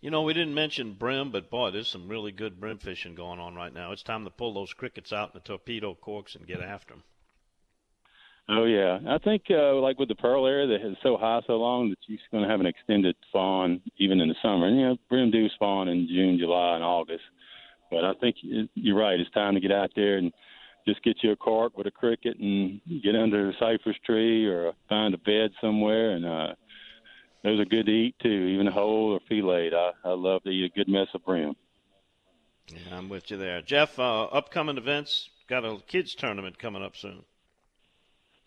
You 0.00 0.10
know, 0.10 0.22
we 0.22 0.32
didn't 0.32 0.54
mention 0.54 0.94
brim, 0.94 1.30
but 1.32 1.50
boy, 1.50 1.72
there's 1.72 1.88
some 1.88 2.08
really 2.08 2.30
good 2.30 2.60
brim 2.60 2.78
fishing 2.78 3.16
going 3.16 3.40
on 3.40 3.56
right 3.56 3.72
now. 3.72 3.90
It's 3.90 4.02
time 4.02 4.24
to 4.24 4.30
pull 4.30 4.54
those 4.54 4.72
crickets 4.72 5.12
out 5.12 5.30
in 5.30 5.32
the 5.34 5.40
torpedo 5.40 5.94
corks 5.94 6.36
and 6.36 6.46
get 6.46 6.60
after 6.60 6.94
them. 6.94 7.02
Oh 8.50 8.64
yeah, 8.64 8.98
I 9.06 9.18
think 9.18 9.42
uh, 9.50 9.74
like 9.74 9.98
with 9.98 10.08
the 10.08 10.14
pearl 10.14 10.46
area 10.46 10.66
that 10.66 10.88
is 10.88 10.96
so 11.02 11.18
high 11.18 11.40
so 11.46 11.54
long 11.54 11.90
that 11.90 11.98
you're 12.06 12.18
going 12.32 12.44
to 12.44 12.50
have 12.50 12.60
an 12.60 12.66
extended 12.66 13.14
spawn 13.28 13.82
even 13.98 14.20
in 14.20 14.28
the 14.28 14.34
summer. 14.40 14.66
And 14.66 14.78
you 14.78 14.86
know, 14.86 14.96
brim 15.10 15.30
do 15.30 15.48
spawn 15.50 15.88
in 15.88 16.08
June, 16.08 16.38
July, 16.38 16.76
and 16.76 16.84
August. 16.84 17.24
But 17.90 18.04
I 18.04 18.14
think 18.14 18.36
you're 18.74 18.96
right. 18.96 19.20
It's 19.20 19.30
time 19.30 19.54
to 19.54 19.60
get 19.60 19.72
out 19.72 19.90
there 19.94 20.16
and 20.16 20.32
just 20.86 21.02
get 21.02 21.18
you 21.22 21.32
a 21.32 21.36
cart 21.36 21.76
with 21.76 21.86
a 21.86 21.90
cricket 21.90 22.38
and 22.38 22.80
get 23.02 23.14
under 23.14 23.50
a 23.50 23.52
cypress 23.58 23.96
tree 24.06 24.46
or 24.46 24.72
find 24.88 25.12
a 25.12 25.18
bed 25.18 25.50
somewhere. 25.60 26.12
And 26.12 26.24
uh, 26.24 26.54
those 27.44 27.60
are 27.60 27.66
good 27.66 27.84
to 27.86 27.92
eat 27.92 28.14
too, 28.22 28.28
even 28.28 28.66
whole 28.66 29.12
or 29.12 29.20
filleted. 29.28 29.74
I, 29.74 29.90
I 30.04 30.12
love 30.12 30.42
to 30.44 30.50
eat 30.50 30.72
a 30.72 30.74
good 30.74 30.88
mess 30.88 31.08
of 31.14 31.24
brim. 31.24 31.54
Yeah, 32.68 32.96
I'm 32.96 33.10
with 33.10 33.30
you 33.30 33.36
there, 33.36 33.60
Jeff. 33.60 33.98
Uh, 33.98 34.24
upcoming 34.24 34.78
events. 34.78 35.28
Got 35.48 35.64
a 35.64 35.78
kids 35.86 36.14
tournament 36.14 36.58
coming 36.58 36.82
up 36.82 36.96
soon. 36.96 37.24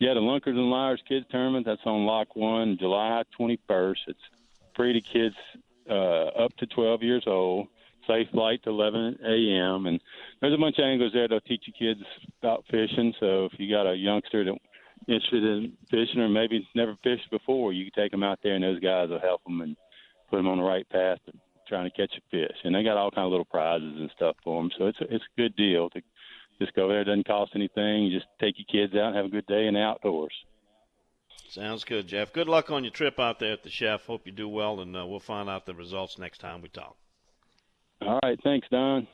Yeah, 0.02 0.16
the 0.16 0.20
Lunkers 0.20 0.58
and 0.58 0.72
Liars 0.72 1.00
Kids 1.08 1.28
Tournament. 1.30 1.64
That's 1.64 1.86
on 1.86 2.08
Lock 2.08 2.36
One, 2.36 2.76
July 2.80 3.22
21st. 3.40 3.98
It's 4.08 4.20
free 4.76 4.94
to 4.94 5.00
kids 5.00 5.36
uh, 5.88 6.44
up 6.44 6.58
to 6.58 6.66
12 6.66 7.04
years 7.04 7.24
old. 7.28 7.68
Safe 8.08 8.28
light 8.34 8.64
to 8.64 8.72
11 8.72 9.20
a.m. 9.24 9.86
And 9.86 10.02
there's 10.42 10.56
a 10.56 10.58
bunch 10.58 10.80
of 10.80 10.86
anglers 10.86 11.12
there 11.14 11.28
that'll 11.28 11.40
teach 11.42 11.66
you 11.68 11.74
kids 11.78 12.04
about 12.42 12.66
fishing. 12.72 13.14
So 13.20 13.46
if 13.46 13.52
you 13.60 13.70
got 13.70 13.86
a 13.86 13.94
youngster 13.94 14.44
that 14.44 14.58
interested 15.08 15.44
in 15.44 15.74
fishing 15.92 16.20
or 16.20 16.30
maybe 16.30 16.68
never 16.74 16.98
fished 17.04 17.30
before, 17.30 17.72
you 17.72 17.92
can 17.92 18.04
take 18.04 18.12
them 18.12 18.24
out 18.24 18.40
there, 18.42 18.56
and 18.56 18.64
those 18.64 18.80
guys 18.80 19.10
will 19.10 19.20
help 19.20 19.44
them 19.44 19.62
and 19.62 19.78
put 20.32 20.38
them 20.38 20.48
on 20.48 20.58
the 20.58 20.64
right 20.64 20.90
path 20.90 21.20
trying 21.68 21.88
to 21.88 21.96
catch 21.96 22.14
a 22.18 22.22
fish. 22.32 22.58
And 22.64 22.74
they 22.74 22.84
got 22.84 22.98
all 22.98 23.12
kind 23.12 23.26
of 23.26 23.32
little 23.32 23.46
prizes 23.46 23.94
and 24.00 24.10
stuff 24.16 24.36
for 24.44 24.60
them. 24.64 24.72
So 24.80 24.88
it's 24.88 25.00
a, 25.00 25.14
it's 25.14 25.24
a 25.24 25.40
good 25.40 25.56
deal 25.56 25.92
to 25.92 26.02
just 26.62 26.76
go 26.76 26.88
there. 26.88 27.02
It 27.02 27.06
doesn't 27.06 27.28
cost 27.28 27.52
anything. 27.56 28.04
You 28.04 28.18
just 28.20 28.30
take 28.40 28.56
your 28.58 28.66
kids 28.72 28.94
out 28.96 29.08
and 29.08 29.16
have 29.16 29.26
a 29.26 29.30
good 29.30 29.48
day 29.48 29.68
in 29.68 29.74
the 29.74 29.82
outdoors. 29.82 30.34
Sounds 31.50 31.84
good, 31.84 32.08
Jeff. 32.08 32.32
Good 32.32 32.48
luck 32.48 32.72
on 32.72 32.84
your 32.84 32.94
trip 32.94 33.20
out 33.20 33.40
there 33.40 33.52
at 33.52 33.64
the 33.64 33.70
chef. 33.70 34.06
Hope 34.06 34.26
you 34.26 34.32
do 34.32 34.48
well, 34.48 34.80
and 34.80 34.96
uh, 34.96 35.06
we'll 35.06 35.20
find 35.20 35.50
out 35.50 35.66
the 35.66 35.74
results 35.74 36.18
next 36.18 36.40
time 36.40 36.62
we 36.62 36.70
talk. 36.70 36.96
All 38.02 38.20
right. 38.24 38.40
Thanks, 38.42 38.68
Don. 38.72 39.08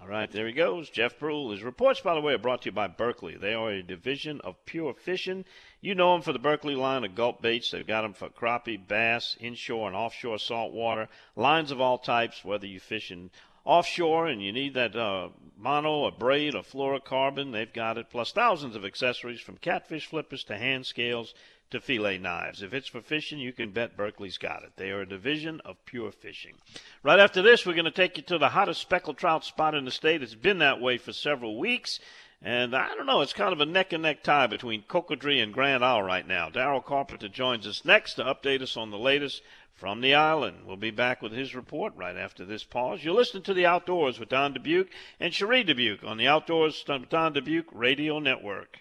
All 0.00 0.08
right, 0.08 0.32
there 0.32 0.46
he 0.46 0.54
goes. 0.54 0.88
Jeff 0.88 1.18
Brule. 1.18 1.50
His 1.50 1.62
reports, 1.62 2.00
by 2.00 2.14
the 2.14 2.22
way, 2.22 2.32
are 2.32 2.38
brought 2.38 2.62
to 2.62 2.70
you 2.70 2.72
by 2.72 2.88
Berkley. 2.88 3.36
They 3.36 3.52
are 3.52 3.70
a 3.70 3.82
division 3.82 4.40
of 4.40 4.64
Pure 4.64 4.94
Fishing. 4.94 5.44
You 5.82 5.94
know 5.94 6.14
them 6.14 6.22
for 6.22 6.32
the 6.32 6.38
Berkley 6.38 6.74
line 6.74 7.04
of 7.04 7.14
gulp 7.14 7.42
baits. 7.42 7.70
They've 7.70 7.86
got 7.86 8.00
them 8.00 8.14
for 8.14 8.30
crappie, 8.30 8.78
bass, 8.78 9.36
inshore 9.38 9.88
and 9.88 9.96
offshore 9.96 10.38
saltwater, 10.38 11.10
lines 11.36 11.70
of 11.70 11.82
all 11.82 11.98
types, 11.98 12.42
whether 12.42 12.66
you 12.66 12.80
fish 12.80 13.10
in 13.10 13.30
offshore 13.64 14.26
and 14.26 14.42
you 14.42 14.52
need 14.52 14.74
that 14.74 14.96
uh, 14.96 15.28
mono, 15.56 16.06
a 16.06 16.10
braid, 16.10 16.54
a 16.54 16.62
fluorocarbon, 16.62 17.52
they've 17.52 17.72
got 17.72 17.98
it, 17.98 18.10
plus 18.10 18.32
thousands 18.32 18.76
of 18.76 18.84
accessories 18.84 19.40
from 19.40 19.56
catfish 19.56 20.06
flippers 20.06 20.44
to 20.44 20.56
hand 20.56 20.86
scales 20.86 21.34
to 21.70 21.80
fillet 21.80 22.18
knives. 22.18 22.62
If 22.62 22.74
it's 22.74 22.88
for 22.88 23.00
fishing, 23.00 23.38
you 23.38 23.52
can 23.52 23.70
bet 23.70 23.96
Berkley's 23.96 24.38
got 24.38 24.64
it. 24.64 24.72
They 24.76 24.90
are 24.90 25.02
a 25.02 25.08
division 25.08 25.60
of 25.64 25.84
pure 25.84 26.10
fishing. 26.10 26.54
Right 27.02 27.20
after 27.20 27.42
this, 27.42 27.64
we're 27.64 27.74
going 27.74 27.84
to 27.84 27.90
take 27.90 28.16
you 28.16 28.22
to 28.24 28.38
the 28.38 28.48
hottest 28.48 28.80
speckled 28.80 29.18
trout 29.18 29.44
spot 29.44 29.74
in 29.74 29.84
the 29.84 29.90
state. 29.90 30.22
It's 30.22 30.34
been 30.34 30.58
that 30.58 30.80
way 30.80 30.98
for 30.98 31.12
several 31.12 31.58
weeks. 31.58 32.00
And 32.42 32.74
I 32.74 32.88
don't 32.94 33.06
know, 33.06 33.20
it's 33.20 33.34
kind 33.34 33.52
of 33.52 33.60
a 33.60 33.66
neck 33.66 33.92
and 33.92 34.02
neck 34.02 34.22
tie 34.22 34.46
between 34.46 34.84
Cocodrie 34.84 35.42
and 35.42 35.52
Grand 35.52 35.84
Isle 35.84 36.02
right 36.02 36.26
now. 36.26 36.48
Daryl 36.48 36.82
Carpenter 36.82 37.28
joins 37.28 37.66
us 37.66 37.84
next 37.84 38.14
to 38.14 38.24
update 38.24 38.62
us 38.62 38.78
on 38.78 38.90
the 38.90 38.98
latest 38.98 39.42
from 39.80 40.02
the 40.02 40.12
island. 40.12 40.58
We'll 40.66 40.76
be 40.76 40.90
back 40.90 41.22
with 41.22 41.32
his 41.32 41.54
report 41.54 41.94
right 41.96 42.14
after 42.14 42.44
this 42.44 42.64
pause. 42.64 43.02
You're 43.02 43.14
listening 43.14 43.44
to 43.44 43.54
The 43.54 43.64
Outdoors 43.64 44.20
with 44.20 44.28
Don 44.28 44.52
Dubuque 44.52 44.90
and 45.18 45.32
Cherie 45.32 45.64
Dubuque 45.64 46.04
on 46.04 46.18
the 46.18 46.28
Outdoors 46.28 46.84
Don 46.84 47.32
Dubuque 47.32 47.70
Radio 47.72 48.18
Network. 48.18 48.80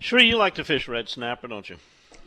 Cherie, 0.00 0.26
you 0.26 0.36
like 0.36 0.56
to 0.56 0.64
fish 0.64 0.88
red 0.88 1.08
snapper, 1.08 1.46
don't 1.46 1.70
you? 1.70 1.76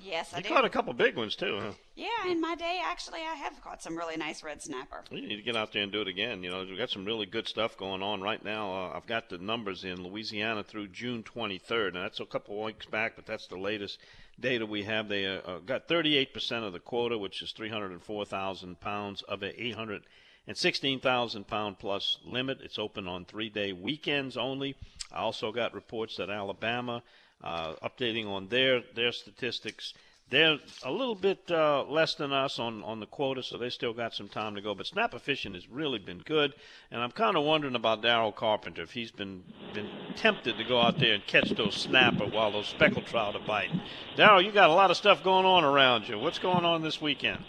Yes, 0.06 0.34
I 0.34 0.38
you 0.38 0.44
do. 0.44 0.50
caught 0.50 0.66
a 0.66 0.70
couple 0.70 0.94
big 0.94 1.18
ones 1.18 1.36
too, 1.36 1.58
huh? 1.60 1.72
Yeah, 1.96 2.30
in 2.30 2.40
my 2.40 2.54
day, 2.54 2.80
actually, 2.84 3.22
I 3.22 3.34
have 3.34 3.60
caught 3.64 3.82
some 3.82 3.98
really 3.98 4.18
nice 4.18 4.44
red 4.44 4.62
snapper. 4.62 5.04
You 5.10 5.28
need 5.28 5.38
to 5.38 5.42
get 5.42 5.56
out 5.56 5.74
there 5.74 5.82
and 5.82 5.92
do 5.92 6.02
it 6.02 6.08
again. 6.08 6.44
You 6.44 6.52
know, 6.52 6.64
we've 6.64 6.78
got 6.78 6.92
some 6.92 7.06
really 7.06 7.26
good 7.26 7.48
stuff 7.48 7.76
going 7.76 8.04
on 8.04 8.22
right 8.22 8.44
now. 8.44 8.72
Uh, 8.72 8.92
I've 8.96 9.08
got 9.08 9.30
the 9.30 9.40
numbers 9.40 9.84
in 9.84 10.04
Louisiana 10.04 10.64
through 10.64 10.90
June 10.90 11.24
23rd, 11.24 11.96
and 11.96 12.04
that's 12.04 12.20
a 12.20 12.26
couple 12.26 12.62
weeks 12.64 12.86
back, 12.86 13.16
but 13.16 13.26
that's 13.26 13.48
the 13.48 13.58
latest 13.58 13.98
data 14.40 14.68
we 14.68 14.84
have. 14.84 15.10
They 15.10 15.26
uh, 15.26 15.40
uh 15.40 15.58
got 15.60 15.88
38% 15.88 16.64
of 16.64 16.74
the 16.74 16.80
quota, 16.80 17.18
which 17.18 17.42
is 17.42 17.52
304,000 17.54 18.80
pounds 18.80 19.24
of 19.24 19.42
a 19.42 19.60
816,000 19.60 21.48
pound 21.48 21.80
plus 21.80 22.20
limit. 22.24 22.60
It's 22.62 22.78
open 22.78 23.08
on 23.08 23.26
three 23.26 23.50
day 23.50 23.74
weekends 23.74 24.38
only. 24.38 24.76
I 25.12 25.22
also 25.22 25.52
got 25.52 25.74
reports 25.74 26.18
that 26.18 26.30
Alabama 26.30 27.02
updating 27.44 28.28
on 28.28 28.48
their 28.48 28.82
their 28.96 29.12
statistics. 29.12 29.94
They're 30.32 30.58
a 30.84 30.92
little 30.92 31.14
bit 31.14 31.52
uh, 31.52 31.84
less 31.84 32.16
than 32.16 32.34
us 32.34 32.58
on, 32.58 32.84
on 32.84 33.00
the 33.00 33.06
quota, 33.06 33.44
so 33.44 33.60
they 33.60 33.70
still 33.70 33.94
got 33.94 34.16
some 34.16 34.28
time 34.28 34.56
to 34.56 34.62
go. 34.62 34.74
But 34.74 34.88
snapper 34.88 35.20
fishing 35.20 35.54
has 35.54 35.70
really 35.70 36.00
been 36.00 36.18
good, 36.26 36.56
and 36.90 37.00
I'm 37.00 37.12
kind 37.12 37.38
of 37.38 37.44
wondering 37.44 37.76
about 37.76 38.02
Daryl 38.02 38.36
Carpenter 38.36 38.82
if 38.82 38.92
he's 38.92 39.12
been 39.12 39.44
been 39.76 39.88
tempted 40.16 40.58
to 40.58 40.64
go 40.64 40.82
out 40.82 40.98
there 40.98 41.14
and 41.14 41.28
catch 41.28 41.52
those 41.52 41.76
snapper 41.76 42.26
while 42.26 42.52
those 42.52 42.68
speckled 42.68 43.06
trout 43.06 43.36
are 43.36 43.46
biting. 43.46 43.82
Daryl, 44.18 44.44
you 44.44 44.52
got 44.52 44.72
a 44.72 44.74
lot 44.74 44.90
of 44.90 44.98
stuff 44.98 45.24
going 45.24 45.46
on 45.46 45.64
around 45.64 46.10
you. 46.10 46.18
What's 46.18 46.40
going 46.40 46.66
on 46.66 46.82
this 46.82 47.00
weekend? 47.00 47.44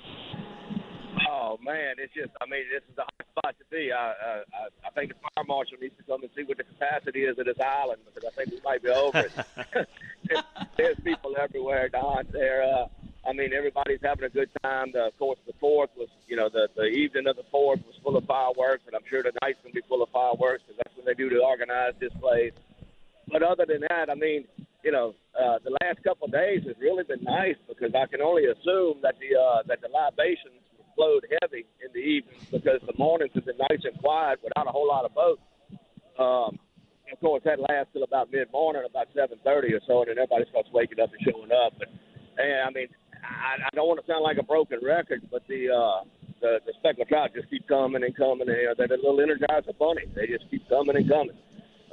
Oh 1.31 1.59
man, 1.63 1.95
it's 1.97 2.13
just 2.13 2.31
I 2.43 2.45
mean 2.45 2.65
this 2.71 2.83
is 2.89 2.95
the 2.95 3.05
spot 3.37 3.55
to 3.59 3.65
be. 3.71 3.93
I, 3.93 4.13
I 4.13 4.43
I 4.87 4.91
think 4.95 5.13
the 5.13 5.19
fire 5.21 5.45
marshal 5.45 5.79
needs 5.81 5.97
to 5.99 6.03
come 6.05 6.23
and 6.23 6.31
see 6.37 6.45
what 6.45 6.57
the 6.59 6.65
capacity 6.65 7.25
is 7.25 7.39
of 7.39 7.47
this 7.47 7.61
island 7.61 8.01
because 8.07 8.25
I 8.25 8.33
think 8.35 8.51
we 8.53 8.61
might 8.65 8.83
be 8.83 8.89
over 8.89 9.19
it. 9.19 9.33
there's, 10.25 10.43
there's 10.77 11.01
people 11.01 11.37
everywhere, 11.39 11.89
Don. 11.89 12.27
There, 12.33 12.63
uh, 12.63 12.87
I 13.27 13.33
mean 13.33 13.53
everybody's 13.53 14.01
having 14.03 14.25
a 14.25 14.29
good 14.29 14.51
time. 14.63 14.93
The, 14.93 15.07
of 15.07 15.19
course, 15.19 15.39
the 15.47 15.53
fourth 15.61 15.91
was 15.97 16.09
you 16.29 16.37
know 16.37 16.49
the 16.49 16.69
the 16.77 16.85
evening 16.85 17.27
of 17.27 17.37
the 17.37 17.47
fourth 17.51 17.81
was 17.87 17.97
full 18.03 18.17
of 18.17 18.25
fireworks, 18.25 18.85
and 18.87 18.95
I'm 18.95 19.07
sure 19.09 19.23
the 19.23 19.33
night's 19.43 19.59
gonna 19.63 19.75
be 19.75 19.83
full 19.89 20.03
of 20.03 20.11
fireworks 20.11 20.63
because 20.67 20.81
that's 20.85 20.97
when 20.97 21.07
they 21.07 21.15
do 21.15 21.29
the 21.29 21.43
organized 21.43 22.01
displays. 22.01 22.53
But 23.29 23.43
other 23.43 23.67
than 23.67 23.83
that, 23.91 24.09
I 24.09 24.15
mean, 24.15 24.47
you 24.85 24.93
know, 24.93 25.15
uh, 25.35 25.59
the 25.65 25.77
last 25.83 26.03
couple 26.05 26.27
of 26.27 26.33
days 26.33 26.63
has 26.65 26.77
really 26.81 27.03
been 27.03 27.25
nice 27.25 27.57
because 27.67 27.93
I 27.93 28.07
can 28.07 28.23
only 28.23 28.45
assume 28.47 29.03
that 29.03 29.17
the 29.19 29.35
uh, 29.35 29.63
that 29.67 29.81
the 29.83 29.89
libations 29.89 30.63
flowed 30.97 31.25
heavy 31.41 31.67
in 31.85 31.93
the 31.93 32.01
evenings 32.01 32.45
because 32.51 32.81
the 32.87 32.95
mornings 32.99 33.33
have 33.35 33.45
been 33.45 33.59
nice 33.71 33.85
and 33.85 33.97
quiet 34.01 34.41
without 34.43 34.67
a 34.67 34.71
whole 34.71 34.89
lot 34.89 35.05
of 35.05 35.15
boats. 35.15 35.43
Um, 36.19 36.59
of 37.13 37.21
course, 37.21 37.43
that 37.45 37.61
lasts 37.61 37.93
till 37.93 38.03
about 38.03 38.33
mid 38.33 38.51
morning, 38.51 38.83
about 38.89 39.07
seven 39.15 39.39
thirty 39.45 39.73
or 39.73 39.81
so, 39.87 40.01
and 40.01 40.09
then 40.11 40.19
everybody 40.19 40.45
starts 40.51 40.69
waking 40.73 40.99
up 40.99 41.11
and 41.13 41.23
showing 41.23 41.53
up. 41.53 41.75
But 41.79 41.89
and 42.39 42.67
I 42.67 42.71
mean, 42.71 42.89
I, 43.23 43.63
I 43.63 43.71
don't 43.75 43.87
want 43.87 44.01
to 44.01 44.07
sound 44.11 44.25
like 44.25 44.39
a 44.39 44.43
broken 44.43 44.81
record, 44.83 45.23
but 45.31 45.43
the 45.47 45.71
uh, 45.71 46.03
the, 46.41 46.59
the 46.67 46.73
speckled 46.79 47.09
trout 47.09 47.31
just 47.35 47.49
keep 47.51 47.67
coming 47.69 48.03
and 48.03 48.17
coming. 48.17 48.49
And, 48.49 48.57
you 48.57 48.67
know, 48.67 48.75
they're 48.77 48.89
the 48.89 48.97
little 48.97 49.19
energizer 49.19 49.77
bunny. 49.79 50.03
They 50.15 50.27
just 50.27 50.51
keep 50.51 50.69
coming 50.69 50.97
and 50.97 51.09
coming. 51.09 51.37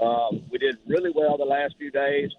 Um, 0.02 0.44
we 0.52 0.58
did 0.58 0.78
really 0.88 1.12
well 1.14 1.38
the 1.38 1.46
last 1.46 1.76
few 1.78 1.92
days. 1.92 2.32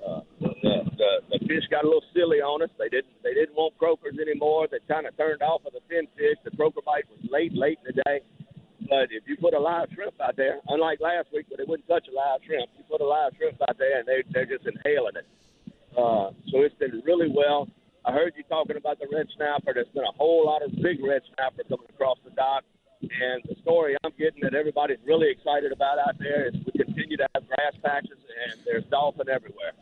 The, 0.00 0.74
the 0.96 1.10
the 1.30 1.38
fish 1.46 1.64
got 1.70 1.84
a 1.84 1.88
little 1.88 2.04
silly 2.14 2.40
on 2.40 2.62
us. 2.62 2.70
They 2.78 2.88
didn't 2.88 3.12
they 3.22 3.34
didn't 3.34 3.54
want 3.54 3.76
croakers 3.78 4.16
anymore. 4.20 4.68
They 4.70 4.78
kind 4.88 5.06
of 5.06 5.16
turned 5.16 5.42
off 5.42 5.62
of 5.66 5.72
the 5.72 5.80
fin 5.88 6.08
fish. 6.16 6.38
The 6.44 6.56
croaker 6.56 6.80
bite 6.84 7.04
was 7.10 7.20
late 7.30 7.52
late 7.54 7.78
in 7.84 7.94
the 7.94 8.02
day. 8.04 8.20
But 8.88 9.12
if 9.14 9.22
you 9.28 9.36
put 9.36 9.54
a 9.54 9.60
live 9.60 9.88
shrimp 9.94 10.18
out 10.20 10.36
there, 10.36 10.58
unlike 10.68 11.00
last 11.00 11.28
week 11.32 11.46
where 11.48 11.58
they 11.58 11.68
wouldn't 11.68 11.86
touch 11.86 12.08
a 12.10 12.14
live 12.14 12.40
shrimp, 12.42 12.70
you 12.76 12.84
put 12.90 13.00
a 13.00 13.06
live 13.06 13.32
shrimp 13.36 13.60
out 13.68 13.78
there 13.78 14.00
and 14.00 14.08
they 14.08 14.24
they're 14.32 14.48
just 14.48 14.66
inhaling 14.66 15.16
it. 15.20 15.26
Uh, 15.94 16.32
so 16.50 16.62
it's 16.62 16.74
been 16.76 17.02
really 17.04 17.28
well. 17.28 17.68
I 18.04 18.12
heard 18.12 18.32
you 18.36 18.44
talking 18.48 18.76
about 18.76 18.98
the 18.98 19.06
red 19.12 19.28
snapper. 19.36 19.74
There's 19.74 19.92
been 19.92 20.08
a 20.08 20.16
whole 20.16 20.46
lot 20.46 20.62
of 20.62 20.72
big 20.80 21.04
red 21.04 21.22
snapper 21.34 21.62
coming 21.68 21.86
across 21.92 22.16
the 22.24 22.30
dock. 22.30 22.64
And 23.02 23.42
the 23.48 23.56
story 23.62 23.96
I'm 24.04 24.12
getting 24.18 24.40
that 24.42 24.54
everybody's 24.54 25.00
really 25.04 25.30
excited 25.30 25.72
about 25.72 25.98
out 25.98 26.18
there 26.18 26.48
is 26.48 26.54
we 26.64 26.72
continue 26.84 27.16
to 27.16 27.26
have 27.34 27.46
grass 27.48 27.72
patches 27.82 28.16
and 28.16 28.60
there's 28.64 28.84
dolphin 28.90 29.28
everywhere. 29.28 29.72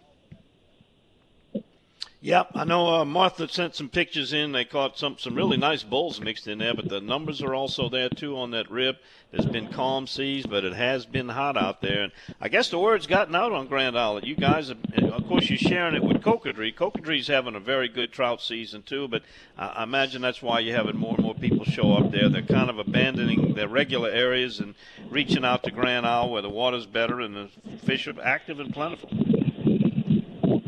Yep, 2.29 2.51
I 2.57 2.65
know 2.65 2.95
uh, 2.95 3.05
Martha 3.07 3.49
sent 3.49 3.75
some 3.75 3.89
pictures 3.89 4.35
in. 4.35 4.53
They 4.53 4.67
caught 4.67 4.99
some 4.99 5.17
some 5.17 5.35
really 5.35 5.57
nice 5.57 5.83
bulls 5.83 6.21
mixed 6.21 6.47
in 6.47 6.59
there, 6.59 6.75
but 6.75 6.87
the 6.87 7.01
numbers 7.01 7.41
are 7.41 7.55
also 7.55 7.89
there 7.89 8.11
too 8.11 8.37
on 8.37 8.51
that 8.51 8.71
rib. 8.71 8.97
There's 9.31 9.47
been 9.47 9.69
calm 9.69 10.07
seas, 10.07 10.45
but 10.45 10.63
it 10.63 10.75
has 10.75 11.07
been 11.07 11.31
hot 11.31 11.57
out 11.57 11.81
there, 11.81 12.03
and 12.03 12.13
I 12.39 12.51
guess 12.51 12.69
the 12.69 12.79
word's 12.79 13.07
gotten 13.07 13.35
out 13.35 13.53
on 13.53 13.67
Grand 13.67 13.99
Isle. 13.99 14.27
You 14.27 14.37
guys, 14.37 14.69
have, 14.69 14.77
of 15.11 15.27
course, 15.27 15.49
you're 15.49 15.57
sharing 15.57 15.95
it 15.95 16.05
with 16.05 16.21
Cocodrie. 16.21 16.75
Cocodrie's 16.75 17.29
having 17.29 17.55
a 17.55 17.61
very 17.61 17.89
good 17.89 18.13
trout 18.13 18.43
season 18.43 18.83
too, 18.83 19.09
but 19.09 19.23
I 19.57 19.85
imagine 19.85 20.21
that's 20.21 20.43
why 20.43 20.61
you're 20.61 20.77
having 20.77 20.99
more 20.99 21.15
and 21.15 21.25
more 21.25 21.35
people 21.35 21.65
show 21.65 21.95
up 21.95 22.11
there. 22.11 22.29
They're 22.29 22.43
kind 22.43 22.69
of 22.69 22.79
abandoning 22.79 23.55
their 23.55 23.69
regular 23.69 24.11
areas 24.11 24.61
and 24.61 24.75
reaching 25.09 25.47
out 25.47 25.63
to 25.63 25.71
Grand 25.71 26.05
Isle 26.05 26.29
where 26.29 26.43
the 26.43 26.51
water's 26.51 26.85
better 26.85 27.23
and 27.23 27.35
the 27.35 27.49
fish 27.87 28.07
are 28.07 28.21
active 28.21 28.61
and 28.61 28.71
plentiful. 28.71 29.38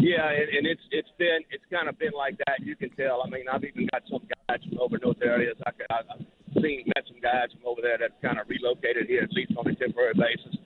Yeah, 0.00 0.32
and, 0.32 0.48
and 0.48 0.64
it's 0.66 0.80
it's 0.90 1.12
been 1.18 1.44
it's 1.52 1.64
kind 1.70 1.88
of 1.88 1.98
been 1.98 2.16
like 2.16 2.40
that. 2.48 2.64
You 2.64 2.74
can 2.74 2.88
tell. 2.96 3.20
I 3.20 3.28
mean, 3.28 3.44
I've 3.52 3.64
even 3.64 3.86
got 3.92 4.02
some 4.08 4.24
guys 4.48 4.64
from 4.64 4.80
over 4.80 4.96
in 4.96 5.02
those 5.04 5.20
areas. 5.22 5.56
I, 5.68 5.70
I've 5.92 6.24
seen 6.56 6.88
met 6.96 7.04
some 7.04 7.20
guys 7.20 7.52
from 7.52 7.68
over 7.68 7.84
there 7.84 7.98
that 8.00 8.16
kind 8.24 8.40
of 8.40 8.48
relocated 8.48 9.06
here 9.12 9.22
at 9.22 9.32
least 9.32 9.52
on 9.60 9.68
a 9.68 9.74
temporary 9.76 10.16
basis. 10.16 10.56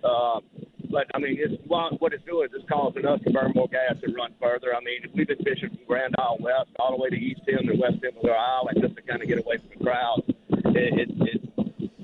Uh, 0.00 0.40
but 0.88 1.04
I 1.12 1.18
mean, 1.20 1.36
it's 1.36 1.60
what 1.68 2.16
it's 2.16 2.24
doing 2.24 2.48
is 2.48 2.56
it's 2.56 2.68
causing 2.68 3.04
us 3.04 3.20
to 3.24 3.30
burn 3.30 3.52
more 3.54 3.68
gas 3.68 4.00
and 4.02 4.16
run 4.16 4.32
further. 4.40 4.72
I 4.72 4.80
mean, 4.80 5.04
we've 5.12 5.28
been 5.28 5.44
fishing 5.44 5.68
from 5.68 5.84
Grand 5.86 6.14
Isle 6.18 6.38
West 6.40 6.72
all 6.80 6.96
the 6.96 7.02
way 7.02 7.10
to 7.10 7.16
East 7.16 7.44
End 7.44 7.68
and 7.68 7.78
West 7.78 8.00
End 8.00 8.16
of 8.16 8.24
our 8.24 8.36
island 8.36 8.80
just 8.80 8.96
to 8.96 9.02
kind 9.02 9.20
of 9.20 9.28
get 9.28 9.38
away 9.38 9.60
from 9.60 9.68
the 9.68 9.84
crowd. 9.84 10.24
It, 10.26 10.96
it, 10.96 11.10
it, 11.28 11.40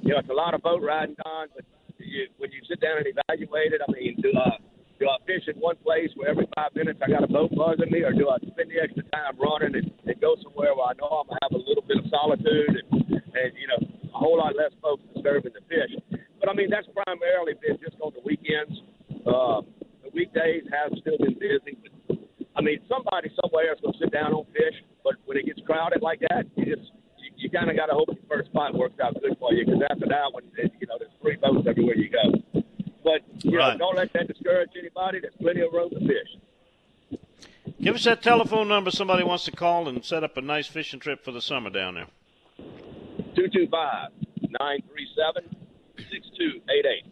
you 0.04 0.12
know, 0.12 0.20
it's 0.20 0.28
a 0.28 0.36
lot 0.36 0.52
of 0.52 0.60
boat 0.60 0.82
riding 0.82 1.16
on, 1.24 1.48
but 1.56 1.64
you, 1.96 2.28
when 2.36 2.52
you 2.52 2.60
sit 2.68 2.80
down 2.80 2.98
and 2.98 3.06
evaluate 3.08 3.72
it, 3.72 3.80
I 3.80 3.90
mean, 3.90 4.20
do 4.20 4.32
uh, 4.36 4.60
fish 5.34 5.50
in 5.50 5.58
one 5.58 5.76
place 5.82 6.10
where 6.14 6.30
every 6.30 6.46
five 6.54 6.70
minutes 6.74 7.00
I 7.02 7.10
got 7.10 7.26
a 7.26 7.30
boat 7.30 7.50
buzzing 7.50 7.90
me, 7.90 8.06
or 8.06 8.14
do 8.14 8.30
I 8.30 8.38
spend 8.38 8.70
the 8.70 8.78
extra 8.78 9.02
time 9.10 9.34
running 9.34 9.74
and, 9.74 9.90
and 10.06 10.16
go 10.22 10.38
somewhere 10.42 10.74
where 10.74 10.86
I 10.86 10.94
know 10.94 11.10
I'm 11.10 11.26
gonna 11.26 11.42
have 11.42 11.54
a 11.58 11.62
little 11.62 11.82
bit 11.82 11.98
of 11.98 12.06
solitude 12.06 12.78
and, 12.78 13.18
and 13.18 13.50
you 13.58 13.66
know 13.66 13.80
a 13.82 14.18
whole 14.18 14.38
lot 14.38 14.54
less 14.54 14.70
folks 14.78 15.02
disturbing 15.10 15.50
the 15.50 15.64
fish? 15.66 15.90
But 16.38 16.50
I 16.50 16.54
mean 16.54 16.70
that's 16.70 16.86
primarily 16.94 17.58
been 17.58 17.78
just 17.82 17.98
on 17.98 18.14
the 18.14 18.22
weekends. 18.22 18.78
Uh, 19.26 19.66
the 20.06 20.14
weekdays 20.14 20.62
have 20.70 20.94
still 21.02 21.18
been 21.18 21.34
busy. 21.34 21.74
But, 22.06 22.22
I 22.54 22.62
mean 22.62 22.78
somebody 22.86 23.34
somewhere 23.34 23.74
is 23.74 23.82
gonna 23.82 23.98
sit 23.98 24.14
down 24.14 24.30
on 24.30 24.46
fish, 24.54 24.78
but 25.02 25.18
when 25.26 25.34
it 25.34 25.50
gets 25.50 25.58
crowded 25.66 25.98
like 25.98 26.22
that, 26.30 26.46
you 26.54 26.78
just 26.78 26.94
you, 27.18 27.34
you 27.34 27.48
kind 27.50 27.66
of 27.70 27.74
got 27.74 27.90
to 27.90 27.96
hope 27.98 28.06
the 28.06 28.22
first 28.30 28.54
spot 28.54 28.70
works 28.78 29.02
out 29.02 29.18
good 29.18 29.34
for 29.42 29.50
you 29.50 29.66
because 29.66 29.82
after 29.90 30.06
that 30.06 30.30
one, 30.30 30.46
you 30.54 30.86
know, 30.86 30.94
there's 31.02 31.14
three 31.18 31.36
boats 31.42 31.66
everywhere 31.66 31.98
you 31.98 32.12
go. 32.12 32.62
But 33.14 33.44
you 33.44 33.58
Right. 33.58 33.78
know, 33.78 33.86
don't 33.86 33.96
let 33.96 34.12
that 34.14 34.26
discourage 34.28 34.70
anybody. 34.78 35.20
There's 35.20 35.34
plenty 35.40 35.60
of 35.60 35.72
room 35.72 35.90
to 35.90 36.00
fish. 36.00 37.18
Give 37.80 37.94
us 37.94 38.04
that 38.04 38.22
telephone 38.22 38.68
number. 38.68 38.90
Somebody 38.90 39.24
wants 39.24 39.44
to 39.44 39.52
call 39.52 39.88
and 39.88 40.04
set 40.04 40.24
up 40.24 40.36
a 40.36 40.40
nice 40.40 40.66
fishing 40.66 41.00
trip 41.00 41.22
for 41.24 41.32
the 41.32 41.40
summer 41.40 41.70
down 41.70 41.94
there. 41.94 42.06
225 43.36 44.10
937 44.60 45.56
6288. 46.10 47.04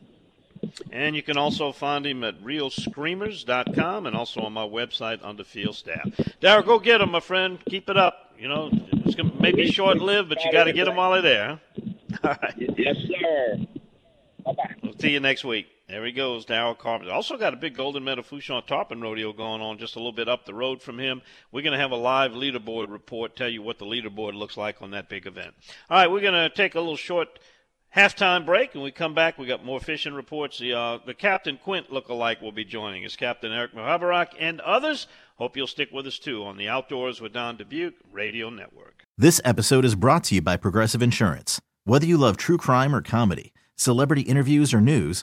And 0.92 1.14
you 1.16 1.22
can 1.22 1.36
also 1.36 1.72
find 1.72 2.06
him 2.06 2.24
at 2.24 2.40
reelscreamers.com 2.42 4.06
and 4.06 4.16
also 4.16 4.40
on 4.42 4.52
my 4.52 4.66
website 4.66 5.20
under 5.22 5.44
field 5.44 5.74
staff. 5.76 6.08
Darrell, 6.40 6.62
go 6.62 6.78
get 6.78 7.00
him, 7.00 7.10
my 7.10 7.20
friend. 7.20 7.58
Keep 7.68 7.90
it 7.90 7.96
up. 7.96 8.32
You 8.38 8.48
know, 8.48 8.70
it's 8.72 9.14
gonna 9.14 9.32
maybe 9.40 9.66
short 9.70 9.98
lived, 9.98 10.28
but 10.28 10.44
you 10.44 10.50
got 10.52 10.64
to 10.64 10.72
get 10.72 10.88
him 10.88 10.96
while 10.96 11.12
they're 11.12 11.22
there. 11.22 11.60
All 12.24 12.36
right. 12.42 12.54
Yes, 12.56 12.96
sir. 13.06 13.56
Bye 14.44 14.52
bye. 14.52 14.74
We'll 14.82 14.98
see 14.98 15.10
you 15.10 15.20
next 15.20 15.44
week. 15.44 15.66
There 15.92 16.06
he 16.06 16.12
goes, 16.12 16.46
Darrell 16.46 16.74
Carpenter. 16.74 17.12
Also 17.12 17.36
got 17.36 17.52
a 17.52 17.56
big 17.58 17.76
Golden 17.76 18.02
Meadow 18.02 18.22
Fourchon 18.22 18.66
Tarpon 18.66 19.02
Rodeo 19.02 19.34
going 19.34 19.60
on 19.60 19.76
just 19.76 19.94
a 19.94 19.98
little 19.98 20.10
bit 20.10 20.26
up 20.26 20.46
the 20.46 20.54
road 20.54 20.80
from 20.80 20.98
him. 20.98 21.20
We're 21.52 21.60
going 21.60 21.74
to 21.74 21.78
have 21.78 21.90
a 21.90 21.96
live 21.96 22.32
leaderboard 22.32 22.90
report, 22.90 23.36
tell 23.36 23.50
you 23.50 23.60
what 23.60 23.78
the 23.78 23.84
leaderboard 23.84 24.32
looks 24.32 24.56
like 24.56 24.80
on 24.80 24.92
that 24.92 25.10
big 25.10 25.26
event. 25.26 25.52
All 25.90 25.98
right, 25.98 26.10
we're 26.10 26.22
going 26.22 26.32
to 26.32 26.48
take 26.48 26.74
a 26.74 26.80
little 26.80 26.96
short 26.96 27.38
halftime 27.94 28.46
break, 28.46 28.74
and 28.74 28.82
we 28.82 28.90
come 28.90 29.14
back. 29.14 29.36
We 29.36 29.44
got 29.44 29.66
more 29.66 29.80
fishing 29.80 30.14
reports. 30.14 30.58
The 30.58 30.72
uh, 30.72 30.98
the 31.04 31.12
Captain 31.12 31.58
Quint 31.58 31.92
look-alike 31.92 32.40
will 32.40 32.52
be 32.52 32.64
joining 32.64 33.04
us, 33.04 33.14
Captain 33.14 33.52
Eric 33.52 33.74
Mahabarak, 33.74 34.28
and 34.40 34.62
others. 34.62 35.06
Hope 35.36 35.58
you'll 35.58 35.66
stick 35.66 35.90
with 35.92 36.06
us 36.06 36.18
too 36.18 36.42
on 36.42 36.56
the 36.56 36.68
Outdoors 36.68 37.20
with 37.20 37.34
Don 37.34 37.58
Dubuque 37.58 37.96
Radio 38.10 38.48
Network. 38.48 39.04
This 39.18 39.42
episode 39.44 39.84
is 39.84 39.94
brought 39.94 40.24
to 40.24 40.36
you 40.36 40.40
by 40.40 40.56
Progressive 40.56 41.02
Insurance. 41.02 41.60
Whether 41.84 42.06
you 42.06 42.16
love 42.16 42.38
true 42.38 42.56
crime 42.56 42.94
or 42.94 43.02
comedy, 43.02 43.52
celebrity 43.76 44.22
interviews 44.22 44.72
or 44.72 44.80
news, 44.80 45.22